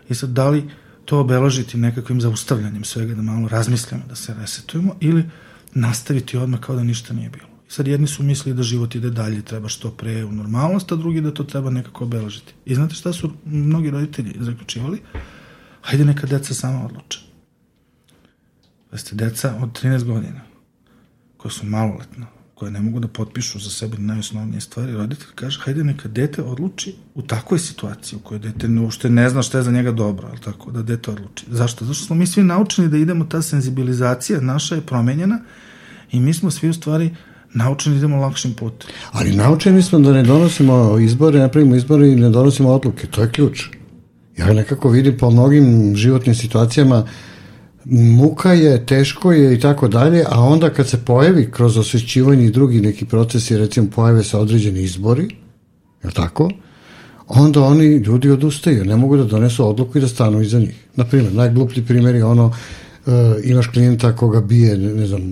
i 0.09 0.15
sad 0.15 0.31
da 0.31 0.49
li 0.49 0.71
to 1.05 1.21
obeležiti 1.21 1.79
nekakvim 1.79 2.21
zaustavljanjem 2.21 2.85
svega, 2.85 3.15
da 3.15 3.23
malo 3.23 3.49
razmislimo, 3.49 4.03
da 4.09 4.15
se 4.15 4.35
resetujemo, 4.35 4.97
ili 5.01 5.25
nastaviti 5.75 6.37
odmah 6.37 6.61
kao 6.61 6.77
da 6.77 6.83
ništa 6.83 7.15
nije 7.15 7.31
bilo. 7.31 7.47
Sad 7.69 7.87
jedni 7.87 8.07
su 8.07 8.23
mislili 8.23 8.57
da 8.57 8.63
život 8.63 8.95
ide 8.95 9.11
dalje, 9.11 9.43
treba 9.43 9.69
što 9.69 9.91
pre 9.91 10.25
u 10.25 10.33
normalnost, 10.33 10.93
a 10.93 10.97
drugi 10.97 11.21
da 11.21 11.35
to 11.35 11.45
treba 11.45 11.71
nekako 11.71 12.05
obeležiti. 12.05 12.55
I 12.65 12.75
znate 12.75 12.95
šta 12.95 13.13
su 13.13 13.33
mnogi 13.45 13.91
roditelji 13.91 14.37
zaključivali? 14.41 15.01
Hajde 15.83 16.05
neka 16.05 16.27
deca 16.27 16.55
sama 16.55 16.85
odluče 16.87 17.31
Jeste 18.93 19.15
deca 19.15 19.55
od 19.63 19.83
13 19.83 20.05
godina, 20.05 20.41
koja 21.37 21.53
su 21.53 21.67
maloletna, 21.67 22.27
koje 22.61 22.71
ne 22.71 22.81
mogu 22.81 23.01
da 23.01 23.09
potpišu 23.09 23.59
za 23.59 23.71
sebe 23.71 23.99
najosnovnije 23.99 24.61
stvari, 24.61 24.93
roditelj 24.93 25.29
kaže, 25.35 25.61
hajde 25.61 25.85
neka 25.85 26.09
dete 26.09 26.43
odluči 26.43 26.95
u 27.15 27.23
takvoj 27.23 27.59
situaciji 27.59 28.17
u 28.17 28.21
kojoj 28.21 28.39
dete 28.39 28.69
uopšte 28.69 29.11
ne 29.11 29.31
zna 29.31 29.43
šta 29.43 29.59
je 29.59 29.65
za 29.65 29.71
njega 29.71 29.93
dobro, 29.93 30.29
ali 30.31 30.41
tako, 30.41 30.71
da 30.71 30.83
dete 30.83 31.11
odluči. 31.11 31.47
Zašto? 31.49 31.85
Zašto 31.85 32.05
smo 32.05 32.17
mi 32.17 32.27
svi 32.27 32.43
naučeni 32.43 32.89
da 32.89 32.97
idemo, 32.97 33.25
ta 33.25 33.43
senzibilizacija 33.43 34.41
naša 34.41 34.75
je 34.75 34.81
promenjena 34.81 35.39
i 36.13 36.21
mi 36.21 36.35
smo 36.35 36.51
svi 36.51 36.69
u 36.69 36.75
stvari 36.75 37.11
naučeni 37.55 37.95
da 37.95 37.99
idemo 37.99 38.17
lakšim 38.17 38.55
putem. 38.55 38.91
Ali 39.13 39.37
naučeni 39.37 39.83
smo 39.83 39.99
da 39.99 40.13
ne 40.13 40.23
donosimo 40.23 40.99
izbore, 40.99 41.39
ne 41.39 41.53
pravimo 41.53 41.77
izbore 41.77 42.09
i 42.09 42.17
ne 42.17 42.31
donosimo 42.31 42.69
odluke, 42.69 43.07
to 43.07 43.23
je 43.23 43.31
ključ. 43.31 43.65
Ja 44.37 44.53
nekako 44.53 44.89
vidim 44.89 45.17
po 45.19 45.31
mnogim 45.31 45.97
životnim 45.97 46.35
situacijama 46.35 47.07
muka 47.85 48.53
je, 48.53 48.87
teško 48.87 49.33
je 49.33 49.55
i 49.55 49.61
tako 49.61 49.89
dalje, 49.89 50.25
a 50.29 50.41
onda 50.41 50.71
kad 50.71 50.89
se 50.89 51.05
pojavi 51.05 51.51
kroz 51.51 51.77
osvećivanje 51.77 52.47
i 52.47 52.51
drugi 52.51 52.81
neki 52.81 53.05
procesi, 53.05 53.59
recimo 53.59 53.91
pojave 53.95 54.25
se 54.25 54.37
određeni 54.37 54.83
izbori, 54.83 55.29
je 56.05 56.11
tako? 56.11 56.51
Onda 57.29 57.63
oni 57.63 57.97
ljudi 57.97 58.31
odustaju, 58.31 58.85
ne 58.85 58.97
mogu 58.97 59.17
da 59.17 59.25
donesu 59.25 59.69
odluku 59.69 59.99
i 59.99 60.01
da 60.01 60.09
stanu 60.09 60.41
iza 60.41 60.59
njih. 60.59 60.87
Naprimjer, 60.97 61.35
najgluplji 61.35 61.85
primjer 61.87 62.15
je 62.15 62.25
ono, 62.25 62.47
uh, 62.47 63.13
imaš 63.45 63.67
klijenta 63.67 64.17
koga 64.17 64.41
bije, 64.41 64.79
ne, 64.79 64.95
ne 64.95 65.07
znam, 65.07 65.23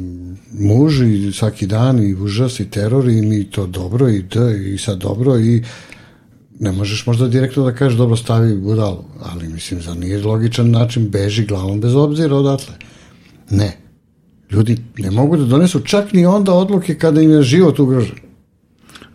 muž 0.53 1.01
i 1.01 1.33
svaki 1.33 1.67
dan 1.67 2.03
i 2.05 2.15
užas 2.15 2.61
i 2.61 2.71
teror 2.71 3.09
i 3.09 3.23
mi 3.23 3.45
to 3.45 3.67
dobro 3.67 4.09
i 4.09 4.23
da 4.23 4.51
i 4.51 4.79
sad 4.79 4.99
dobro 4.99 5.39
i 5.39 5.63
ne 6.61 6.73
možeš 6.73 7.07
možda 7.07 7.29
direktno 7.29 7.65
da 7.65 7.75
kažeš 7.75 7.99
dobro 7.99 8.17
stavi 8.17 8.57
budalu, 8.57 9.05
ali 9.23 9.49
mislim 9.49 9.83
za 9.83 9.95
nije 9.95 10.23
logičan 10.23 10.71
način 10.71 11.09
beži 11.09 11.47
glavom 11.47 11.81
bez 11.81 11.95
obzira 11.95 12.37
odatle. 12.37 12.75
Ne. 13.51 13.77
Ljudi 14.51 14.79
ne 14.99 15.11
mogu 15.11 15.37
da 15.37 15.45
donesu 15.45 15.81
čak 15.81 16.13
ni 16.13 16.27
onda 16.27 16.53
odluke 16.53 16.95
kada 16.95 17.21
im 17.21 17.31
je 17.31 17.43
život 17.43 17.79
ugrožen. 17.79 18.17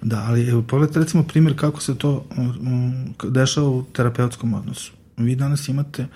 Da, 0.01 0.25
ali 0.27 0.49
evo, 0.49 0.61
pogledajte 0.61 0.99
recimo 0.99 1.23
primjer 1.23 1.59
kako 1.59 1.81
se 1.81 1.95
to 1.95 2.25
um, 2.37 3.13
dešava 3.23 3.69
u 3.69 3.83
terapeutskom 3.83 4.53
odnosu. 4.53 4.91
Vi 5.17 5.35
danas 5.35 5.67
imate 5.67 6.07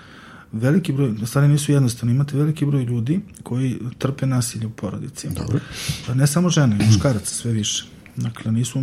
veliki 0.52 0.92
broj, 0.92 1.14
stvari 1.26 1.48
nisu 1.48 1.72
jednostavne, 1.72 2.14
imate 2.14 2.36
veliki 2.36 2.66
broj 2.66 2.84
ljudi 2.84 3.20
koji 3.42 3.78
trpe 3.98 4.26
nasilje 4.26 4.66
u 4.66 4.70
porodici. 4.70 5.28
Dobro. 5.28 5.58
Pa 6.06 6.14
ne 6.14 6.26
samo 6.26 6.50
žene, 6.50 6.78
muškaraca 6.86 7.34
sve 7.34 7.52
više. 7.52 7.97
Dakle, 8.22 8.52
nisu, 8.52 8.82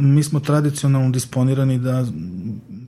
mi 0.00 0.22
smo 0.22 0.40
tradicionalno 0.40 1.10
disponirani 1.10 1.78
da 1.78 2.06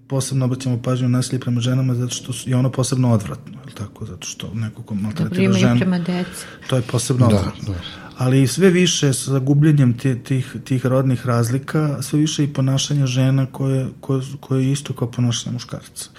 posebno 0.09 0.45
obraćamo 0.45 0.83
pažnju 0.83 1.09
na 1.09 1.19
nasilje 1.19 1.41
prema 1.41 1.61
ženama 1.61 1.95
zato 1.95 2.15
što 2.15 2.33
je 2.47 2.57
ono 2.57 2.71
posebno 2.71 3.13
odvratno, 3.13 3.59
je 3.69 3.75
tako? 3.75 4.07
Zato 4.07 4.27
što 4.27 4.55
neko 4.55 4.83
ko 4.83 4.95
maltretira 4.95 5.53
ženu, 5.53 5.81
prema 5.81 5.99
deci. 5.99 6.45
to 6.69 6.77
je 6.77 6.83
posebno 6.83 7.29
da, 7.29 7.37
odvratno. 7.37 7.75
Da. 7.75 7.81
Ali 8.17 8.47
sve 8.47 8.71
više 8.71 9.13
sa 9.13 9.39
gubljenjem 9.39 9.99
tih, 10.25 10.57
tih 10.65 10.87
rodnih 10.87 11.27
razlika, 11.27 12.03
sve 12.03 12.19
više 12.19 12.45
i 12.45 12.53
ponašanja 12.53 13.07
žena 13.07 13.47
koje, 13.47 13.89
koje, 14.01 14.23
koje 14.41 14.65
je 14.65 14.73
isto 14.73 14.93
kao 14.93 15.11
ponašanje 15.11 15.53
muškarca. 15.53 16.11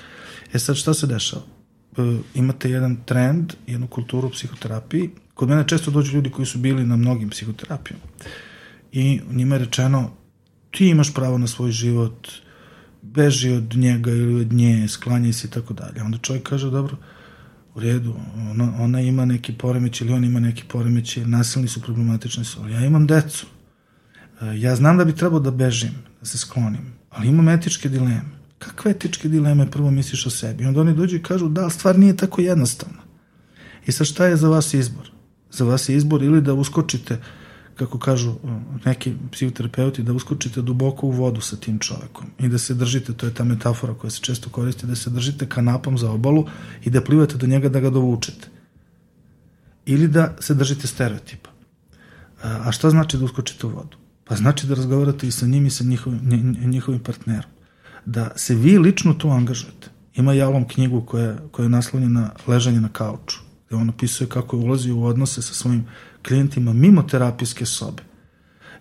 E 0.53 0.59
sad 0.59 0.75
šta 0.75 0.93
se 0.93 1.07
dešava? 1.07 1.43
E, 1.97 2.17
imate 2.35 2.69
jedan 2.69 2.97
trend, 3.05 3.53
jednu 3.67 3.87
kulturu 3.87 4.27
u 4.27 4.31
psihoterapiji. 4.31 5.09
Kod 5.33 5.49
mene 5.49 5.67
često 5.67 5.91
dođu 5.91 6.15
ljudi 6.15 6.29
koji 6.29 6.45
su 6.45 6.57
bili 6.57 6.85
na 6.85 6.95
mnogim 6.95 7.29
psihoterapijama 7.29 8.03
i 8.91 9.21
njima 9.31 9.55
je 9.55 9.59
rečeno 9.59 10.11
ti 10.71 10.87
imaš 10.87 11.13
pravo 11.13 11.37
na 11.37 11.47
svoj 11.47 11.71
život, 11.71 12.27
beži 13.01 13.51
od 13.51 13.75
njega 13.75 14.11
ili 14.11 14.41
od 14.41 14.53
nje, 14.53 14.87
sklanjaj 14.87 15.33
se 15.33 15.47
i 15.47 15.51
tako 15.51 15.73
dalje. 15.73 16.01
Onda 16.03 16.17
čovjek 16.17 16.49
kaže, 16.49 16.69
dobro, 16.69 16.97
u 17.75 17.79
redu, 17.79 18.15
ona, 18.51 18.73
ona 18.79 19.01
ima 19.01 19.25
neki 19.25 19.53
poremeć 19.53 20.01
ili 20.01 20.13
on 20.13 20.23
ima 20.23 20.39
neki 20.39 20.63
poremeć, 20.67 21.17
nasilni 21.25 21.67
su, 21.67 21.81
problematični 21.81 22.45
su, 22.45 22.59
ali 22.61 22.73
ja 22.73 22.85
imam 22.85 23.07
decu. 23.07 23.45
E, 24.41 24.59
ja 24.59 24.75
znam 24.75 24.97
da 24.97 25.05
bi 25.05 25.15
trebao 25.15 25.39
da 25.39 25.51
bežim, 25.51 25.93
da 26.19 26.25
se 26.25 26.37
sklonim, 26.37 26.93
ali 27.09 27.27
imam 27.27 27.49
etičke 27.49 27.89
dileme. 27.89 28.41
Kakve 28.59 28.91
etičke 28.91 29.29
dileme 29.29 29.71
prvo 29.71 29.91
misliš 29.91 30.25
o 30.25 30.29
sebi? 30.29 30.65
Onda 30.65 30.81
oni 30.81 30.95
dođu 30.95 31.15
i 31.15 31.23
kažu, 31.23 31.49
da, 31.49 31.69
stvar 31.69 31.99
nije 31.99 32.17
tako 32.17 32.41
jednostavna. 32.41 33.01
I 33.85 33.91
sad 33.91 34.07
šta 34.07 34.25
je 34.25 34.37
za 34.37 34.49
vas 34.49 34.73
izbor? 34.73 35.11
Za 35.51 35.65
vas 35.65 35.89
je 35.89 35.95
izbor 35.95 36.23
ili 36.23 36.41
da 36.41 36.53
uskočite 36.53 37.13
uh, 37.13 37.19
kako 37.81 37.99
kažu 37.99 38.33
neki 38.85 39.13
psihoterapeuti, 39.31 40.03
da 40.03 40.13
uskočite 40.13 40.61
duboko 40.61 41.07
u 41.07 41.11
vodu 41.11 41.41
sa 41.41 41.57
tim 41.57 41.79
čovekom 41.79 42.27
i 42.39 42.47
da 42.47 42.57
se 42.57 42.73
držite, 42.73 43.13
to 43.13 43.25
je 43.25 43.33
ta 43.33 43.43
metafora 43.43 43.93
koja 43.93 44.11
se 44.11 44.19
često 44.21 44.49
koristi, 44.49 44.85
da 44.87 44.95
se 44.95 45.09
držite 45.09 45.49
kanapom 45.49 45.97
za 45.97 46.11
obalu 46.11 46.45
i 46.83 46.89
da 46.89 47.01
plivate 47.01 47.37
do 47.37 47.47
njega 47.47 47.69
da 47.69 47.79
ga 47.79 47.89
dovučete. 47.89 48.47
Ili 49.85 50.07
da 50.07 50.35
se 50.39 50.53
držite 50.53 50.87
stereotipa. 50.87 51.49
A 52.43 52.71
šta 52.71 52.89
znači 52.89 53.17
da 53.17 53.25
uskočite 53.25 53.67
u 53.67 53.69
vodu? 53.69 53.97
Pa 54.23 54.35
znači 54.35 54.67
da 54.67 54.75
razgovarate 54.75 55.27
i 55.27 55.31
sa 55.31 55.47
njim 55.47 55.65
i 55.65 55.69
sa 55.69 55.83
njihovim, 55.83 56.21
njihovim 56.65 56.99
partnerom. 56.99 57.51
Da 58.05 58.29
se 58.35 58.55
vi 58.55 58.77
lično 58.77 59.13
tu 59.13 59.29
angažujete. 59.29 59.89
Ima 60.15 60.33
Jalom 60.33 60.67
knjigu 60.67 61.01
koja, 61.01 61.37
koja 61.51 61.63
je 61.63 61.69
naslovljena 61.69 62.29
ležanje 62.47 62.81
na 62.81 62.89
kauču, 62.89 63.39
gde 63.67 63.75
on 63.75 63.89
opisuje 63.89 64.29
kako 64.29 64.57
je 64.57 64.63
ulazio 64.63 64.97
u 64.97 65.05
odnose 65.05 65.41
sa 65.41 65.53
svojim 65.53 65.85
klijentima 66.27 66.73
mimo 66.73 67.03
terapijske 67.03 67.65
sobe. 67.65 68.03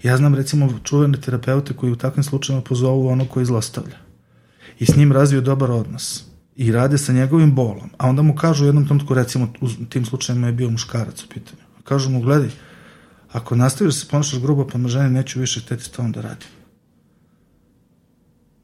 Ja 0.03 0.17
znam 0.17 0.35
recimo 0.35 0.79
čuvene 0.85 1.21
terapeute 1.21 1.75
koji 1.75 1.93
u 1.93 1.97
takvim 1.97 2.25
slučajima 2.25 2.63
pozovu 2.63 3.09
ono 3.09 3.25
koji 3.25 3.47
zlostavlja 3.47 3.97
i 4.79 4.87
s 4.87 4.97
njim 4.97 5.13
razviju 5.13 5.41
dobar 5.41 5.71
odnos 5.71 6.25
i 6.57 6.73
rade 6.73 6.99
sa 6.99 7.13
njegovim 7.13 7.55
bolom, 7.55 7.91
a 7.99 8.09
onda 8.09 8.23
mu 8.23 8.35
kažu 8.37 8.65
u 8.65 8.67
jednom 8.67 8.87
trenutku, 8.87 9.15
recimo 9.15 9.53
u 9.61 9.69
tim 9.89 10.05
slučajima 10.05 10.47
je 10.47 10.53
bio 10.53 10.71
muškarac 10.71 11.25
u 11.25 11.29
pitanju, 11.29 11.63
kažu 11.85 12.11
mu, 12.11 12.21
gledaj, 12.21 12.51
ako 13.33 13.57
nastaviš 13.57 13.95
da 13.95 14.01
se 14.01 14.09
ponašaš 14.09 14.41
grubo 14.41 14.65
prema 14.65 14.89
ženi, 14.89 15.11
neću 15.11 15.41
više 15.41 15.61
hteti 15.61 15.85
s 15.85 15.89
tom 15.89 16.13
da 16.13 16.21
radim. 16.21 16.49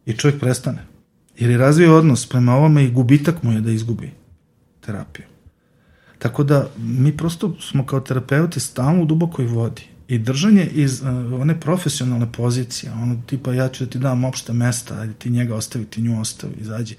I 0.06 0.12
čovjek 0.12 0.40
prestane. 0.40 0.86
Jer 1.38 1.50
je 1.50 1.58
razvio 1.58 1.96
odnos 1.96 2.28
prema 2.28 2.54
ovome 2.54 2.84
i 2.84 2.90
gubitak 2.90 3.42
mu 3.42 3.52
je 3.52 3.60
da 3.60 3.70
izgubi 3.70 4.10
terapiju. 4.80 5.26
Tako 6.18 6.44
da 6.44 6.68
mi 6.78 7.16
prosto 7.16 7.56
smo 7.60 7.86
kao 7.86 8.00
terapeuti 8.00 8.60
stalno 8.60 9.02
u 9.02 9.06
dubokoj 9.06 9.46
vodi 9.46 9.82
i 10.08 10.18
držanje 10.18 10.66
iz 10.66 11.02
uh, 11.02 11.40
one 11.40 11.60
profesionalne 11.60 12.32
pozicije, 12.32 12.92
ono 12.92 13.22
tipa 13.26 13.52
ja 13.52 13.68
ću 13.68 13.84
da 13.84 13.90
ti 13.90 13.98
dam 13.98 14.24
opšte 14.24 14.52
mesta, 14.52 15.00
ajde 15.00 15.12
ti 15.12 15.30
njega 15.30 15.54
ostavi, 15.54 15.84
ti 15.84 16.02
nju 16.02 16.20
ostavi, 16.20 16.54
izađi, 16.60 16.96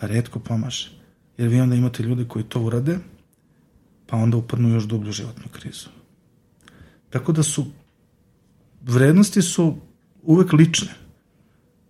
redko 0.00 0.38
pomaže. 0.38 0.90
Jer 1.38 1.48
vi 1.48 1.60
onda 1.60 1.74
imate 1.74 2.02
ljude 2.02 2.24
koji 2.28 2.44
to 2.44 2.60
urade, 2.60 2.98
pa 4.06 4.16
onda 4.16 4.36
upadnu 4.36 4.68
još 4.68 4.84
dublju 4.84 5.12
životnu 5.12 5.44
krizu. 5.52 5.88
Tako 7.10 7.32
da 7.32 7.42
su, 7.42 7.66
vrednosti 8.82 9.42
su 9.42 9.76
uvek 10.22 10.52
lične 10.52 10.88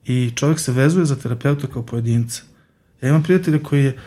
i 0.04 0.32
čovjek 0.34 0.60
se 0.60 0.72
vezuje 0.72 1.04
za 1.06 1.16
terapeuta 1.16 1.66
kao 1.66 1.82
pojedinca. 1.82 2.42
Ja 3.02 3.08
imam 3.08 3.22
prijatelja 3.22 3.62
koji 3.62 3.84
je 3.84 3.98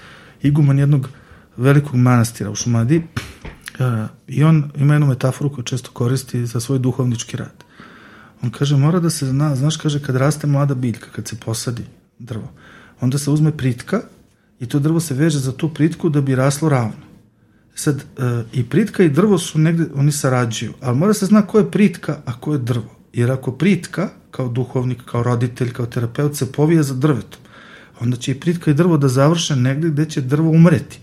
iguman 0.42 0.80
jednog 0.80 1.10
velikog 1.58 1.96
manastira 1.96 2.52
u 2.52 2.56
Šumadi 2.56 2.98
uh, 2.98 4.10
i 4.28 4.44
on 4.44 4.72
ima 4.76 4.94
jednu 4.94 5.08
metaforu 5.08 5.54
koju 5.54 5.64
često 5.64 5.92
koristi 5.94 6.46
za 6.46 6.60
svoj 6.60 6.80
duhovnički 6.80 7.38
rad. 7.38 7.64
On 8.42 8.52
kaže, 8.52 8.78
mora 8.78 9.00
da 9.00 9.10
se 9.10 9.26
zna, 9.26 9.56
znaš, 9.56 9.78
kaže, 9.78 10.04
kad 10.04 10.16
raste 10.16 10.48
mlada 10.48 10.76
biljka, 10.76 11.08
kad 11.16 11.28
se 11.28 11.40
posadi 11.40 11.84
drvo, 12.20 12.52
onda 13.02 13.18
se 13.18 13.32
uzme 13.32 13.58
pritka 13.58 14.02
i 14.60 14.66
to 14.66 14.80
drvo 14.80 15.00
se 15.00 15.14
veže 15.14 15.40
za 15.40 15.52
tu 15.52 15.74
pritku 15.74 16.10
da 16.10 16.22
bi 16.22 16.36
raslo 16.36 16.70
ravno. 16.70 17.12
Sad, 17.76 17.96
uh, 17.96 18.24
i 18.54 18.64
pritka 18.64 19.04
i 19.04 19.10
drvo 19.10 19.38
su 19.38 19.60
negde, 19.60 19.86
oni 19.96 20.12
sarađuju, 20.12 20.74
ali 20.82 20.98
mora 20.98 21.14
se 21.14 21.26
zna 21.26 21.42
ko 21.42 21.58
je 21.58 21.72
pritka, 21.72 22.18
a 22.26 22.40
ko 22.40 22.54
je 22.54 22.60
drvo. 22.60 22.96
Jer 23.14 23.32
ako 23.32 23.52
pritka, 23.52 24.10
kao 24.32 24.48
duhovnik, 24.48 25.02
kao 25.06 25.24
roditelj, 25.24 25.74
kao 25.74 25.86
terapeut, 25.86 26.36
se 26.36 26.52
povija 26.52 26.84
za 26.84 26.94
drvetom, 26.94 27.40
onda 28.00 28.18
će 28.18 28.32
i 28.32 28.40
pritka 28.40 28.72
i 28.72 28.74
drvo 28.74 28.98
da 28.98 29.08
završe 29.08 29.56
negde 29.56 29.90
gde 29.90 30.06
će 30.06 30.22
drvo 30.22 30.50
umreti 30.50 31.00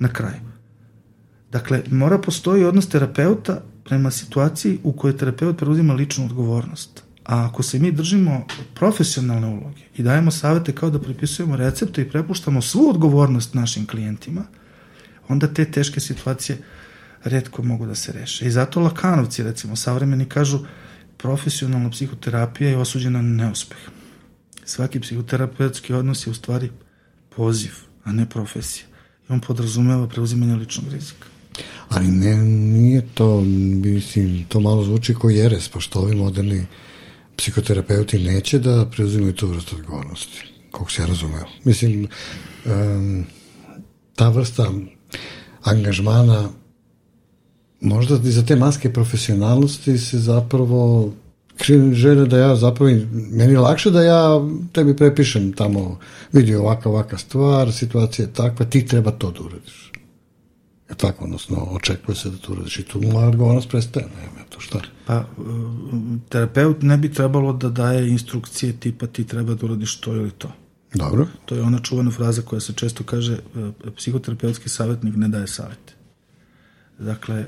na 0.00 0.08
kraju. 0.08 0.40
Dakle, 1.52 1.82
mora 1.90 2.18
postoji 2.18 2.64
odnos 2.64 2.88
terapeuta 2.88 3.62
prema 3.84 4.10
situaciji 4.10 4.78
u 4.82 4.92
kojoj 4.92 5.16
terapeut 5.16 5.58
preuzima 5.58 5.94
ličnu 5.94 6.24
odgovornost. 6.24 7.02
A 7.24 7.46
ako 7.46 7.62
se 7.62 7.78
mi 7.78 7.92
držimo 7.92 8.46
profesionalne 8.74 9.46
uloge 9.46 9.82
i 9.96 10.02
dajemo 10.02 10.30
savete 10.30 10.72
kao 10.72 10.90
da 10.90 11.00
pripisujemo 11.00 11.56
recepte 11.56 12.02
i 12.02 12.08
prepuštamo 12.10 12.62
svu 12.62 12.88
odgovornost 12.90 13.54
našim 13.54 13.86
klijentima, 13.86 14.44
onda 15.28 15.46
te 15.46 15.64
teške 15.64 16.00
situacije 16.00 16.58
redko 17.24 17.62
mogu 17.62 17.86
da 17.86 17.94
se 17.94 18.12
reše. 18.12 18.46
I 18.46 18.50
zato 18.50 18.80
Lakanovci, 18.80 19.42
recimo, 19.42 19.76
savremeni 19.76 20.24
kažu 20.24 20.58
profesionalna 21.16 21.90
psihoterapija 21.90 22.70
je 22.70 22.78
osuđena 22.78 23.22
na 23.22 23.44
neuspeh. 23.44 23.78
Svaki 24.64 25.00
psihoterapeutski 25.00 25.92
odnos 25.92 26.26
je 26.26 26.30
u 26.30 26.34
stvari 26.34 26.70
poziv, 27.36 27.72
a 28.04 28.12
ne 28.12 28.28
profesija 28.28 28.89
on 29.30 29.40
podrazumeva 29.40 30.06
preuzimanje 30.06 30.54
ličnog 30.54 30.92
rizika. 30.92 31.26
Ali 31.88 32.06
ne, 32.08 32.36
nije 32.36 33.06
to, 33.14 33.40
mislim, 33.40 34.44
to 34.48 34.60
malo 34.60 34.84
zvuči 34.84 35.14
kao 35.14 35.30
jeres, 35.30 35.68
pošto 35.68 35.98
ovi 36.00 36.16
moderni 36.16 36.66
psihoterapeuti 37.36 38.18
neće 38.18 38.58
da 38.58 38.86
preuzimaju 38.86 39.32
tu 39.32 39.46
vrstu 39.46 39.76
odgovornosti, 39.76 40.42
kako 40.70 40.90
se 40.90 41.02
ja 41.02 41.06
razumeo. 41.06 41.44
Mislim, 41.64 42.08
um, 42.64 43.24
ta 44.14 44.28
vrsta 44.28 44.70
angažmana 45.62 46.48
možda 47.80 48.20
i 48.24 48.32
za 48.32 48.46
te 48.46 48.56
maske 48.56 48.92
profesionalnosti 48.92 49.98
se 49.98 50.18
zapravo 50.18 51.12
želja 51.92 52.24
da 52.24 52.38
ja 52.38 52.56
zapravo, 52.56 52.90
meni 53.12 53.52
je 53.52 53.58
lakše 53.58 53.90
da 53.90 54.02
ja 54.02 54.40
tebi 54.72 54.96
prepišem 54.96 55.52
tamo, 55.52 55.98
vidi 56.32 56.54
ovaka, 56.54 56.88
ovaka 56.88 57.18
stvar, 57.18 57.72
situacija 57.72 58.26
je 58.26 58.32
takva, 58.32 58.66
ti 58.66 58.86
treba 58.86 59.10
to 59.10 59.30
da 59.30 59.40
uradiš. 59.40 59.92
Je 60.90 60.96
tako, 60.96 61.24
odnosno, 61.24 61.56
očekuje 61.56 62.16
se 62.16 62.30
da 62.30 62.36
to 62.36 62.52
uradiš 62.52 62.78
i 62.78 62.82
tu 62.82 63.00
moja 63.00 63.28
odgovornost 63.28 63.68
prestaje, 63.68 64.06
nema 64.06 64.44
to 64.48 64.60
šta. 64.60 64.80
Pa, 65.06 65.24
terapeut 66.28 66.82
ne 66.82 66.96
bi 66.98 67.12
trebalo 67.12 67.52
da 67.52 67.68
daje 67.68 68.08
instrukcije 68.08 68.72
tipa 68.72 69.06
ti 69.06 69.24
treba 69.24 69.54
da 69.54 69.66
uradiš 69.66 70.00
to 70.00 70.14
ili 70.14 70.30
to. 70.30 70.52
Dobro. 70.94 71.26
To 71.44 71.54
je 71.54 71.62
ona 71.62 71.78
čuvana 71.78 72.10
fraza 72.10 72.42
koja 72.42 72.60
se 72.60 72.72
često 72.72 73.04
kaže, 73.04 73.38
psihoterapeutski 73.96 74.68
savjetnik 74.68 75.14
ne 75.16 75.28
daje 75.28 75.46
savjete. 75.46 75.99
Dakle, 77.00 77.36
e, 77.40 77.46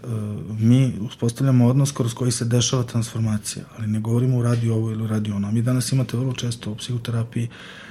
mi 0.59 0.99
uspostavljamo 1.01 1.67
odnos 1.67 1.93
kroz 1.93 2.15
koji 2.15 2.33
se 2.33 2.45
dešava 2.45 2.83
transformacija, 2.83 3.65
ali 3.79 3.87
ne 3.87 4.01
govorimo 4.01 4.39
u 4.39 4.43
radi 4.43 4.71
ovo 4.71 4.91
ili 4.91 5.09
radi 5.09 5.31
ono. 5.31 5.53
Mi 5.53 5.63
danas 5.63 5.93
imate 5.93 6.17
vrlo 6.17 6.33
često 6.33 6.73
u 6.73 6.77
psihoterapiji 6.77 7.49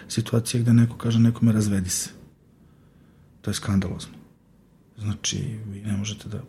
situacije 0.08 0.62
gde 0.62 0.74
neko 0.74 0.98
kaže 0.98 1.20
nekome 1.20 1.52
razvedi 1.52 1.90
se. 1.90 2.10
To 3.42 3.50
je 3.50 3.56
skandalozno. 3.56 4.14
Znači, 4.98 5.38
vi 5.72 5.82
ne 5.82 5.98
možete 5.98 6.30
da 6.30 6.42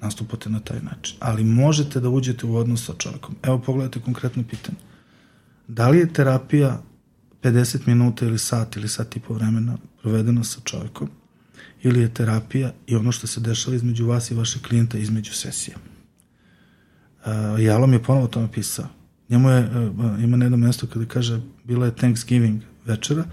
nastupate 0.00 0.50
na 0.50 0.60
taj 0.60 0.80
način. 0.80 1.16
Ali 1.20 1.44
možete 1.44 2.00
da 2.00 2.08
uđete 2.08 2.46
u 2.46 2.56
odnos 2.56 2.84
sa 2.84 2.92
čovjekom. 2.98 3.36
Evo 3.42 3.58
pogledajte 3.58 4.00
konkretno 4.00 4.44
pitanje. 4.50 4.78
Da 5.68 5.88
li 5.88 5.98
je 5.98 6.12
terapija 6.12 6.82
50 7.42 7.86
minuta 7.86 8.26
ili 8.26 8.38
sat 8.38 8.76
ili 8.76 8.88
sat 8.88 9.16
i 9.16 9.20
po 9.20 9.34
vremena 9.34 9.78
provedena 10.02 10.44
sa 10.44 10.60
čovjekom 10.64 11.08
ili 11.82 12.00
je 12.00 12.14
terapija 12.14 12.72
i 12.86 12.96
ono 12.96 13.12
što 13.12 13.26
se 13.26 13.40
dešava 13.40 13.76
između 13.76 14.06
vas 14.06 14.30
i 14.30 14.34
vašeg 14.34 14.62
klijenta 14.62 14.98
između 14.98 15.32
sesija. 15.32 15.76
Uh, 17.26 17.60
Jalom 17.60 17.92
je 17.92 18.02
ponovo 18.02 18.26
tome 18.26 18.52
pisao. 18.52 18.86
Njemu 19.28 19.50
je, 19.50 19.60
uh, 19.60 20.22
ima 20.22 20.36
na 20.36 20.44
jedno 20.44 20.56
mesto 20.56 20.86
kada 20.86 21.04
kaže, 21.04 21.40
bila 21.64 21.86
je 21.86 21.96
Thanksgiving 21.96 22.62
večera 22.86 23.24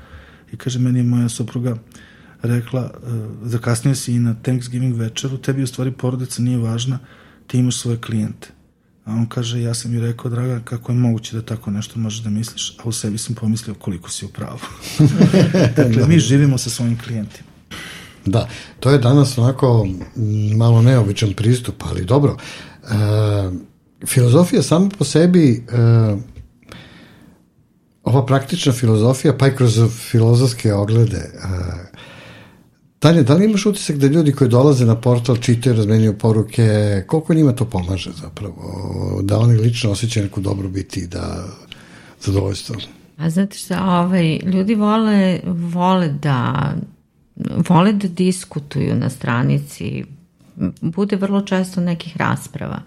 i 0.54 0.58
kaže, 0.58 0.80
meni 0.80 1.00
je 1.00 1.04
moja 1.04 1.30
supruga 1.30 1.78
rekla, 2.41 2.91
uh, 2.93 3.50
zakasnio 3.50 3.96
si 3.96 4.14
i 4.14 4.20
na 4.20 4.36
Thanksgiving 4.41 4.96
večeru, 4.96 5.38
tebi 5.38 5.64
u 5.64 5.68
stvari 5.68 5.91
porodica 5.91 6.41
nije 6.41 6.58
važna, 6.58 7.00
ti 7.48 7.58
imaš 7.58 7.78
svoje 7.78 7.98
klijente. 7.98 8.50
A 9.06 9.12
on 9.12 9.26
kaže, 9.26 9.62
ja 9.62 9.74
sam 9.74 9.93
ju 9.93 10.02
rekao, 10.02 10.32
draga, 10.32 10.60
kako 10.64 10.91
je 10.91 10.98
moguće 10.98 11.36
da 11.36 11.41
tako 11.41 11.72
nešto 11.72 12.00
možeš 12.00 12.20
da 12.20 12.30
misliš, 12.30 12.78
a 12.80 12.82
u 12.86 12.91
sebi 12.91 13.18
sam 13.18 13.36
pomislio 13.36 13.76
koliko 13.76 14.10
si 14.10 14.26
u 14.26 14.30
pravu. 14.30 14.60
dakle, 15.78 16.08
mi 16.08 16.20
živimo 16.20 16.58
sa 16.58 16.70
svojim 16.70 16.98
klijentima. 16.98 17.55
Da, 18.26 18.48
to 18.80 18.90
je 18.90 18.98
danas 18.98 19.38
onako 19.38 19.88
malo 20.56 20.82
neobičan 20.82 21.34
pristup, 21.34 21.84
ali 21.90 22.06
dobro. 22.06 22.38
E, 22.84 22.88
filozofija 24.08 24.62
sama 24.62 24.90
po 24.98 25.04
sebi, 25.04 25.66
e, 25.70 26.16
ova 28.04 28.26
praktična 28.26 28.74
filozofija, 28.74 29.38
pa 29.38 29.48
i 29.48 29.56
kroz 29.56 29.80
filozofske 30.12 30.74
oglede, 30.74 31.18
e, 31.18 31.96
Tanja, 33.00 33.24
da 33.24 33.34
li 33.34 33.46
imaš 33.46 33.66
utisak 33.66 33.98
da 33.98 34.08
ljudi 34.08 34.32
koji 34.32 34.50
dolaze 34.50 34.86
na 34.86 34.96
portal 35.02 35.38
čitaju, 35.38 35.76
razmenjuju 35.76 36.18
poruke, 36.18 37.04
koliko 37.08 37.34
njima 37.34 37.52
to 37.52 37.66
pomaže 37.66 38.12
zapravo? 38.22 38.56
Da 39.24 39.40
oni 39.40 39.58
lično 39.58 39.92
osjećaju 39.92 40.24
neku 40.24 40.42
dobrobit 40.42 40.98
i 40.98 41.08
da 41.08 41.46
zadovoljstvo? 42.22 42.76
A 43.18 43.30
znate 43.30 43.58
šta, 43.58 43.84
ovaj, 43.84 44.38
ljudi 44.38 44.76
vole, 44.76 45.40
vole 45.46 46.10
da 46.10 46.54
vole 47.70 47.94
da 47.94 48.08
diskutuju 48.08 48.96
na 48.96 49.10
stranici, 49.10 50.04
bude 50.82 51.16
vrlo 51.16 51.42
često 51.42 51.82
nekih 51.82 52.18
rasprava, 52.18 52.82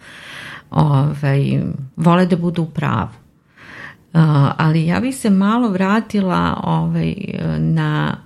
ovaj, 0.70 1.62
vole 1.96 2.26
da 2.26 2.36
budu 2.36 2.62
u 2.62 2.70
pravu. 2.70 3.10
Ali 4.56 4.86
ja 4.86 5.00
bih 5.00 5.16
se 5.16 5.30
malo 5.30 5.68
vratila 5.68 6.60
ovaj, 6.64 7.14
na 7.58 8.16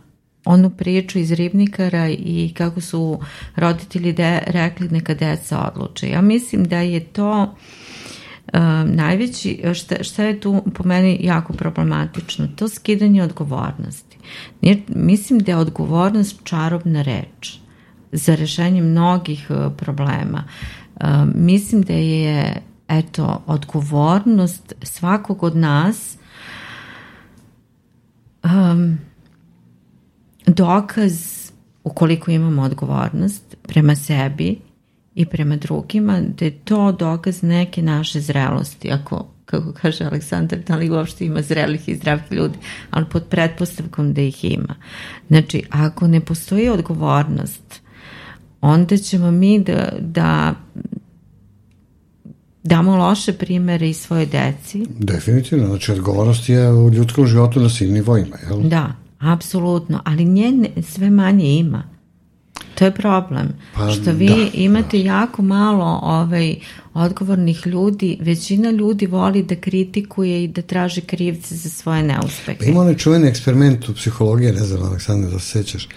onu 0.44 0.70
priču 0.70 1.18
iz 1.18 1.32
Ribnikara 1.32 2.08
i 2.08 2.52
kako 2.56 2.80
su 2.80 3.20
roditelji 3.56 4.12
de, 4.12 4.42
rekli 4.46 4.88
neka 4.88 5.14
deca 5.14 5.70
odluče. 5.74 6.10
Ja 6.10 6.20
mislim 6.20 6.64
da 6.64 6.78
je 6.78 7.00
to 7.00 7.42
uh, 7.42 8.60
najveći, 8.84 9.62
šta, 9.74 10.02
šta 10.02 10.24
je 10.24 10.40
tu 10.40 10.62
po 10.74 10.84
meni 10.84 11.18
jako 11.20 11.52
problematično, 11.52 12.48
to 12.56 12.68
skidanje 12.68 13.22
odgovornosti. 13.22 14.11
Nije, 14.60 14.82
mislim 14.88 15.38
da 15.38 15.52
je 15.52 15.56
odgovornost 15.56 16.40
čarobna 16.44 17.02
reč 17.02 17.58
za 18.12 18.34
rešenje 18.34 18.82
mnogih 18.82 19.46
uh, 19.50 19.72
problema. 19.76 20.44
Uh, 20.94 21.06
mislim 21.34 21.82
da 21.82 21.92
je 21.92 22.62
eto, 22.88 23.42
odgovornost 23.46 24.74
svakog 24.82 25.42
od 25.42 25.56
nas 25.56 26.16
um, 28.44 28.98
dokaz 30.46 31.12
ukoliko 31.84 32.30
imamo 32.30 32.62
odgovornost 32.62 33.56
prema 33.62 33.96
sebi 33.96 34.58
i 35.14 35.26
prema 35.26 35.56
drugima, 35.56 36.20
da 36.20 36.44
je 36.44 36.58
to 36.58 36.92
dokaz 36.92 37.42
neke 37.42 37.82
naše 37.82 38.20
zrelosti. 38.20 38.92
Ako, 38.92 39.26
kako 39.52 39.72
kaže 39.72 40.04
Aleksandar, 40.04 40.58
da 40.58 40.76
li 40.76 40.90
uopšte 40.90 41.24
ima 41.24 41.42
zrelih 41.42 41.88
i 41.88 41.96
zdravih 41.96 42.32
ljudi, 42.32 42.58
ali 42.90 43.06
pod 43.12 43.24
pretpostavkom 43.28 44.12
da 44.14 44.20
ih 44.20 44.44
ima. 44.44 44.74
Znači, 45.28 45.62
ako 45.70 46.06
ne 46.06 46.20
postoji 46.20 46.68
odgovornost, 46.68 47.80
onda 48.60 48.96
ćemo 48.96 49.30
mi 49.30 49.58
da, 49.58 49.92
da 50.00 50.54
damo 52.62 52.96
loše 52.96 53.32
primere 53.32 53.90
i 53.90 53.94
svoje 53.94 54.26
deci. 54.26 54.86
Definitivno, 54.98 55.66
znači 55.66 55.92
odgovornost 55.92 56.48
je 56.48 56.72
u 56.72 56.90
ljudskom 56.90 57.26
životu 57.26 57.60
na 57.60 57.68
svim 57.68 57.92
nivoima, 57.92 58.36
jel? 58.48 58.60
Da, 58.62 58.92
apsolutno, 59.18 60.00
ali 60.04 60.24
nje 60.24 60.70
sve 60.82 61.10
manje 61.10 61.54
ima. 61.54 61.91
To 62.74 62.84
je 62.84 62.90
problem. 62.90 63.48
Pa, 63.74 63.90
što 63.90 64.12
vi 64.12 64.26
da, 64.26 64.46
imate 64.54 64.98
da. 64.98 65.04
jako 65.04 65.42
malo 65.42 66.00
ovaj, 66.02 66.56
odgovornih 66.94 67.66
ljudi, 67.66 68.18
većina 68.20 68.70
ljudi 68.70 69.06
voli 69.06 69.42
da 69.42 69.56
kritikuje 69.56 70.44
i 70.44 70.48
da 70.48 70.62
traži 70.62 71.00
krivce 71.00 71.56
za 71.56 71.68
svoje 71.68 72.02
neuspehe. 72.02 72.58
Pa 72.58 72.64
ima 72.64 72.80
onaj 72.80 72.96
čuveni 72.96 73.28
eksperiment 73.28 73.88
u 73.88 73.94
psihologiji, 73.94 74.52
ne 74.52 74.64
znam, 74.64 74.82
Aleksandar, 74.82 75.30
da 75.30 75.38
se 75.38 75.46
sećaš. 75.46 75.88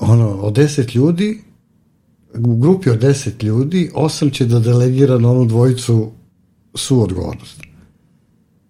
Ono, 0.00 0.28
od 0.28 0.54
deset 0.54 0.94
ljudi, 0.94 1.42
u 2.34 2.56
grupi 2.56 2.90
od 2.90 2.98
deset 2.98 3.42
ljudi, 3.42 3.90
osam 3.94 4.30
će 4.30 4.46
da 4.46 4.60
delegira 4.60 5.18
na 5.18 5.30
onu 5.30 5.44
dvojicu 5.44 6.12
su 6.74 7.02
odgovornost. 7.02 7.65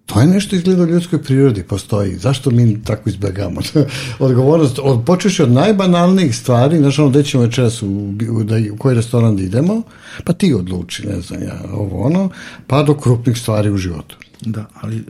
To 0.07 0.21
je 0.21 0.27
nešto 0.27 0.57
izgleda 0.57 0.83
u 0.83 0.87
ljudskoj 0.87 1.23
prirodi, 1.23 1.63
postoji. 1.63 2.17
Zašto 2.17 2.51
mi 2.51 2.83
tako 2.85 3.09
izbjegamo? 3.09 3.61
Odgovornost, 4.19 4.79
od, 4.83 5.05
počeš 5.07 5.41
od 5.41 5.53
najbanalnijih 5.53 6.37
stvari, 6.37 6.79
znaš 6.79 6.99
ono, 6.99 7.09
gde 7.09 7.23
ćemo 7.23 7.43
večeras 7.43 7.83
u, 7.83 8.15
u, 8.31 8.45
da, 8.45 8.57
u 8.73 8.77
koji 8.77 8.95
restoran 8.95 9.37
da 9.37 9.43
idemo, 9.43 9.83
pa 10.25 10.33
ti 10.33 10.55
odluči, 10.55 11.07
ne 11.07 11.21
znam 11.21 11.43
ja, 11.43 11.61
ovo 11.73 12.03
ono, 12.03 12.31
pa 12.67 12.83
do 12.83 12.95
krupnih 12.95 13.39
stvari 13.39 13.71
u 13.71 13.77
životu. 13.77 14.17
Da, 14.41 14.67
ali 14.75 14.97
uh, 14.97 15.05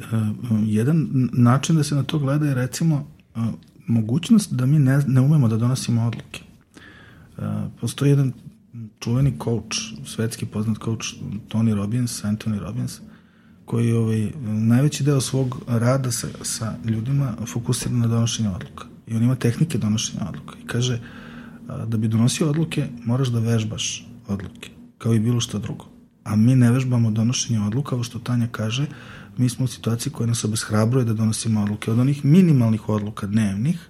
jedan 0.67 1.09
način 1.33 1.77
da 1.77 1.85
se 1.85 1.95
na 1.95 2.03
to 2.03 2.19
gleda 2.19 2.47
je 2.47 2.55
recimo 2.55 3.07
uh, 3.35 3.43
mogućnost 3.87 4.53
da 4.53 4.67
mi 4.67 4.79
ne, 4.79 5.03
ne 5.07 5.21
umemo 5.21 5.49
da 5.49 5.57
donosimo 5.57 6.07
odluke. 6.07 6.41
Uh, 7.39 7.45
postoji 7.81 8.11
jedan 8.11 8.33
čuveni 9.01 9.35
coach, 9.45 9.77
svetski 10.07 10.47
poznat 10.47 10.79
coach 10.85 11.07
Tony 11.49 11.75
Robbins, 11.75 12.25
Anthony 12.25 12.59
Robbins, 12.59 12.99
uh, 12.99 13.16
koji 13.67 13.93
ovaj, 13.93 14.31
najveći 14.43 15.05
deo 15.05 15.21
svog 15.21 15.61
rada 15.67 16.11
sa, 16.13 16.29
sa 16.43 16.75
ljudima 16.85 17.35
fokusira 17.53 17.95
na 17.95 18.07
donošenje 18.07 18.49
odluka. 18.49 18.85
I 19.07 19.17
on 19.17 19.23
ima 19.23 19.35
tehnike 19.35 19.79
donošenja 19.79 20.29
odluka. 20.29 20.55
I 20.65 20.67
kaže, 20.67 21.01
da 21.87 21.97
bi 21.97 22.09
donosio 22.09 22.51
odluke, 22.51 22.89
moraš 23.05 23.29
da 23.29 23.39
vežbaš 23.39 24.07
odluke, 24.29 24.71
kao 24.99 25.15
i 25.15 25.21
bilo 25.21 25.41
što 25.41 25.59
drugo. 25.59 25.85
A 26.25 26.37
mi 26.37 26.57
ne 26.57 26.71
vežbamo 26.71 27.11
donošenje 27.11 27.61
odluka, 27.61 27.91
kao 27.91 28.03
što 28.03 28.19
Tanja 28.19 28.49
kaže, 28.53 28.87
mi 29.37 29.49
smo 29.49 29.65
u 29.65 29.69
situaciji 29.69 30.13
koja 30.13 30.27
nas 30.27 30.45
obeshrabruje 30.45 31.05
da 31.05 31.15
donosimo 31.15 31.63
odluke. 31.63 31.91
Od 31.91 31.99
onih 31.99 32.25
minimalnih 32.25 32.89
odluka 32.89 33.27
dnevnih, 33.27 33.89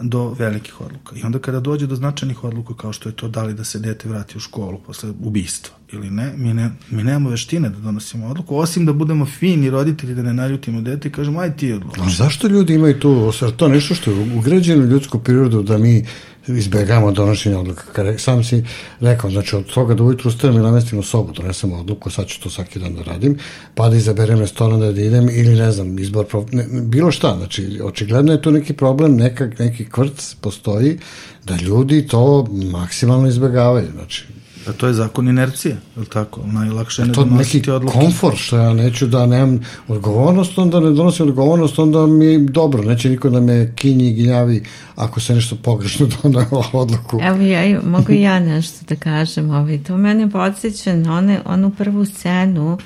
do 0.00 0.34
velikih 0.38 0.80
odluka. 0.80 1.16
I 1.16 1.22
onda 1.22 1.38
kada 1.38 1.60
dođe 1.60 1.86
do 1.86 1.96
značajnih 1.96 2.44
odluka 2.44 2.74
kao 2.74 2.92
što 2.92 3.08
je 3.08 3.12
to 3.12 3.28
da 3.28 3.42
li 3.42 3.54
da 3.54 3.64
se 3.64 3.78
dete 3.78 4.08
vrati 4.08 4.36
u 4.36 4.40
školu 4.40 4.78
posle 4.86 5.10
ubistva 5.20 5.74
ili 5.92 6.10
ne, 6.10 6.32
mi, 6.36 6.54
ne, 6.54 6.70
mi 6.90 7.04
nemamo 7.04 7.30
veštine 7.30 7.68
da 7.68 7.78
donosimo 7.78 8.26
odluku, 8.26 8.56
osim 8.56 8.86
da 8.86 8.92
budemo 8.92 9.26
fini 9.26 9.70
roditelji, 9.70 10.14
da 10.14 10.22
ne 10.22 10.34
naljutimo 10.34 10.80
dete 10.80 11.08
i 11.08 11.12
kažemo 11.12 11.40
aj 11.40 11.56
ti 11.56 11.72
odluči. 11.72 12.00
A 12.00 12.08
zašto 12.08 12.48
ljudi 12.48 12.74
imaju 12.74 13.00
tu, 13.00 13.32
to 13.56 13.68
nešto 13.68 13.94
što 13.94 14.10
je 14.10 14.36
ugrađeno 14.36 14.84
ljudsku 14.84 15.18
prirodu 15.18 15.62
da 15.62 15.78
mi 15.78 16.04
izbjegamo 16.48 17.12
donošenje 17.12 17.56
odluka. 17.56 17.82
Kada 17.92 18.18
sam 18.18 18.44
si 18.44 18.64
rekao, 19.00 19.30
znači 19.30 19.56
od 19.56 19.66
toga 19.74 19.94
da 19.94 20.02
ujutru 20.02 20.28
ustanem 20.28 20.56
i 20.56 20.62
namestim 20.62 20.98
u 20.98 21.02
sobu, 21.02 21.32
donesem 21.32 21.72
odluku, 21.72 22.10
sad 22.10 22.26
ću 22.26 22.40
to 22.42 22.50
svaki 22.50 22.78
dan 22.78 22.94
da 22.94 23.02
radim, 23.02 23.38
pa 23.74 23.88
da 23.88 23.96
izaberem 23.96 24.40
restoran 24.40 24.80
da 24.80 24.88
idem 24.88 25.28
ili 25.30 25.54
ne 25.54 25.72
znam, 25.72 25.98
izbor, 25.98 26.26
ne, 26.52 26.66
bilo 26.82 27.10
šta, 27.10 27.34
znači 27.38 27.80
očigledno 27.84 28.32
je 28.32 28.42
tu 28.42 28.50
neki 28.50 28.72
problem, 28.72 29.16
neka, 29.16 29.50
neki 29.58 29.90
kvrc 29.90 30.34
postoji 30.34 30.98
da 31.44 31.56
ljudi 31.56 32.06
to 32.06 32.46
maksimalno 32.72 33.28
izbjegavaju, 33.28 33.88
znači 33.94 34.37
A 34.68 34.72
to 34.72 34.86
je 34.86 34.94
zakon 34.94 35.28
inercije, 35.28 35.76
je 35.96 36.00
li 36.00 36.06
tako? 36.06 36.40
Najlakše 36.46 37.02
je 37.02 37.06
ne 37.06 37.12
to 37.12 37.24
neki 37.24 37.70
odluke. 37.70 37.98
komfor, 37.98 38.36
što 38.36 38.56
ja 38.56 38.72
neću 38.72 39.06
da 39.06 39.26
nemam 39.26 39.60
odgovornost, 39.88 40.58
onda 40.58 40.80
ne 40.80 40.90
donosim 40.90 41.28
odgovornost, 41.28 41.78
onda 41.78 42.06
mi 42.06 42.26
je 42.26 42.38
dobro, 42.38 42.82
neće 42.82 43.10
niko 43.10 43.30
da 43.30 43.40
me 43.40 43.72
kinji 43.74 44.08
i 44.08 44.12
ginjavi 44.12 44.62
ako 44.96 45.20
se 45.20 45.34
nešto 45.34 45.56
pogrešno 45.56 46.06
donao 46.22 46.62
odluku. 46.72 47.20
Evo 47.22 47.42
ja, 47.42 47.80
mogu 47.82 48.12
i 48.12 48.22
ja 48.22 48.40
nešto 48.40 48.84
da 48.88 48.96
kažem, 48.96 49.50
ovaj, 49.50 49.82
to 49.82 49.96
mene 49.96 50.30
podsjeća 50.30 50.96
na 50.96 51.16
one, 51.16 51.40
onu 51.44 51.70
prvu 51.70 52.04
scenu 52.04 52.78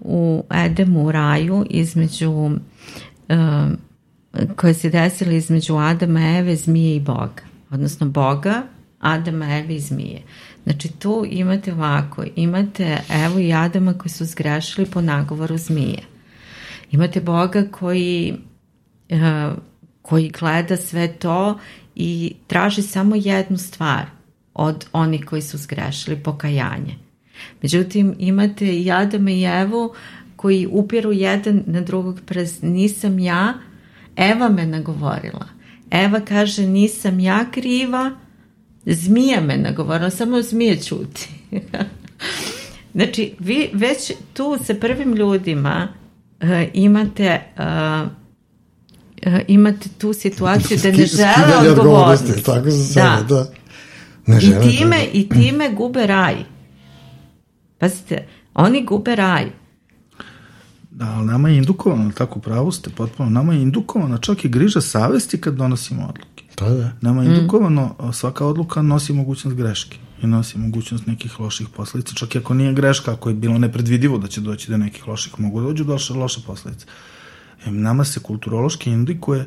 u 0.00 0.44
Edemu 0.50 1.06
u 1.06 1.12
raju 1.12 1.66
između 1.70 2.30
um, 2.30 2.60
koje 4.56 4.74
se 4.74 4.90
desile 4.90 5.36
između 5.36 5.76
Adama, 5.76 6.20
Eve, 6.20 6.56
zmije 6.56 6.96
i 6.96 7.00
Boga. 7.00 7.42
Odnosno 7.70 8.08
Boga, 8.08 8.62
Adama, 9.00 9.56
Eve 9.56 9.74
i 9.74 9.80
zmije. 9.80 10.22
Znači 10.68 10.88
tu 10.88 11.24
imate 11.30 11.72
ovako, 11.72 12.24
imate 12.36 12.98
Evo 13.10 13.38
i 13.38 13.52
Adama 13.52 13.94
koji 13.94 14.10
su 14.10 14.24
zgrešili 14.24 14.86
po 14.86 15.00
nagovoru 15.00 15.58
zmije. 15.58 16.02
Imate 16.90 17.20
Boga 17.20 17.64
koji, 17.70 18.34
uh, 19.10 19.58
koji 20.02 20.28
gleda 20.28 20.76
sve 20.76 21.12
to 21.12 21.58
i 21.94 22.34
traži 22.46 22.82
samo 22.82 23.16
jednu 23.16 23.58
stvar 23.58 24.06
od 24.54 24.86
onih 24.92 25.24
koji 25.24 25.42
su 25.42 25.58
zgrešili, 25.58 26.22
pokajanje. 26.22 26.96
Međutim, 27.62 28.14
imate 28.18 28.78
i 28.78 28.90
Adama 28.90 29.30
i 29.30 29.42
Evu 29.42 29.94
koji 30.36 30.68
upiru 30.70 31.12
jedan 31.12 31.62
na 31.66 31.80
drugog 31.80 32.20
prez, 32.26 32.62
nisam 32.62 33.18
ja, 33.18 33.54
Eva 34.16 34.48
me 34.48 34.66
nagovorila. 34.66 35.48
Eva 35.90 36.20
kaže 36.20 36.66
nisam 36.66 37.20
ja 37.20 37.44
kriva, 37.50 38.10
zmija 38.86 39.40
me 39.40 39.56
nagovorila, 39.56 40.10
samo 40.10 40.42
zmija 40.42 40.76
čuti. 40.76 41.28
znači, 42.94 43.34
vi 43.38 43.70
već 43.72 44.12
tu 44.32 44.58
sa 44.64 44.74
prvim 44.74 45.14
ljudima 45.14 45.88
uh, 46.42 46.48
imate 46.72 47.40
uh, 47.58 48.08
imate 49.46 49.88
tu 49.98 50.12
situaciju 50.12 50.78
da 50.82 50.90
ne 50.90 51.06
žele 51.06 51.70
odgovornost. 51.70 52.44
Tako 52.44 52.70
za 52.70 52.84
sebe, 52.84 53.06
da. 53.28 53.34
da. 53.34 53.46
Ne 54.26 54.40
žele, 54.40 54.66
I 54.66 54.76
time, 54.76 54.96
da. 54.96 55.04
I 55.12 55.28
time 55.28 55.70
gube 55.70 56.06
raj. 56.06 56.36
Pazite, 57.78 58.26
oni 58.54 58.84
gube 58.84 59.16
raj. 59.16 59.46
Da, 60.98 61.06
ali 61.06 61.26
nama 61.26 61.48
je 61.48 61.56
indukovano, 61.56 62.12
tako 62.12 62.40
pravo 62.40 62.72
ste 62.72 62.90
potpuno, 62.90 63.30
nama 63.30 63.52
je 63.52 63.62
indukovano 63.62 64.18
čak 64.18 64.44
i 64.44 64.48
griža 64.48 64.80
savesti 64.80 65.40
kad 65.40 65.54
donosimo 65.54 66.02
odluke. 66.02 66.44
Da, 66.58 66.68
da. 66.68 66.92
Nama 67.00 67.22
je 67.22 67.28
indukovano, 67.28 67.96
mm. 68.02 68.12
svaka 68.12 68.46
odluka 68.46 68.82
nosi 68.82 69.12
mogućnost 69.12 69.56
greške 69.56 69.98
i 70.22 70.26
nosi 70.26 70.58
mogućnost 70.58 71.06
nekih 71.06 71.40
loših 71.40 71.68
posledica, 71.76 72.14
čak 72.14 72.34
i 72.34 72.38
ako 72.38 72.54
nije 72.54 72.72
greška, 72.72 73.12
ako 73.12 73.28
je 73.28 73.34
bilo 73.34 73.58
nepredvidivo 73.58 74.18
da 74.18 74.26
će 74.28 74.40
doći 74.40 74.70
do 74.70 74.76
nekih 74.76 75.08
loših, 75.08 75.40
mogu 75.40 75.60
dođu 75.60 75.84
do 75.84 75.92
loše, 75.92 76.14
loše 76.14 76.40
posledice. 76.46 76.86
E, 77.66 77.70
nama 77.70 78.04
se 78.04 78.20
kulturološki 78.20 78.90
indikuje 78.90 79.46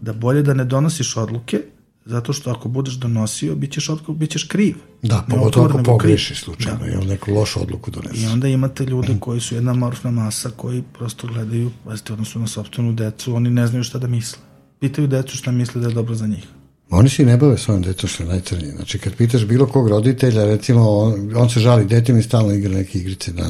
da 0.00 0.12
bolje 0.12 0.42
da 0.42 0.54
ne 0.54 0.64
donosiš 0.64 1.16
odluke, 1.16 1.62
zato 2.04 2.32
što 2.32 2.50
ako 2.50 2.68
budeš 2.68 2.94
donosio, 2.94 3.54
bit 3.54 3.72
ćeš, 3.72 3.88
odluku, 3.88 4.12
bit 4.12 4.30
ćeš 4.30 4.44
kriv. 4.44 4.76
Da, 5.02 5.24
pogotovo 5.30 5.66
ako 5.66 5.82
pogrešiš 5.82 6.44
slučajno 6.44 6.78
da. 6.78 6.86
ili 6.86 7.06
neku 7.06 7.32
lošu 7.32 7.62
odluku 7.62 7.90
doneseš. 7.90 8.22
I 8.22 8.26
onda 8.26 8.48
imate 8.48 8.84
ljude 8.84 9.16
koji 9.20 9.40
su 9.40 9.54
jedna 9.54 9.72
morfna 9.74 10.10
masa 10.10 10.50
koji 10.56 10.82
prosto 10.98 11.26
gledaju, 11.26 11.70
pazite, 11.84 12.12
odnosno 12.12 12.40
na 12.40 12.46
sobstvenu 12.46 12.92
decu, 12.92 13.34
oni 13.34 13.50
ne 13.50 13.66
znaju 13.66 13.84
šta 13.84 13.98
da 13.98 14.06
misle 14.06 14.38
pitaju 14.80 15.08
decu 15.08 15.36
šta 15.36 15.52
misle 15.52 15.80
da 15.80 15.88
je 15.88 15.94
dobro 15.94 16.14
za 16.14 16.26
njih. 16.26 16.44
Oni 16.90 17.08
se 17.08 17.22
i 17.22 17.26
ne 17.26 17.36
bave 17.36 17.58
svojom 17.58 17.82
decom 17.82 18.08
što 18.08 18.22
je 18.22 18.28
najcrnije. 18.28 18.72
Znači, 18.72 18.98
kad 18.98 19.14
pitaš 19.14 19.44
bilo 19.44 19.66
kog 19.66 19.88
roditelja, 19.88 20.44
recimo, 20.44 20.90
on, 20.90 21.36
on 21.36 21.50
se 21.50 21.60
žali, 21.60 21.84
dete 21.84 22.12
mi 22.12 22.22
stalno 22.22 22.52
igra 22.52 22.74
neke 22.74 22.98
igrice. 22.98 23.32
Da, 23.32 23.48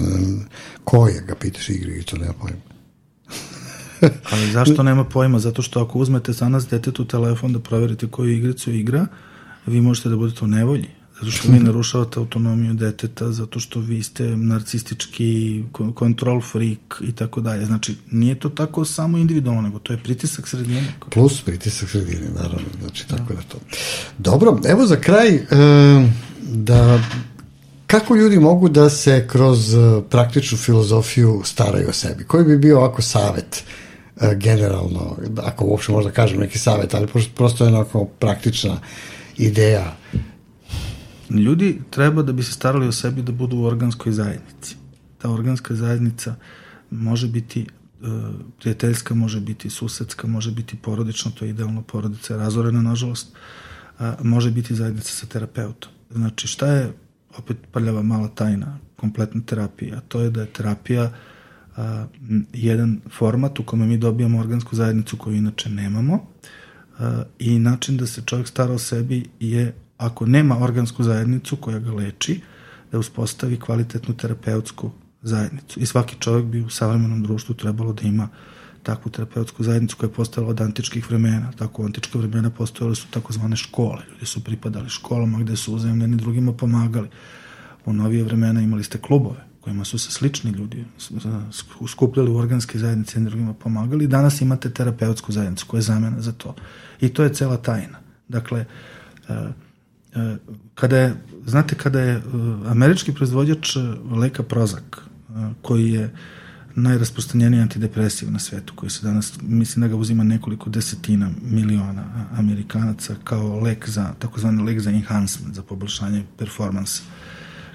koje 0.85 1.25
ga 1.27 1.35
pitaš 1.35 1.69
igri, 1.69 2.03
to 2.03 2.17
nema 2.17 2.33
pojma. 2.33 2.70
Ali 4.33 4.51
zašto 4.53 4.83
nema 4.83 5.05
pojma? 5.05 5.39
Zato 5.39 5.63
što 5.63 5.83
ako 5.83 5.99
uzmete 5.99 6.33
za 6.33 6.49
nas 6.49 6.69
detetu 6.69 7.05
telefon 7.05 7.53
da 7.53 7.59
proverite 7.59 8.07
koju 8.07 8.33
igricu 8.33 8.71
igra, 8.71 9.07
vi 9.67 9.81
možete 9.81 10.09
da 10.09 10.17
budete 10.17 10.45
u 10.45 10.49
nevolji. 10.49 10.89
Zato 11.21 11.31
što 11.31 11.53
vi 11.53 11.59
narušavate 11.69 12.19
autonomiju 12.19 12.75
deteta, 12.75 13.33
zato 13.33 13.61
što 13.61 13.81
vi 13.81 14.03
ste 14.03 14.37
narcistički 14.37 15.63
control 15.99 16.41
freak 16.41 17.03
i 17.09 17.13
tako 17.13 17.41
dalje. 17.41 17.67
Znači, 17.67 17.97
nije 18.11 18.35
to 18.35 18.49
tako 18.49 18.85
samo 18.85 19.19
individualno, 19.19 19.63
nego 19.63 19.79
to 19.79 19.93
je 19.93 20.03
pritisak 20.03 20.49
sredine. 20.49 20.95
Plus 21.11 21.43
pritisak 21.43 21.89
sredine, 21.89 22.31
naravno. 22.35 22.69
Znači, 22.81 23.09
tako 23.09 23.35
da 23.35 23.43
to. 23.43 23.59
Dobro, 24.19 24.61
evo 24.69 24.87
za 24.87 24.97
kraj, 24.97 25.35
e, 25.35 25.45
da 26.43 27.01
kako 27.87 28.17
ljudi 28.17 28.39
mogu 28.39 28.69
da 28.69 28.91
se 28.91 29.27
kroz 29.29 29.75
e, 29.75 29.79
praktičnu 30.11 30.59
filozofiju 30.59 31.43
staraju 31.45 31.89
o 31.89 31.93
sebi? 31.93 32.25
Koji 32.25 32.45
bi 32.45 32.59
bio 32.59 32.79
ovako 32.79 33.03
savet 33.03 33.65
generalno, 34.37 35.17
ako 35.37 35.65
uopšte 35.65 35.93
možda 35.93 36.11
kažem 36.11 36.41
neki 36.41 36.59
savet, 36.59 36.95
ali 36.95 37.09
prosto 37.35 37.65
je 37.65 37.69
onako 37.69 38.05
praktična 38.05 38.81
ideja 39.37 39.97
Ljudi 41.31 41.81
treba 41.91 42.23
da 42.23 42.33
bi 42.33 42.43
se 42.43 42.53
starali 42.53 42.89
o 42.89 42.93
sebi 42.93 43.23
da 43.23 43.33
budu 43.33 43.57
u 43.57 43.65
organskoj 43.65 44.13
zajednici. 44.13 44.77
Ta 45.19 45.31
organska 45.31 45.75
zajednica 45.75 46.35
može 46.91 47.29
biti 47.29 47.61
e, 47.61 47.67
prijateljska, 48.61 49.15
može 49.15 49.41
biti 49.41 49.71
susedska, 49.71 50.27
može 50.27 50.51
biti 50.51 50.77
porodična, 50.77 51.31
to 51.31 51.45
je 51.45 51.51
idealno 51.51 51.83
porodica 51.83 52.37
razorena, 52.37 52.83
nažalost, 52.83 53.29
a, 53.99 54.15
može 54.23 54.51
biti 54.51 54.75
zajednica 54.75 55.13
sa 55.13 55.27
terapeutom. 55.27 55.93
Znači, 56.11 56.49
šta 56.49 56.67
je, 56.67 56.93
opet 57.39 57.57
prljava 57.73 58.03
mala 58.03 58.29
tajna, 58.29 58.79
kompletna 58.97 59.41
terapija, 59.47 59.97
a 59.97 60.01
to 60.01 60.21
je 60.21 60.31
da 60.31 60.41
je 60.41 60.47
terapija 60.47 61.13
a, 61.81 62.07
jedan 62.53 63.01
format 63.19 63.59
u 63.59 63.63
kome 63.63 63.87
mi 63.87 63.99
dobijamo 63.99 64.41
organsku 64.41 64.77
zajednicu 64.77 65.17
koju 65.17 65.37
inače 65.37 65.71
nemamo 65.71 66.27
a, 66.99 67.23
i 67.39 67.59
način 67.59 67.97
da 67.97 68.07
se 68.07 68.23
čovjek 68.27 68.49
stara 68.49 68.73
o 68.73 68.79
sebi 68.79 69.25
je 69.41 69.75
ako 70.01 70.27
nema 70.27 70.59
organsku 70.59 71.03
zajednicu 71.03 71.57
koja 71.57 71.79
ga 71.79 71.93
leči, 71.93 72.41
da 72.93 72.99
uspostavi 72.99 73.57
kvalitetnu 73.57 74.15
terapeutsku 74.17 74.91
zajednicu. 75.23 75.81
I 75.81 75.87
svaki 75.87 76.17
čovjek 76.21 76.47
bi 76.47 76.61
u 76.61 76.71
savremenom 76.71 77.23
društvu 77.23 77.55
trebalo 77.55 77.93
da 77.93 78.03
ima 78.03 78.29
takvu 78.83 79.11
terapeutsku 79.11 79.63
zajednicu 79.63 79.97
koja 79.97 80.09
je 80.09 80.15
postala 80.15 80.49
od 80.49 80.61
antičkih 80.61 81.11
vremena. 81.11 81.53
Tako 81.59 81.83
u 81.83 81.85
antičke 81.85 82.19
vremena 82.19 82.51
postojale 82.51 82.95
su 82.95 83.07
takozvane 83.11 83.57
škole. 83.57 84.03
Ljudi 84.11 84.27
su 84.27 84.45
pripadali 84.45 84.89
školama 84.89 85.39
gde 85.39 85.57
su 85.57 85.75
uzajemljeni 85.75 86.17
drugima 86.17 86.53
pomagali. 86.53 87.09
U 87.85 87.93
novije 87.93 88.25
vremena 88.25 88.61
imali 88.61 88.85
ste 88.85 88.99
klubove 88.99 89.50
kojima 89.71 89.85
su 89.85 89.99
se 89.99 90.11
slični 90.11 90.51
ljudi 90.51 90.85
skupljali 91.89 92.31
u 92.31 92.37
organske 92.37 92.79
zajednice 92.79 93.21
i 93.21 93.25
drugima 93.25 93.55
pomagali. 93.55 94.07
Danas 94.07 94.41
imate 94.41 94.71
terapeutsku 94.71 95.33
zajednicu 95.33 95.67
koja 95.67 95.79
je 95.79 95.83
zamena 95.83 96.21
za 96.21 96.33
to. 96.33 96.55
I 97.01 97.09
to 97.09 97.23
je 97.23 97.35
cela 97.35 97.57
tajna. 97.57 97.99
Dakle, 98.29 98.65
uh, 99.29 99.35
E, 100.15 100.37
kada 100.75 100.97
je, 100.97 101.15
znate, 101.47 101.75
kada 101.75 102.01
je 102.01 102.13
e, 102.17 102.23
američki 102.67 103.13
proizvođač 103.13 103.77
e, 103.77 103.81
leka 104.17 104.43
Prozac, 104.43 104.83
koji 105.63 105.93
je 105.93 106.15
najrasprostranjeniji 106.75 107.61
antidepresiv 107.61 108.33
na 108.33 108.39
svetu, 108.39 108.73
koji 108.77 108.91
se 108.91 109.07
danas, 109.07 109.33
mislim 109.43 109.81
da 109.81 109.89
ga 109.89 109.97
uzima 109.97 110.25
nekoliko 110.25 110.71
desetina 110.71 111.31
miliona 111.43 112.27
Amerikanaca 112.39 113.15
kao 113.25 113.61
lek 113.61 113.89
za, 113.89 114.13
takozvani 114.19 114.63
lek 114.63 114.81
za 114.81 114.91
enhancement, 114.91 115.55
za 115.55 115.63
poboljšanje 115.63 116.25
performansa. 116.39 117.03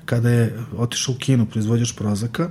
Kada 0.06 0.30
je 0.30 0.60
otišao 0.78 1.16
u 1.16 1.18
Kinu 1.18 1.46
proizvođač 1.46 1.92
Prozaka, 1.92 2.50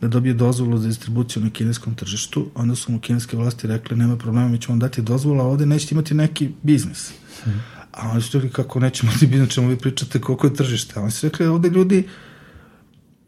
da 0.00 0.08
dobije 0.08 0.34
dozvolu 0.34 0.78
za 0.78 0.88
distribuciju 0.88 1.42
na 1.42 1.50
kineskom 1.50 1.94
tržištu, 1.94 2.50
onda 2.54 2.74
su 2.74 2.92
mu 2.92 3.00
kineske 3.00 3.36
vlasti 3.36 3.66
rekli 3.66 3.96
nema 3.96 4.16
problema, 4.16 4.48
mi 4.48 4.60
ćemo 4.60 4.78
dati 4.78 5.02
dozvolu, 5.02 5.40
a 5.40 5.44
ovde 5.44 5.66
nećete 5.66 5.94
imati 5.94 6.14
neki 6.14 6.50
biznis. 6.62 7.12
Hmm. 7.44 7.62
A 7.92 8.10
oni 8.10 8.22
su 8.22 8.38
rekli 8.38 8.50
kako 8.50 8.80
nećemo 8.80 9.12
ti 9.18 9.26
biti, 9.26 9.50
čemu 9.50 9.68
vi 9.68 9.78
pričate 9.78 10.20
koliko 10.20 10.46
je 10.46 10.54
tržište. 10.54 11.00
A 11.00 11.02
oni 11.02 11.10
su 11.10 11.26
rekli 11.26 11.46
ovde 11.46 11.68
ljudi 11.68 12.08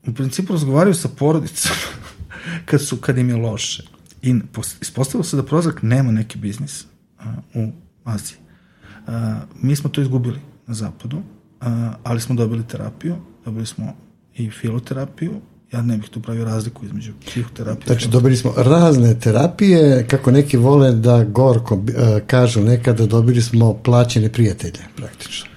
u 0.06 0.14
principu 0.14 0.52
razgovaraju 0.52 0.94
sa 0.94 1.08
porodicom 1.08 1.76
kad, 2.68 2.82
su, 2.82 2.96
kad 2.96 3.18
im 3.18 3.28
je 3.28 3.36
loše. 3.36 3.82
I 4.22 4.34
ispostavilo 4.80 5.24
se 5.24 5.36
da 5.36 5.42
Prozak 5.42 5.82
nema 5.82 6.12
neki 6.12 6.38
biznis 6.38 6.84
a, 7.18 7.34
u 7.54 7.72
Aziji. 8.04 8.38
A, 9.06 9.40
mi 9.62 9.76
smo 9.76 9.90
to 9.90 10.00
izgubili 10.00 10.40
na 10.66 10.74
zapadu, 10.74 11.22
a, 11.60 11.92
ali 12.02 12.20
smo 12.20 12.34
dobili 12.34 12.68
terapiju, 12.68 13.16
dobili 13.46 13.66
smo 13.66 13.94
i 14.36 14.50
filoterapiju. 14.50 15.32
Ja 15.72 15.82
ne 15.82 15.96
bih 15.96 16.08
tu 16.08 16.22
pravio 16.22 16.44
razliku 16.44 16.84
između 16.84 17.12
psihoterapije. 17.26 17.86
Znači, 17.86 18.08
dobili 18.08 18.36
smo 18.36 18.52
razne 18.56 19.20
terapije, 19.20 20.06
kako 20.08 20.30
neki 20.30 20.56
vole 20.56 20.92
da 20.92 21.24
gorko 21.24 21.74
uh, 21.74 21.82
kažu 22.26 22.60
nekada, 22.60 23.06
dobili 23.06 23.42
smo 23.42 23.74
plaćene 23.74 24.32
prijatelje, 24.32 24.84
praktično. 24.96 25.48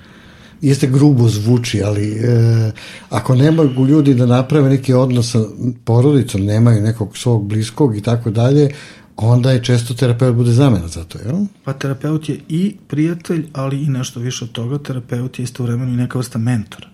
Jeste 0.61 0.87
grubo 0.87 1.27
zvuči, 1.27 1.83
ali 1.83 2.11
e, 2.11 2.71
ako 3.09 3.35
ne 3.35 3.51
mogu 3.51 3.87
ljudi 3.87 4.13
da 4.13 4.25
naprave 4.25 4.69
neki 4.69 4.93
odnos 4.93 5.31
sa 5.31 5.39
porodicom, 5.85 6.41
nemaju 6.41 6.81
nekog 6.81 7.17
svog 7.17 7.45
bliskog 7.45 7.97
i 7.97 8.01
tako 8.01 8.29
dalje, 8.31 8.69
onda 9.15 9.51
je 9.51 9.63
često 9.63 9.93
terapeut 9.93 10.35
bude 10.35 10.51
zamena 10.51 10.87
za 10.87 11.03
to, 11.03 11.19
jel? 11.25 11.45
Pa 11.63 11.73
terapeut 11.73 12.29
je 12.29 12.39
i 12.49 12.75
prijatelj, 12.87 13.47
ali 13.53 13.83
i 13.83 13.89
nešto 13.89 14.19
više 14.19 14.45
od 14.45 14.51
toga. 14.51 14.77
Terapeut 14.77 15.39
je 15.39 15.43
istovremeno 15.43 15.91
i 15.93 15.97
neka 15.97 16.17
vrsta 16.17 16.39
mentora, 16.39 16.87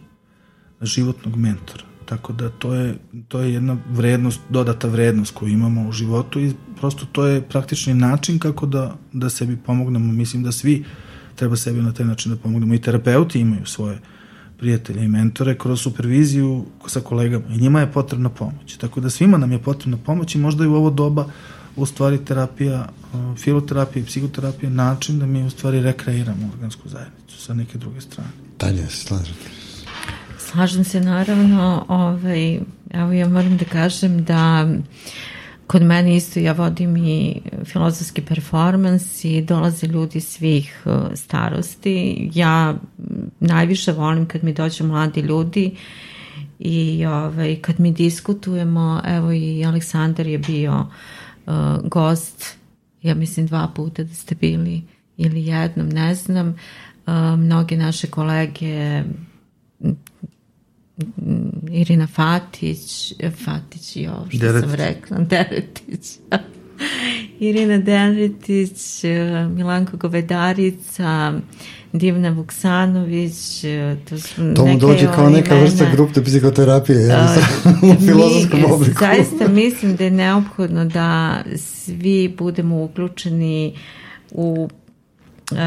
životnog 0.82 1.36
mentora. 1.36 1.84
Tako 2.06 2.34
da 2.34 2.50
to 2.50 2.74
je, 2.74 2.96
to 3.28 3.40
je 3.40 3.54
jedna 3.54 3.78
vrednost, 3.90 4.40
dodata 4.50 4.88
vrednost 4.88 5.34
koju 5.34 5.50
imamo 5.50 5.90
u 5.90 5.92
životu 5.92 6.40
i 6.40 6.54
prosto 6.80 7.06
to 7.12 7.26
je 7.26 7.42
praktični 7.42 7.94
način 7.94 8.40
kako 8.40 8.66
da, 8.66 8.96
da 9.14 9.30
sebi 9.30 9.58
pomognemo. 9.58 10.14
Mislim 10.14 10.44
da 10.44 10.52
svi 10.52 10.84
treba 11.36 11.56
sebi 11.56 11.82
na 11.82 11.94
taj 11.94 12.06
način 12.06 12.32
da 12.32 12.38
pomognemo. 12.38 12.74
I 12.74 12.82
terapeuti 12.82 13.40
imaju 13.40 13.66
svoje 13.66 14.00
prijatelje 14.58 15.04
i 15.04 15.08
mentore 15.08 15.58
kroz 15.58 15.82
superviziju 15.82 16.66
sa 16.88 17.00
kolegama 17.00 17.46
i 17.50 17.58
njima 17.58 17.80
je 17.80 17.92
potrebna 17.92 18.30
pomoć. 18.30 18.78
Tako 18.78 19.02
da 19.02 19.10
svima 19.10 19.38
nam 19.38 19.52
je 19.52 19.60
potrebna 19.60 19.98
pomoć 19.98 20.36
i 20.36 20.38
možda 20.38 20.64
i 20.64 20.68
u 20.68 20.76
ovo 20.76 20.90
doba 20.90 21.26
u 21.76 21.86
stvari 21.86 22.26
terapija, 22.26 22.90
filoterapija 23.38 24.04
i 24.04 24.06
psihoterapija 24.06 24.70
način 24.70 25.20
da 25.20 25.26
mi 25.26 25.44
u 25.44 25.50
stvari 25.50 25.82
rekreiramo 25.82 26.50
organsku 26.54 26.90
zajednicu 26.90 27.42
sa 27.42 27.54
neke 27.54 27.78
druge 27.78 28.02
strane. 28.02 28.30
Tanja, 28.58 28.88
slažete? 28.90 29.65
Slažem 30.56 30.84
se 30.84 31.02
naravno, 31.02 31.86
ovaj, 31.88 32.60
evo 32.90 33.12
ja 33.12 33.30
moram 33.30 33.58
da 33.58 33.66
kažem 33.66 34.24
da 34.24 34.70
kod 35.68 35.82
mene 35.82 36.16
isto 36.16 36.40
ja 36.40 36.52
vodim 36.52 36.98
i 36.98 37.42
filozofski 37.66 38.22
performans 38.22 39.26
i 39.26 39.42
dolaze 39.42 39.88
ljudi 39.88 40.22
svih 40.22 40.82
uh, 40.86 40.94
starosti. 41.14 42.30
Ja 42.34 42.76
najviše 43.40 43.92
volim 43.92 44.26
kad 44.26 44.44
mi 44.44 44.54
dođe 44.54 44.84
mladi 44.84 45.22
ljudi 45.22 45.76
i 46.60 47.06
ovaj, 47.06 47.56
kad 47.62 47.80
mi 47.80 47.92
diskutujemo, 47.92 49.02
evo 49.06 49.32
i 49.32 49.66
Aleksandar 49.66 50.28
je 50.28 50.38
bio 50.38 50.88
uh, 51.46 51.54
gost, 51.84 52.58
ja 53.02 53.16
mislim 53.16 53.48
dva 53.48 53.72
puta 53.76 54.04
da 54.04 54.14
ste 54.14 54.36
bili 54.36 54.82
ili 55.18 55.46
jednom, 55.46 55.90
ne 55.90 56.16
znam, 56.16 56.48
uh, 56.48 57.40
mnoge 57.40 57.78
naše 57.78 58.08
kolege 58.08 59.04
Irina 61.72 62.08
Fatić, 62.08 63.14
Fatić, 63.46 63.96
jo, 63.96 64.26
što 64.30 64.38
Deretić. 64.38 64.70
sam 64.70 64.74
rekla, 64.76 65.18
Deretić. 65.30 66.18
Irina 67.40 67.78
Deretić, 67.78 69.04
Milanko 69.56 69.98
Govedarica, 69.98 71.34
Divna 71.94 72.30
Vuksanović, 72.30 73.66
to 74.10 74.18
su 74.20 74.54
to 74.56 74.66
mu 74.66 74.78
dođe 74.78 75.08
kao 75.16 75.30
neka 75.30 75.56
vrsta 75.56 75.86
grupne 75.92 76.24
psihoterapije, 76.24 77.08
ja, 77.08 77.36
u 77.92 78.06
filozofskom 78.06 78.60
mi, 78.60 78.72
obliku. 78.72 79.00
Zaista 79.00 79.48
mislim 79.48 79.96
da 79.96 80.04
je 80.04 80.12
neophodno 80.12 80.86
da 80.86 81.44
svi 81.58 82.36
budemo 82.38 82.84
uključeni 82.84 83.78
u 84.32 84.70
uh, 85.52 85.58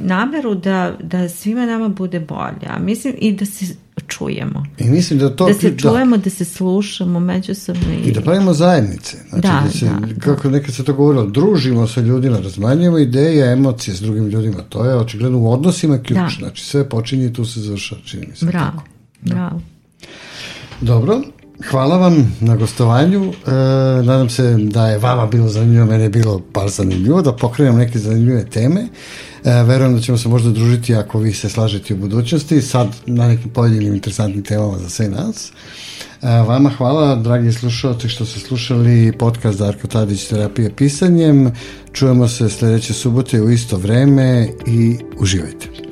nameru 0.00 0.54
da, 0.54 0.96
da 1.02 1.28
svima 1.28 1.66
nama 1.66 1.88
bude 1.88 2.20
bolje. 2.20 2.66
A 2.66 2.78
mislim 2.78 3.14
i 3.18 3.32
da 3.32 3.46
se 3.46 3.85
čujemo. 4.18 4.66
I 4.78 4.84
mislim 4.84 5.18
da 5.18 5.36
to... 5.36 5.46
Da 5.46 5.54
se 5.54 5.78
čujemo, 5.78 6.16
da, 6.16 6.22
da 6.22 6.30
se 6.30 6.44
slušamo 6.44 7.20
međusobno. 7.20 7.92
I, 8.04 8.08
I 8.08 8.12
da 8.12 8.20
pravimo 8.20 8.54
zajednice. 8.54 9.16
Znači, 9.28 9.42
da, 9.42 9.62
da, 9.64 9.70
se, 9.70 9.86
da, 9.86 10.20
kako 10.20 10.50
nekad 10.50 10.74
se 10.74 10.84
to 10.84 10.94
govorilo, 10.94 11.26
družimo 11.26 11.86
sa 11.86 12.00
ljudima, 12.00 12.38
razmanjujemo 12.38 12.98
ideje, 12.98 13.52
emocije 13.52 13.94
s 13.94 14.00
drugim 14.00 14.28
ljudima. 14.28 14.62
To 14.68 14.84
je 14.84 14.96
očigledno 14.96 15.38
u 15.38 15.52
odnosima 15.52 15.98
ključ. 15.98 16.18
Da. 16.18 16.30
Znači, 16.38 16.64
sve 16.64 16.88
počinje 16.88 17.26
i 17.26 17.32
tu 17.32 17.44
se 17.44 17.60
završava, 17.60 18.00
čini 18.04 18.26
mi 18.30 18.36
se. 18.36 18.46
Bravo, 18.46 18.70
tako. 18.70 18.82
Da. 19.22 19.34
bravo. 19.34 19.60
Dobro, 20.80 21.22
hvala 21.70 21.96
vam 21.96 22.36
na 22.40 22.56
gostovanju. 22.56 23.24
E, 23.24 23.50
nadam 24.02 24.28
se 24.28 24.56
da 24.58 24.88
je 24.88 24.98
vama 24.98 25.26
bilo 25.26 25.48
zanimljivo, 25.48 25.86
mene 25.86 26.04
je 26.04 26.10
bilo 26.10 26.42
par 26.52 26.68
zanimljivo, 26.68 27.22
da 27.22 27.32
pokrenem 27.32 27.76
neke 27.76 27.98
zanimljive 27.98 28.44
teme. 28.44 28.80
E, 29.44 29.62
verujem 29.62 29.94
da 29.94 30.00
ćemo 30.00 30.18
se 30.18 30.28
možda 30.28 30.50
družiti 30.50 30.94
ako 30.94 31.18
vi 31.18 31.32
se 31.32 31.48
slažete 31.48 31.94
u 31.94 31.96
budućnosti, 31.96 32.62
sad 32.62 32.88
na 33.06 33.28
nekim 33.28 33.50
pojedinim 33.50 33.94
interesantnim 33.94 34.44
temama 34.44 34.78
za 34.78 34.88
sve 34.88 35.08
nas. 35.08 35.52
E, 36.22 36.28
vama 36.28 36.70
hvala, 36.70 37.14
dragi 37.14 37.52
slušalci, 37.52 38.08
što 38.08 38.26
ste 38.26 38.40
slušali 38.40 39.12
podcast 39.18 39.58
Darko 39.58 39.86
Tadić 39.86 40.24
terapije 40.24 40.76
pisanjem. 40.76 41.52
Čujemo 41.92 42.28
se 42.28 42.48
sledeće 42.48 42.92
subote 42.92 43.42
u 43.42 43.50
isto 43.50 43.76
vreme 43.76 44.48
i 44.66 44.96
uživajte. 45.20 45.85